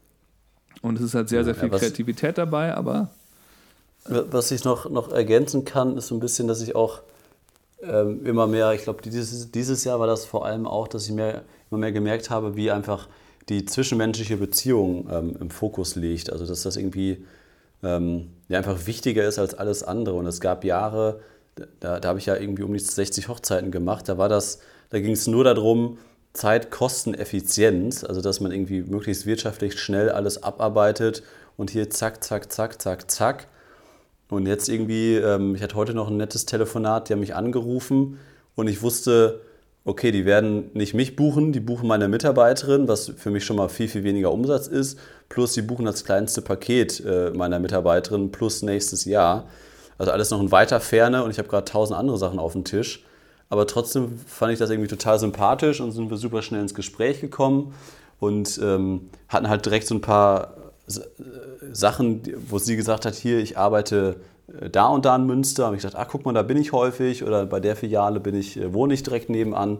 Und 0.81 0.97
es 0.97 1.05
ist 1.05 1.15
halt 1.15 1.29
sehr, 1.29 1.43
sehr 1.43 1.55
viel 1.55 1.67
ja, 1.67 1.71
was, 1.71 1.81
Kreativität 1.81 2.37
dabei, 2.37 2.75
aber. 2.75 3.09
Was 4.05 4.51
ich 4.51 4.65
noch, 4.65 4.89
noch 4.89 5.11
ergänzen 5.11 5.63
kann, 5.63 5.97
ist 5.97 6.07
so 6.07 6.15
ein 6.15 6.19
bisschen, 6.19 6.47
dass 6.47 6.61
ich 6.61 6.75
auch 6.75 7.01
ähm, 7.81 8.25
immer 8.25 8.47
mehr, 8.47 8.73
ich 8.73 8.83
glaube, 8.83 9.01
dieses, 9.01 9.51
dieses 9.51 9.83
Jahr 9.85 9.99
war 9.99 10.07
das 10.07 10.25
vor 10.25 10.45
allem 10.45 10.67
auch, 10.67 10.87
dass 10.87 11.05
ich 11.05 11.13
mehr, 11.13 11.43
immer 11.71 11.79
mehr 11.79 11.91
gemerkt 11.91 12.29
habe, 12.29 12.55
wie 12.55 12.69
einfach 12.69 13.07
die 13.49 13.65
zwischenmenschliche 13.65 14.37
Beziehung 14.37 15.07
ähm, 15.11 15.37
im 15.39 15.49
Fokus 15.49 15.95
liegt. 15.95 16.31
Also, 16.31 16.45
dass 16.45 16.63
das 16.63 16.75
irgendwie 16.75 17.25
ähm, 17.81 18.29
ja, 18.49 18.57
einfach 18.57 18.85
wichtiger 18.87 19.25
ist 19.25 19.39
als 19.39 19.53
alles 19.53 19.83
andere. 19.83 20.15
Und 20.15 20.25
es 20.25 20.41
gab 20.41 20.65
Jahre, 20.65 21.21
da, 21.79 21.99
da 21.99 22.09
habe 22.09 22.19
ich 22.19 22.25
ja 22.25 22.35
irgendwie 22.35 22.63
um 22.63 22.73
die 22.73 22.79
60 22.79 23.27
Hochzeiten 23.27 23.71
gemacht, 23.71 24.09
da 24.09 24.17
war 24.17 24.29
das, 24.29 24.59
da 24.89 24.99
ging 24.99 25.13
es 25.13 25.27
nur 25.27 25.43
darum, 25.43 25.97
Zeitkosteneffizienz, 26.33 28.03
also 28.03 28.21
dass 28.21 28.39
man 28.39 28.51
irgendwie 28.51 28.81
möglichst 28.81 29.25
wirtschaftlich 29.25 29.79
schnell 29.79 30.09
alles 30.09 30.41
abarbeitet 30.41 31.23
und 31.57 31.69
hier 31.69 31.89
zack, 31.89 32.23
zack, 32.23 32.51
zack, 32.51 32.81
zack, 32.81 33.11
zack. 33.11 33.47
Und 34.29 34.47
jetzt 34.47 34.67
irgendwie, 34.67 35.15
ähm, 35.15 35.53
ich 35.53 35.61
hatte 35.61 35.75
heute 35.75 35.93
noch 35.93 36.09
ein 36.09 36.17
nettes 36.17 36.45
Telefonat, 36.45 37.07
die 37.07 37.13
haben 37.13 37.19
mich 37.19 37.35
angerufen 37.35 38.17
und 38.55 38.67
ich 38.67 38.81
wusste, 38.81 39.41
okay, 39.85 40.11
die 40.11 40.25
werden 40.25 40.71
nicht 40.73 40.95
mich 40.95 41.15
buchen, 41.15 41.51
die 41.51 41.59
buchen 41.59 41.87
meine 41.87 42.07
Mitarbeiterin, 42.07 42.87
was 42.87 43.11
für 43.15 43.29
mich 43.29 43.45
schon 43.45 43.57
mal 43.57 43.69
viel, 43.69 43.87
viel 43.87 44.03
weniger 44.03 44.31
Umsatz 44.31 44.67
ist, 44.67 44.97
plus 45.29 45.53
die 45.53 45.61
buchen 45.61 45.85
das 45.85 46.03
kleinste 46.03 46.41
Paket 46.41 47.03
äh, 47.05 47.29
meiner 47.31 47.59
Mitarbeiterin 47.59 48.31
plus 48.31 48.63
nächstes 48.63 49.05
Jahr. 49.05 49.47
Also 50.03 50.11
alles 50.11 50.31
noch 50.31 50.41
in 50.41 50.51
weiter 50.51 50.81
Ferne 50.81 51.23
und 51.23 51.31
ich 51.31 51.37
habe 51.37 51.47
gerade 51.47 51.63
tausend 51.63 51.97
andere 51.97 52.17
Sachen 52.17 52.37
auf 52.37 52.51
dem 52.51 52.65
Tisch. 52.65 53.05
Aber 53.47 53.65
trotzdem 53.67 54.19
fand 54.27 54.51
ich 54.51 54.59
das 54.59 54.69
irgendwie 54.69 54.89
total 54.89 55.17
sympathisch 55.17 55.79
und 55.79 55.93
sind 55.93 56.09
wir 56.09 56.17
super 56.17 56.41
schnell 56.41 56.59
ins 56.59 56.73
Gespräch 56.73 57.21
gekommen 57.21 57.73
und 58.19 58.59
ähm, 58.61 59.09
hatten 59.29 59.47
halt 59.47 59.65
direkt 59.65 59.87
so 59.87 59.95
ein 59.95 60.01
paar 60.01 60.57
äh, 60.89 60.99
Sachen, 61.71 62.21
wo 62.49 62.59
sie 62.59 62.75
gesagt 62.75 63.05
hat, 63.05 63.15
hier, 63.15 63.39
ich 63.39 63.57
arbeite 63.57 64.17
äh, 64.59 64.69
da 64.69 64.87
und 64.87 65.05
da 65.05 65.15
in 65.15 65.25
Münster. 65.25 65.69
Und 65.69 65.75
ich 65.75 65.83
dachte, 65.83 65.97
ach 65.97 66.09
guck 66.09 66.25
mal, 66.25 66.33
da 66.33 66.43
bin 66.43 66.57
ich 66.57 66.73
häufig 66.73 67.23
oder 67.23 67.45
bei 67.45 67.61
der 67.61 67.77
Filiale 67.77 68.19
bin 68.19 68.35
ich, 68.35 68.57
äh, 68.57 68.73
wohne 68.73 68.93
ich 68.93 69.03
direkt 69.03 69.29
nebenan. 69.29 69.77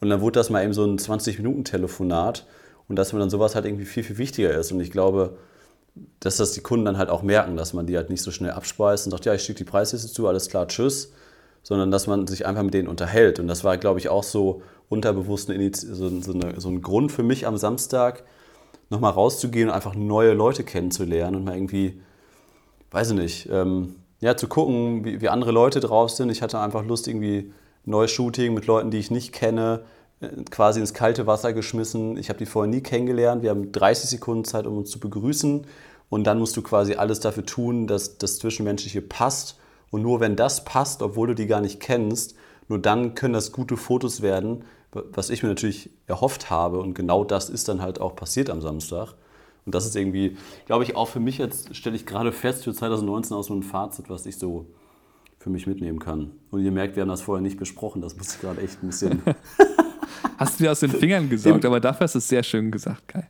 Und 0.00 0.08
dann 0.08 0.22
wurde 0.22 0.40
das 0.40 0.48
mal 0.48 0.64
eben 0.64 0.72
so 0.72 0.86
ein 0.86 0.96
20-Minuten-Telefonat 0.96 2.46
und 2.88 2.96
dass 2.96 3.12
mir 3.12 3.18
dann 3.18 3.28
sowas 3.28 3.54
halt 3.54 3.66
irgendwie 3.66 3.84
viel, 3.84 4.04
viel 4.04 4.16
wichtiger 4.16 4.54
ist. 4.54 4.72
Und 4.72 4.80
ich 4.80 4.90
glaube, 4.90 5.36
dass 6.20 6.36
das 6.36 6.52
die 6.52 6.60
Kunden 6.60 6.84
dann 6.84 6.98
halt 6.98 7.08
auch 7.08 7.22
merken, 7.22 7.56
dass 7.56 7.72
man 7.72 7.86
die 7.86 7.96
halt 7.96 8.10
nicht 8.10 8.22
so 8.22 8.30
schnell 8.30 8.52
abspeist 8.52 9.06
und 9.06 9.10
sagt, 9.10 9.24
ja, 9.24 9.34
ich 9.34 9.42
schicke 9.42 9.58
die 9.58 9.70
Preisliste 9.70 10.12
zu, 10.12 10.26
alles 10.26 10.48
klar, 10.48 10.68
tschüss, 10.68 11.12
sondern 11.62 11.90
dass 11.90 12.06
man 12.06 12.26
sich 12.26 12.46
einfach 12.46 12.62
mit 12.62 12.74
denen 12.74 12.88
unterhält. 12.88 13.38
Und 13.38 13.48
das 13.48 13.64
war, 13.64 13.76
glaube 13.78 13.98
ich, 13.98 14.08
auch 14.08 14.22
so 14.22 14.62
unterbewusst 14.88 15.50
eine, 15.50 15.70
so, 15.74 16.08
so, 16.20 16.32
eine, 16.32 16.60
so 16.60 16.68
ein 16.68 16.82
Grund 16.82 17.12
für 17.12 17.22
mich 17.22 17.46
am 17.46 17.56
Samstag, 17.56 18.24
nochmal 18.90 19.12
rauszugehen 19.12 19.68
und 19.68 19.74
einfach 19.74 19.94
neue 19.94 20.32
Leute 20.32 20.62
kennenzulernen 20.62 21.36
und 21.36 21.44
mal 21.44 21.56
irgendwie, 21.56 22.00
weiß 22.92 23.10
ich 23.10 23.16
nicht, 23.16 23.48
ähm, 23.50 23.96
ja, 24.20 24.36
zu 24.36 24.48
gucken, 24.48 25.04
wie, 25.04 25.20
wie, 25.20 25.28
andere 25.28 25.52
Leute 25.52 25.80
drauf 25.80 26.10
sind. 26.10 26.30
Ich 26.30 26.40
hatte 26.40 26.60
einfach 26.60 26.84
Lust, 26.84 27.08
irgendwie 27.08 27.52
neues 27.84 28.10
Shooting 28.10 28.54
mit 28.54 28.66
Leuten, 28.66 28.90
die 28.90 28.98
ich 28.98 29.10
nicht 29.10 29.32
kenne, 29.32 29.82
quasi 30.50 30.80
ins 30.80 30.94
kalte 30.94 31.26
Wasser 31.26 31.52
geschmissen. 31.52 32.16
Ich 32.16 32.28
habe 32.28 32.38
die 32.38 32.46
vorher 32.46 32.70
nie 32.70 32.80
kennengelernt. 32.80 33.42
Wir 33.42 33.50
haben 33.50 33.72
30 33.72 34.10
Sekunden 34.10 34.44
Zeit, 34.44 34.66
um 34.66 34.78
uns 34.78 34.90
zu 34.90 34.98
begrüßen. 34.98 35.66
Und 36.08 36.24
dann 36.24 36.38
musst 36.38 36.56
du 36.56 36.62
quasi 36.62 36.94
alles 36.94 37.20
dafür 37.20 37.44
tun, 37.44 37.86
dass 37.86 38.18
das 38.18 38.38
Zwischenmenschliche 38.38 39.02
passt 39.02 39.58
und 39.90 40.02
nur 40.02 40.20
wenn 40.20 40.36
das 40.36 40.64
passt, 40.64 41.02
obwohl 41.02 41.28
du 41.28 41.34
die 41.34 41.46
gar 41.46 41.60
nicht 41.60 41.80
kennst, 41.80 42.34
nur 42.68 42.78
dann 42.78 43.14
können 43.14 43.34
das 43.34 43.52
gute 43.52 43.76
Fotos 43.76 44.22
werden, 44.22 44.64
was 44.92 45.30
ich 45.30 45.42
mir 45.42 45.48
natürlich 45.48 45.90
erhofft 46.06 46.50
habe. 46.50 46.80
Und 46.80 46.94
genau 46.94 47.24
das 47.24 47.48
ist 47.48 47.68
dann 47.68 47.82
halt 47.82 48.00
auch 48.00 48.16
passiert 48.16 48.50
am 48.50 48.60
Samstag. 48.60 49.14
Und 49.64 49.74
das 49.74 49.86
ist 49.86 49.96
irgendwie, 49.96 50.36
glaube 50.66 50.84
ich, 50.84 50.96
auch 50.96 51.08
für 51.08 51.20
mich 51.20 51.38
jetzt, 51.38 51.74
stelle 51.74 51.96
ich 51.96 52.06
gerade 52.06 52.32
fest, 52.32 52.64
für 52.64 52.72
2019 52.72 53.36
aus 53.36 53.46
so 53.46 53.54
ein 53.54 53.62
Fazit, 53.62 54.08
was 54.08 54.26
ich 54.26 54.38
so 54.38 54.66
für 55.46 55.50
mich 55.50 55.68
mitnehmen 55.68 56.00
kann. 56.00 56.32
Und 56.50 56.64
ihr 56.64 56.72
merkt, 56.72 56.96
wir 56.96 57.02
haben 57.02 57.08
das 57.08 57.22
vorher 57.22 57.40
nicht 57.40 57.56
besprochen. 57.56 58.02
Das 58.02 58.16
muss 58.16 58.34
ich 58.34 58.40
gerade 58.40 58.60
echt 58.60 58.82
ein 58.82 58.88
bisschen. 58.88 59.22
hast 60.38 60.58
du 60.58 60.64
dir 60.64 60.72
aus 60.72 60.80
den 60.80 60.90
Fingern 60.90 61.30
gesaugt, 61.30 61.64
aber 61.64 61.78
dafür 61.78 62.00
hast 62.06 62.16
du 62.16 62.18
es 62.18 62.26
sehr 62.26 62.42
schön 62.42 62.72
gesagt, 62.72 63.06
Kai. 63.06 63.28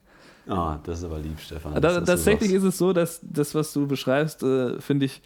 Ah, 0.48 0.78
das 0.82 1.00
ist 1.00 1.04
aber 1.04 1.18
lieb, 1.18 1.38
Stefan. 1.38 1.78
Da, 1.78 2.00
tatsächlich 2.00 2.52
ist 2.52 2.62
es 2.62 2.78
so, 2.78 2.94
dass 2.94 3.20
das, 3.22 3.54
was 3.54 3.70
du 3.74 3.86
beschreibst, 3.86 4.42
äh, 4.42 4.80
finde 4.80 5.04
ich, 5.04 5.20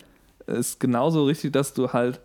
ist 0.49 0.81
genauso 0.81 1.27
richtig, 1.27 1.53
dass 1.53 1.75
du 1.75 1.93
halt 1.93 2.21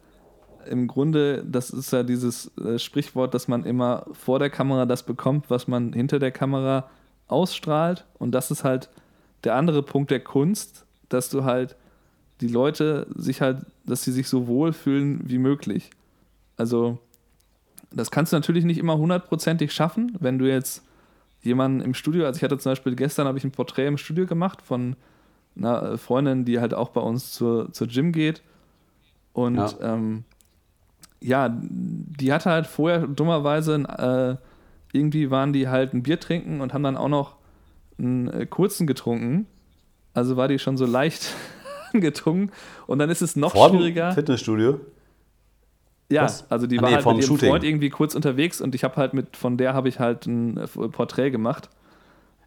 im 0.67 0.87
Grunde, 0.87 1.45
das 1.45 1.69
ist 1.69 1.93
ja 1.93 2.01
dieses 2.01 2.51
äh, 2.57 2.79
Sprichwort, 2.79 3.35
dass 3.35 3.47
man 3.47 3.65
immer 3.65 4.07
vor 4.13 4.39
der 4.39 4.49
Kamera 4.49 4.87
das 4.87 5.03
bekommt, 5.03 5.51
was 5.51 5.67
man 5.67 5.93
hinter 5.93 6.17
der 6.17 6.31
Kamera 6.31 6.89
ausstrahlt. 7.27 8.03
Und 8.17 8.31
das 8.31 8.49
ist 8.49 8.63
halt 8.63 8.89
der 9.43 9.53
andere 9.53 9.83
Punkt 9.83 10.09
der 10.09 10.21
Kunst, 10.21 10.87
dass 11.09 11.29
du 11.29 11.43
halt 11.43 11.75
die 12.41 12.47
Leute 12.47 13.05
sich 13.15 13.41
halt, 13.41 13.59
dass 13.85 14.03
sie 14.03 14.11
sich 14.11 14.27
so 14.27 14.47
wohlfühlen 14.47 15.21
wie 15.25 15.37
möglich. 15.37 15.89
Also, 16.57 16.99
das 17.91 18.11
kannst 18.11 18.33
du 18.33 18.37
natürlich 18.37 18.65
nicht 18.65 18.77
immer 18.77 18.97
hundertprozentig 18.97 19.71
schaffen, 19.73 20.15
wenn 20.19 20.37
du 20.37 20.49
jetzt 20.49 20.83
jemanden 21.41 21.81
im 21.81 21.93
Studio, 21.93 22.25
also 22.25 22.37
ich 22.37 22.43
hatte 22.43 22.57
zum 22.57 22.71
Beispiel 22.71 22.95
gestern 22.95 23.27
habe 23.27 23.37
ich 23.37 23.43
ein 23.43 23.51
Porträt 23.51 23.87
im 23.87 23.97
Studio 23.97 24.25
gemacht 24.25 24.61
von 24.61 24.95
einer 25.55 25.97
Freundin, 25.97 26.43
die 26.43 26.59
halt 26.59 26.73
auch 26.73 26.89
bei 26.89 27.01
uns 27.01 27.31
zur, 27.31 27.71
zur 27.71 27.87
Gym 27.87 28.11
geht. 28.11 28.41
Und 29.31 29.55
ja, 29.55 29.73
ähm, 29.81 30.23
ja 31.21 31.55
die 31.59 32.33
hatte 32.33 32.49
halt 32.49 32.67
vorher 32.67 33.07
dummerweise 33.07 33.75
äh, 33.75 34.45
irgendwie 34.95 35.29
waren 35.29 35.53
die 35.53 35.67
halt 35.67 35.93
ein 35.93 36.03
Bier 36.03 36.19
trinken 36.19 36.61
und 36.61 36.73
haben 36.73 36.83
dann 36.83 36.97
auch 36.97 37.09
noch 37.09 37.35
einen 37.97 38.27
äh, 38.27 38.45
kurzen 38.45 38.87
getrunken. 38.87 39.45
Also 40.13 40.37
war 40.37 40.47
die 40.47 40.59
schon 40.59 40.77
so 40.77 40.85
leicht 40.85 41.33
angetrunken. 41.95 42.51
Und 42.87 42.99
dann 42.99 43.09
ist 43.09 43.21
es 43.21 43.35
noch 43.35 43.53
Vor 43.53 43.69
schwieriger. 43.69 44.11
Fitnessstudio? 44.11 44.79
Ja, 46.09 46.23
Was? 46.23 46.49
also 46.51 46.67
die 46.67 46.77
ah, 46.79 46.83
war 46.83 46.89
nee, 46.89 46.95
halt 46.95 47.05
mit 47.05 47.15
ihrem 47.17 47.27
Shooting. 47.27 47.49
Freund 47.49 47.63
irgendwie 47.63 47.89
kurz 47.89 48.13
unterwegs 48.13 48.61
und 48.61 48.75
ich 48.75 48.83
habe 48.83 48.95
halt 48.97 49.13
mit, 49.13 49.35
von 49.35 49.57
der 49.57 49.73
habe 49.73 49.89
ich 49.89 49.99
halt 49.99 50.27
ein 50.27 50.57
äh, 50.57 50.67
Porträt 50.67 51.31
gemacht. 51.31 51.69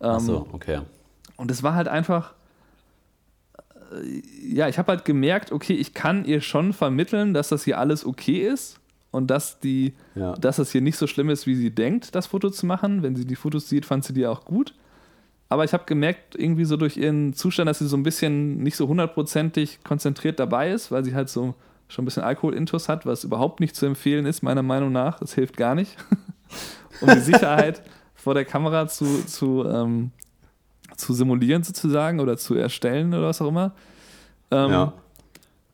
Ähm, 0.01 0.11
Ach 0.13 0.21
so, 0.21 0.49
okay. 0.53 0.81
Und 1.37 1.51
es 1.51 1.63
war 1.63 1.75
halt 1.75 1.89
einfach, 1.89 2.35
äh, 3.93 4.23
ja, 4.47 4.69
ich 4.69 4.79
habe 4.79 4.93
halt 4.93 5.05
gemerkt, 5.05 5.51
okay, 5.51 5.75
ich 5.75 5.93
kann 5.93 6.25
ihr 6.25 6.41
schon 6.41 6.73
vermitteln, 6.73 7.35
dass 7.35 7.49
das 7.49 7.65
hier 7.65 7.79
alles 7.79 8.07
okay 8.07 8.47
ist 8.47 8.79
und 9.11 9.29
dass 9.29 9.59
die, 9.59 9.95
ja. 10.15 10.35
dass 10.35 10.57
das 10.57 10.71
hier 10.71 10.81
nicht 10.81 10.97
so 10.97 11.09
schlimm 11.09 11.29
ist, 11.29 11.47
wie 11.49 11.57
sie 11.57 11.71
denkt, 11.71 12.15
das 12.15 12.29
Foto 12.29 12.51
zu 12.51 12.65
machen. 12.65 13.03
Wenn 13.03 13.17
sie 13.17 13.25
die 13.25 13.37
Fotos 13.37 13.69
sieht, 13.69 13.87
fand 13.87 14.05
sie 14.05 14.13
die 14.13 14.27
auch 14.27 14.45
gut. 14.45 14.75
Aber 15.49 15.65
ich 15.65 15.73
habe 15.73 15.85
gemerkt, 15.87 16.35
irgendwie 16.37 16.65
so 16.65 16.77
durch 16.77 16.97
ihren 16.97 17.33
Zustand, 17.33 17.69
dass 17.69 17.79
sie 17.79 17.87
so 17.87 17.97
ein 17.97 18.03
bisschen 18.03 18.59
nicht 18.59 18.77
so 18.77 18.87
hundertprozentig 18.87 19.83
konzentriert 19.83 20.39
dabei 20.39 20.71
ist, 20.71 20.91
weil 20.91 21.05
sie 21.05 21.15
halt 21.15 21.31
so 21.31 21.55
schon 21.89 22.03
ein 22.03 22.07
bisschen 22.07 22.23
Alkoholintus 22.23 22.89
hat, 22.89 23.07
was 23.07 23.25
überhaupt 23.25 23.61
nicht 23.61 23.75
zu 23.75 23.87
empfehlen 23.87 24.27
ist, 24.27 24.43
meiner 24.43 24.63
Meinung 24.63 24.93
nach. 24.93 25.21
Das 25.21 25.35
hilft 25.35 25.57
gar 25.57 25.75
nicht. 25.75 25.97
um 27.01 27.09
die 27.09 27.21
Sicherheit 27.21 27.83
vor 28.15 28.35
der 28.35 28.45
Kamera 28.45 28.89
zu, 28.89 29.25
zu, 29.25 29.65
ähm, 29.65 30.11
zu 30.97 31.15
simulieren 31.15 31.63
sozusagen 31.63 32.21
oder 32.21 32.37
zu 32.37 32.55
erstellen 32.55 33.15
oder 33.15 33.29
was 33.29 33.41
auch 33.41 33.49
immer. 33.49 33.73
Ähm, 34.51 34.71
ja. 34.71 34.93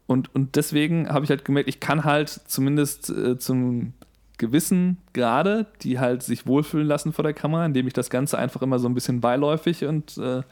Und, 0.06 0.32
und 0.34 0.54
deswegen 0.54 1.08
habe 1.08 1.24
ich 1.24 1.30
halt 1.30 1.44
gemerkt, 1.44 1.68
ich 1.68 1.80
kann 1.80 2.04
halt 2.04 2.28
zumindest 2.28 3.10
äh, 3.10 3.38
zum 3.38 3.94
gewissen 4.38 4.98
Grade, 5.12 5.66
die 5.82 5.98
halt 5.98 6.22
sich 6.22 6.46
wohlfühlen 6.46 6.86
lassen 6.86 7.12
vor 7.12 7.22
der 7.22 7.34
Kamera, 7.34 7.64
indem 7.64 7.86
ich 7.86 7.92
das 7.92 8.10
Ganze 8.10 8.38
einfach 8.38 8.62
immer 8.62 8.78
so 8.78 8.88
ein 8.88 8.94
bisschen 8.94 9.20
beiläufig 9.20 9.84
und 9.84 10.18
äh, 10.18 10.42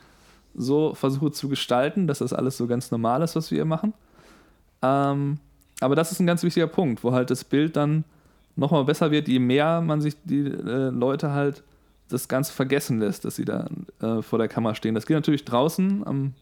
so 0.54 0.94
versuche 0.94 1.32
zu 1.32 1.48
gestalten, 1.48 2.06
dass 2.06 2.18
das 2.18 2.32
alles 2.32 2.56
so 2.56 2.66
ganz 2.66 2.90
normal 2.90 3.22
ist, 3.22 3.34
was 3.36 3.50
wir 3.50 3.56
hier 3.56 3.64
machen. 3.64 3.94
Ähm, 4.82 5.38
aber 5.80 5.96
das 5.96 6.12
ist 6.12 6.20
ein 6.20 6.26
ganz 6.26 6.42
wichtiger 6.42 6.66
Punkt, 6.66 7.02
wo 7.02 7.12
halt 7.12 7.30
das 7.30 7.44
Bild 7.44 7.76
dann 7.76 8.04
nochmal 8.54 8.84
besser 8.84 9.10
wird, 9.10 9.28
je 9.28 9.38
mehr 9.38 9.80
man 9.80 10.00
sich 10.00 10.14
die 10.24 10.46
äh, 10.46 10.90
Leute 10.90 11.32
halt 11.32 11.62
das 12.08 12.28
Ganze 12.28 12.52
vergessen 12.52 13.00
lässt, 13.00 13.24
dass 13.24 13.36
sie 13.36 13.44
da 13.44 13.68
äh, 14.00 14.22
vor 14.22 14.38
der 14.38 14.48
Kamera 14.48 14.74
stehen. 14.74 14.94
Das 14.94 15.06
geht 15.06 15.16
natürlich 15.16 15.44
draußen 15.44 16.06
am, 16.06 16.34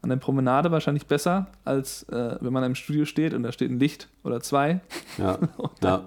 an 0.00 0.08
der 0.08 0.16
Promenade 0.16 0.70
wahrscheinlich 0.70 1.06
besser, 1.06 1.48
als 1.64 2.04
äh, 2.04 2.36
wenn 2.40 2.52
man 2.52 2.64
im 2.64 2.74
Studio 2.74 3.04
steht 3.04 3.34
und 3.34 3.42
da 3.42 3.52
steht 3.52 3.70
ein 3.70 3.78
Licht 3.78 4.08
oder 4.24 4.40
zwei. 4.40 4.80
Ja. 5.18 5.38
ja. 5.82 6.04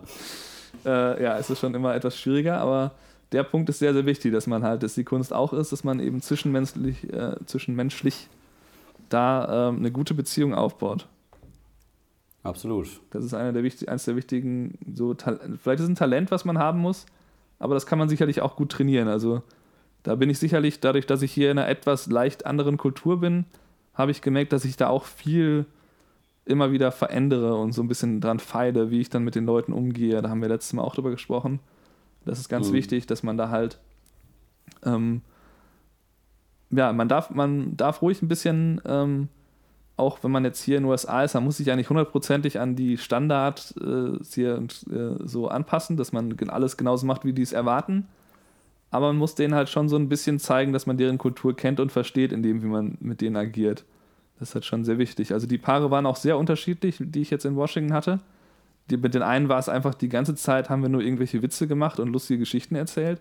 Äh, 0.85 1.23
ja, 1.23 1.37
es 1.37 1.49
ist 1.49 1.59
schon 1.59 1.73
immer 1.73 1.95
etwas 1.95 2.19
schwieriger, 2.19 2.59
aber 2.59 2.91
der 3.31 3.43
Punkt 3.43 3.69
ist 3.69 3.79
sehr, 3.79 3.93
sehr 3.93 4.05
wichtig, 4.05 4.31
dass 4.31 4.47
man 4.47 4.63
halt, 4.63 4.83
dass 4.83 4.95
die 4.95 5.03
Kunst 5.03 5.33
auch 5.33 5.51
ist, 5.53 5.71
dass 5.71 5.83
man 5.83 5.99
eben 5.99 6.21
zwischenmenschlich, 6.21 7.11
äh, 7.11 7.35
zwischenmenschlich 7.45 8.29
da 9.09 9.69
ähm, 9.69 9.77
eine 9.77 9.91
gute 9.91 10.13
Beziehung 10.13 10.53
aufbaut. 10.53 11.07
Absolut. 12.43 13.01
Das 13.09 13.25
ist 13.25 13.33
einer 13.33 13.53
der 13.53 13.63
wichtig, 13.63 13.89
eines 13.89 14.05
der 14.05 14.15
wichtigen, 14.15 14.77
so 14.93 15.15
vielleicht 15.15 15.79
ist 15.79 15.85
es 15.85 15.89
ein 15.89 15.95
Talent, 15.95 16.29
was 16.29 16.45
man 16.45 16.59
haben 16.59 16.79
muss, 16.79 17.07
aber 17.57 17.73
das 17.73 17.87
kann 17.87 17.97
man 17.97 18.07
sicherlich 18.07 18.41
auch 18.41 18.55
gut 18.55 18.71
trainieren. 18.71 19.07
Also 19.07 19.41
da 20.03 20.13
bin 20.13 20.29
ich 20.29 20.37
sicherlich, 20.37 20.79
dadurch, 20.79 21.07
dass 21.07 21.23
ich 21.23 21.31
hier 21.31 21.49
in 21.49 21.57
einer 21.57 21.67
etwas 21.67 22.05
leicht 22.05 22.45
anderen 22.45 22.77
Kultur 22.77 23.19
bin, 23.19 23.45
habe 23.95 24.11
ich 24.11 24.21
gemerkt, 24.21 24.53
dass 24.53 24.65
ich 24.65 24.77
da 24.77 24.89
auch 24.89 25.05
viel 25.05 25.65
immer 26.45 26.71
wieder 26.71 26.91
verändere 26.91 27.55
und 27.55 27.73
so 27.73 27.81
ein 27.81 27.87
bisschen 27.87 28.21
dran 28.21 28.39
feile, 28.39 28.91
wie 28.91 29.01
ich 29.01 29.09
dann 29.09 29.23
mit 29.23 29.35
den 29.35 29.45
Leuten 29.45 29.73
umgehe. 29.73 30.21
Da 30.21 30.29
haben 30.29 30.41
wir 30.41 30.49
letztes 30.49 30.73
Mal 30.73 30.83
auch 30.83 30.95
drüber 30.95 31.11
gesprochen. 31.11 31.59
Das 32.23 32.39
ist 32.39 32.49
ganz 32.49 32.69
mhm. 32.69 32.73
wichtig, 32.73 33.07
dass 33.07 33.23
man 33.23 33.37
da 33.37 33.49
halt 33.49 33.79
ähm, 34.83 35.21
ja, 36.71 36.91
man 36.93 37.07
darf, 37.07 37.29
man 37.29 37.77
darf 37.77 38.01
ruhig 38.01 38.21
ein 38.21 38.27
bisschen 38.27 38.81
ähm, 38.85 39.29
auch 39.97 40.23
wenn 40.23 40.31
man 40.31 40.43
jetzt 40.43 40.61
hier 40.61 40.77
in 40.77 40.83
den 40.83 40.89
USA 40.89 41.23
ist, 41.23 41.35
man 41.35 41.43
muss 41.43 41.57
sich 41.57 41.67
ja 41.67 41.75
nicht 41.75 41.89
hundertprozentig 41.89 42.59
an 42.59 42.75
die 42.75 42.97
Standards 42.97 43.75
äh, 43.77 44.17
hier 44.29 44.67
äh, 44.91 45.25
so 45.25 45.47
anpassen, 45.47 45.95
dass 45.95 46.11
man 46.11 46.35
alles 46.49 46.75
genauso 46.75 47.05
macht, 47.05 47.23
wie 47.23 47.33
die 47.33 47.41
es 47.41 47.53
erwarten. 47.53 48.07
Aber 48.91 49.07
man 49.07 49.17
muss 49.17 49.35
denen 49.35 49.55
halt 49.55 49.69
schon 49.69 49.89
so 49.89 49.95
ein 49.95 50.09
bisschen 50.09 50.39
zeigen, 50.39 50.73
dass 50.73 50.85
man 50.85 50.97
deren 50.97 51.17
Kultur 51.17 51.55
kennt 51.55 51.79
und 51.79 51.91
versteht, 51.91 52.33
in 52.33 52.43
dem, 52.43 52.61
wie 52.61 52.67
man 52.67 52.97
mit 52.99 53.21
denen 53.21 53.37
agiert. 53.37 53.85
Das 54.39 54.49
ist 54.49 54.55
halt 54.55 54.65
schon 54.65 54.83
sehr 54.83 54.97
wichtig. 54.97 55.31
Also 55.33 55.47
die 55.47 55.57
Paare 55.57 55.91
waren 55.91 56.05
auch 56.05 56.17
sehr 56.17 56.37
unterschiedlich, 56.37 56.97
die 56.99 57.21
ich 57.21 57.29
jetzt 57.29 57.45
in 57.45 57.55
Washington 57.55 57.93
hatte. 57.93 58.19
Die, 58.89 58.97
mit 58.97 59.13
den 59.13 59.23
einen 59.23 59.49
war 59.49 59.59
es 59.59 59.69
einfach 59.69 59.95
die 59.95 60.09
ganze 60.09 60.35
Zeit, 60.35 60.69
haben 60.69 60.81
wir 60.81 60.89
nur 60.89 61.01
irgendwelche 61.01 61.41
Witze 61.41 61.67
gemacht 61.67 61.99
und 61.99 62.09
lustige 62.09 62.39
Geschichten 62.39 62.75
erzählt. 62.75 63.19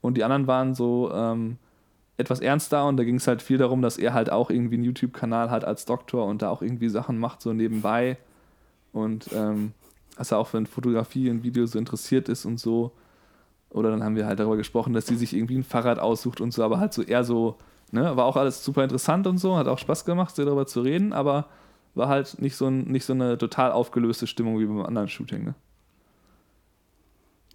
Und 0.00 0.16
die 0.16 0.24
anderen 0.24 0.46
waren 0.46 0.74
so, 0.74 1.10
ähm, 1.12 1.58
etwas 2.20 2.40
ernster 2.40 2.86
und 2.86 2.96
da 2.96 3.04
ging 3.04 3.16
es 3.16 3.26
halt 3.26 3.42
viel 3.42 3.58
darum, 3.58 3.82
dass 3.82 3.98
er 3.98 4.12
halt 4.12 4.30
auch 4.30 4.50
irgendwie 4.50 4.76
einen 4.76 4.84
YouTube-Kanal 4.84 5.50
hat 5.50 5.64
als 5.64 5.86
Doktor 5.86 6.26
und 6.26 6.42
da 6.42 6.50
auch 6.50 6.62
irgendwie 6.62 6.88
Sachen 6.88 7.18
macht, 7.18 7.40
so 7.40 7.52
nebenbei. 7.52 8.18
Und 8.92 9.30
ähm, 9.34 9.72
dass 10.16 10.30
er 10.30 10.38
auch 10.38 10.46
für 10.46 10.64
Fotografie 10.66 11.30
und 11.30 11.42
Video 11.42 11.66
so 11.66 11.78
interessiert 11.78 12.28
ist 12.28 12.44
und 12.44 12.60
so. 12.60 12.92
Oder 13.70 13.90
dann 13.90 14.04
haben 14.04 14.16
wir 14.16 14.26
halt 14.26 14.38
darüber 14.38 14.56
gesprochen, 14.56 14.92
dass 14.92 15.06
sie 15.06 15.16
sich 15.16 15.34
irgendwie 15.34 15.56
ein 15.56 15.64
Fahrrad 15.64 15.98
aussucht 15.98 16.40
und 16.40 16.52
so, 16.52 16.62
aber 16.62 16.78
halt 16.78 16.92
so 16.92 17.02
eher 17.02 17.24
so, 17.24 17.56
ne, 17.92 18.16
war 18.16 18.24
auch 18.24 18.36
alles 18.36 18.64
super 18.64 18.82
interessant 18.82 19.26
und 19.26 19.38
so, 19.38 19.56
hat 19.56 19.68
auch 19.68 19.78
Spaß 19.78 20.04
gemacht, 20.04 20.34
sehr 20.34 20.44
darüber 20.44 20.66
zu 20.66 20.80
reden, 20.80 21.12
aber 21.12 21.46
war 21.94 22.08
halt 22.08 22.40
nicht 22.40 22.56
so, 22.56 22.66
ein, 22.66 22.84
nicht 22.84 23.04
so 23.04 23.12
eine 23.12 23.38
total 23.38 23.72
aufgelöste 23.72 24.26
Stimmung 24.26 24.58
wie 24.58 24.66
beim 24.66 24.84
anderen 24.84 25.08
Shooting, 25.08 25.44
ne? 25.44 25.54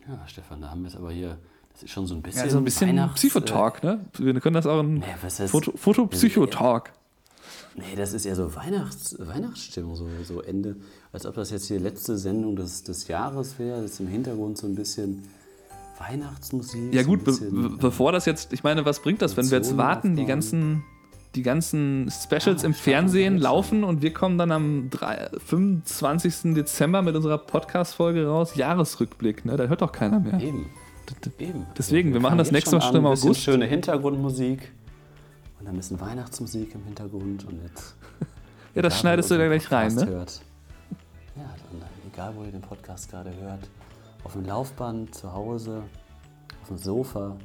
Ja, 0.08 0.28
Stefan, 0.28 0.62
da 0.62 0.70
haben 0.70 0.84
wir 0.84 0.90
es 0.90 0.96
aber 0.96 1.12
hier 1.12 1.38
das 1.76 1.84
ist 1.84 1.92
schon 1.92 2.08
so 2.08 2.16
ein 2.16 2.22
bisschen. 2.22 2.46
Ja, 2.46 2.50
so 2.50 2.58
ein 2.60 2.64
bisschen 2.64 3.10
Psychotalk, 3.16 3.84
ne? 3.84 4.00
Wir 4.18 4.40
können 4.40 4.54
das 4.54 4.66
auch 4.66 4.80
ein 4.80 5.00
nee, 5.00 5.48
Foto, 5.48 5.74
Fotopsychotalk. 5.76 6.94
Nee, 7.76 7.98
das 7.98 8.14
ist 8.14 8.24
ja 8.24 8.34
so 8.34 8.56
Weihnachts, 8.56 9.18
Weihnachtsstimmung, 9.20 9.98
so, 9.98 10.08
so 10.24 10.42
Ende. 10.42 10.78
Als 11.12 11.26
ob 11.26 11.36
das 11.36 11.52
jetzt 11.52 11.70
die 11.70 11.78
letzte 11.78 12.18
Sendung 12.18 12.56
des, 12.56 12.84
des 12.84 13.10
Jahres 13.10 13.60
wäre. 13.60 13.82
Jetzt 13.82 14.00
im 14.00 14.08
Hintergrund 14.08 14.58
so 14.58 14.68
ein 14.68 14.76
bisschen 14.76 15.24
Weihnachtsmusik. 15.98 16.94
Ja, 16.94 17.04
gut, 17.04 17.24
be 17.24 17.32
bevor 17.80 18.12
das 18.12 18.26
jetzt, 18.26 18.54
ich 18.54 18.64
meine, 18.64 18.86
was 18.86 19.02
bringt 19.02 19.22
das, 19.22 19.38
wenn 19.38 19.50
wir 19.50 19.58
jetzt 19.58 19.78
warten, 19.78 20.16
die 20.16 20.26
ganzen, 20.26 20.84
die 21.36 21.42
ganzen 21.42 22.12
Specials 22.12 22.62
ja, 22.62 22.68
im 22.68 22.74
Fernsehen 22.74 23.38
laufen 23.38 23.84
und 23.84 24.02
wir 24.02 24.14
kommen 24.14 24.38
dann 24.38 24.52
am 24.52 24.90
3, 24.90 25.30
25. 25.46 26.54
Dezember 26.54 27.02
mit 27.02 27.16
unserer 27.16 27.38
Podcast-Folge 27.38 28.28
raus? 28.28 28.56
Jahresrückblick, 28.56 29.46
ne? 29.46 29.58
Da 29.58 29.66
hört 29.66 29.82
doch 29.82 29.92
keiner 29.92 30.20
mehr. 30.20 30.40
Eben. 30.40 30.70
Eben. 31.40 31.66
Deswegen, 31.78 32.10
wir, 32.10 32.16
wir 32.16 32.22
machen 32.22 32.38
das 32.38 32.52
nächste 32.52 32.76
Mal 32.76 32.82
schon 32.82 32.96
im 32.96 33.06
August. 33.06 33.42
schöne 33.42 33.66
Hintergrundmusik 33.66 34.72
und 35.60 35.66
dann 35.66 35.76
ein 35.76 35.78
bisschen 35.78 36.00
Weihnachtsmusik 36.00 36.74
im 36.74 36.84
Hintergrund 36.84 37.46
und 37.46 37.62
jetzt. 37.64 37.96
ja, 38.76 38.82
das 38.82 39.00
schneidest 39.00 39.30
du 39.32 39.38
da 39.38 39.48
gleich 39.48 39.72
rein, 39.72 39.94
ne? 39.94 40.06
Hört. 40.08 40.42
Ja, 41.36 41.44
dann, 41.44 41.82
egal 42.12 42.34
wo 42.36 42.44
ihr 42.44 42.52
den 42.52 42.62
Podcast 42.62 43.10
gerade 43.10 43.32
hört, 43.40 43.68
auf 44.26 44.34
dem 44.34 44.44
Laufband, 44.44 45.16
zu 45.16 45.32
Hause, 45.32 45.84
auf 46.62 46.68
dem 46.68 46.78
Sofa, 46.78 47.38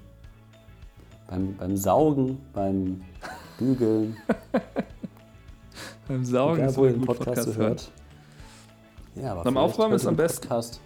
beim, 1.28 1.55
beim 1.57 1.76
Saugen, 1.76 2.39
beim 2.53 3.03
Bügeln. 3.59 4.16
beim 6.09 6.24
Saugen, 6.24 6.62
egal, 6.62 6.76
wo 6.76 6.87
ihr 6.87 6.93
den 6.93 7.03
Podcast, 7.03 7.26
Podcast 7.26 7.57
hört. 7.57 7.93
Ja, 9.14 9.33
aber 9.33 9.45
beim 9.45 9.57
Aufräumen 9.57 9.95
ist 9.95 10.07
am 10.07 10.16
besten. 10.16 10.49
Podcast 10.49 10.81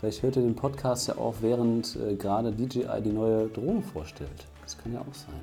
Vielleicht 0.00 0.22
hört 0.22 0.36
ihr 0.36 0.42
den 0.42 0.56
Podcast 0.56 1.08
ja 1.08 1.18
auch, 1.18 1.34
während 1.42 1.94
äh, 1.96 2.14
gerade 2.14 2.52
DJI 2.52 3.02
die 3.04 3.12
neue 3.12 3.48
Drohne 3.48 3.82
vorstellt. 3.82 4.46
Das 4.62 4.78
kann 4.78 4.94
ja 4.94 5.00
auch 5.00 5.14
sein. 5.14 5.34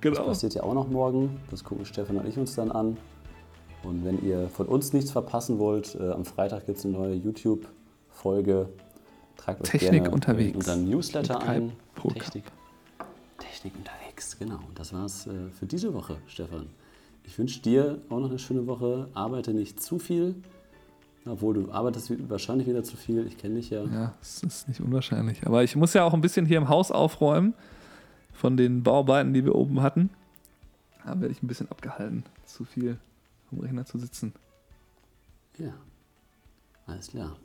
Genau. 0.00 0.14
Das 0.14 0.26
passiert 0.26 0.54
ja 0.54 0.62
auch 0.62 0.74
noch 0.74 0.86
morgen. 0.86 1.40
Das 1.50 1.64
gucken 1.64 1.84
Stefan 1.84 2.18
und 2.18 2.28
ich 2.28 2.38
uns 2.38 2.54
dann 2.54 2.70
an. 2.70 2.96
Und 3.82 4.04
wenn 4.04 4.24
ihr 4.24 4.48
von 4.48 4.66
uns 4.66 4.92
nichts 4.92 5.10
verpassen 5.10 5.58
wollt, 5.58 5.96
äh, 5.96 6.12
am 6.12 6.24
Freitag 6.24 6.66
gibt 6.66 6.78
es 6.78 6.84
eine 6.84 6.94
neue 6.96 7.16
YouTube-Folge. 8.14 8.68
Tragt 9.36 9.62
euch 9.62 9.70
Technik 9.70 10.04
gerne 10.04 10.10
unterwegs. 10.14 10.50
in 10.50 10.56
unseren 10.56 10.88
Newsletter 10.88 11.42
ein. 11.42 11.72
Technik, 11.96 12.44
Technik 13.38 13.74
unterwegs, 13.76 14.38
genau. 14.38 14.60
Und 14.68 14.78
das 14.78 14.92
war's 14.92 15.26
äh, 15.26 15.50
für 15.58 15.66
diese 15.66 15.92
Woche, 15.94 16.16
Stefan. 16.26 16.66
Ich 17.24 17.38
wünsche 17.38 17.60
dir 17.60 17.98
auch 18.10 18.20
noch 18.20 18.28
eine 18.28 18.38
schöne 18.38 18.66
Woche. 18.66 19.08
Arbeite 19.14 19.52
nicht 19.52 19.82
zu 19.82 19.98
viel 19.98 20.34
Obwohl 21.24 21.54
du 21.54 21.72
arbeitest 21.72 22.12
wahrscheinlich 22.28 22.68
wieder 22.68 22.84
zu 22.84 22.96
viel. 22.96 23.26
Ich 23.26 23.38
kenne 23.38 23.56
dich 23.56 23.70
ja. 23.70 23.84
Ja, 23.84 24.14
es 24.20 24.42
ist 24.42 24.68
nicht 24.68 24.80
unwahrscheinlich. 24.80 25.46
Aber 25.46 25.64
ich 25.64 25.74
muss 25.74 25.94
ja 25.94 26.04
auch 26.04 26.12
ein 26.12 26.20
bisschen 26.20 26.46
hier 26.46 26.58
im 26.58 26.68
Haus 26.68 26.90
aufräumen 26.90 27.54
von 28.32 28.56
den 28.56 28.82
Bauarbeiten, 28.82 29.32
die 29.32 29.44
wir 29.44 29.54
oben 29.54 29.80
hatten. 29.80 30.10
Da 31.04 31.20
werde 31.20 31.32
ich 31.32 31.42
ein 31.42 31.46
bisschen 31.46 31.70
abgehalten, 31.70 32.24
zu 32.44 32.64
viel 32.64 32.98
am 33.52 33.60
Rechner 33.60 33.84
zu 33.84 33.98
sitzen. 33.98 34.32
Ja, 35.58 35.74
alles 36.86 37.08
klar. 37.08 37.36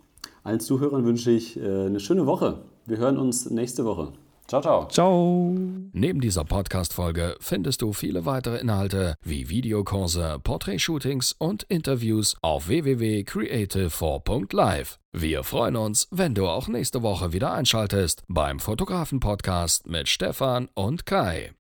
Allen 0.44 0.60
Zuhörern 0.60 1.06
wünsche 1.06 1.32
ich 1.32 1.58
äh, 1.58 1.88
eine 1.88 2.00
schöne 2.00 2.26
Woche. 2.26 2.62
Wir 2.86 2.98
hören 2.98 3.18
uns 3.18 3.50
nächste 3.50 3.86
Woche. 3.86 4.14
Ciao, 4.50 4.62
ciao. 4.62 4.88
Ciao. 4.88 5.56
Neben 5.94 6.20
dieser 6.22 6.44
Podcast-Folge 6.44 7.36
findest 7.40 7.84
du 7.84 7.94
viele 7.94 8.26
weitere 8.26 8.58
Inhalte 8.58 9.14
wie 9.24 9.48
Videokurse, 9.48 10.40
Portrait-Shootings 10.44 11.36
und 11.38 11.62
Interviews 11.70 12.36
auf 12.42 12.68
www.creative4.live. 12.68 14.98
Wir 15.14 15.44
freuen 15.44 15.76
uns, 15.76 16.08
wenn 16.10 16.34
du 16.34 16.48
auch 16.48 16.68
nächste 16.68 17.04
Woche 17.04 17.32
wieder 17.32 17.54
einschaltest 17.54 18.24
beim 18.28 18.60
Fotografen-Podcast 18.60 19.86
mit 19.86 20.10
Stefan 20.10 20.68
und 20.74 21.06
Kai. 21.06 21.52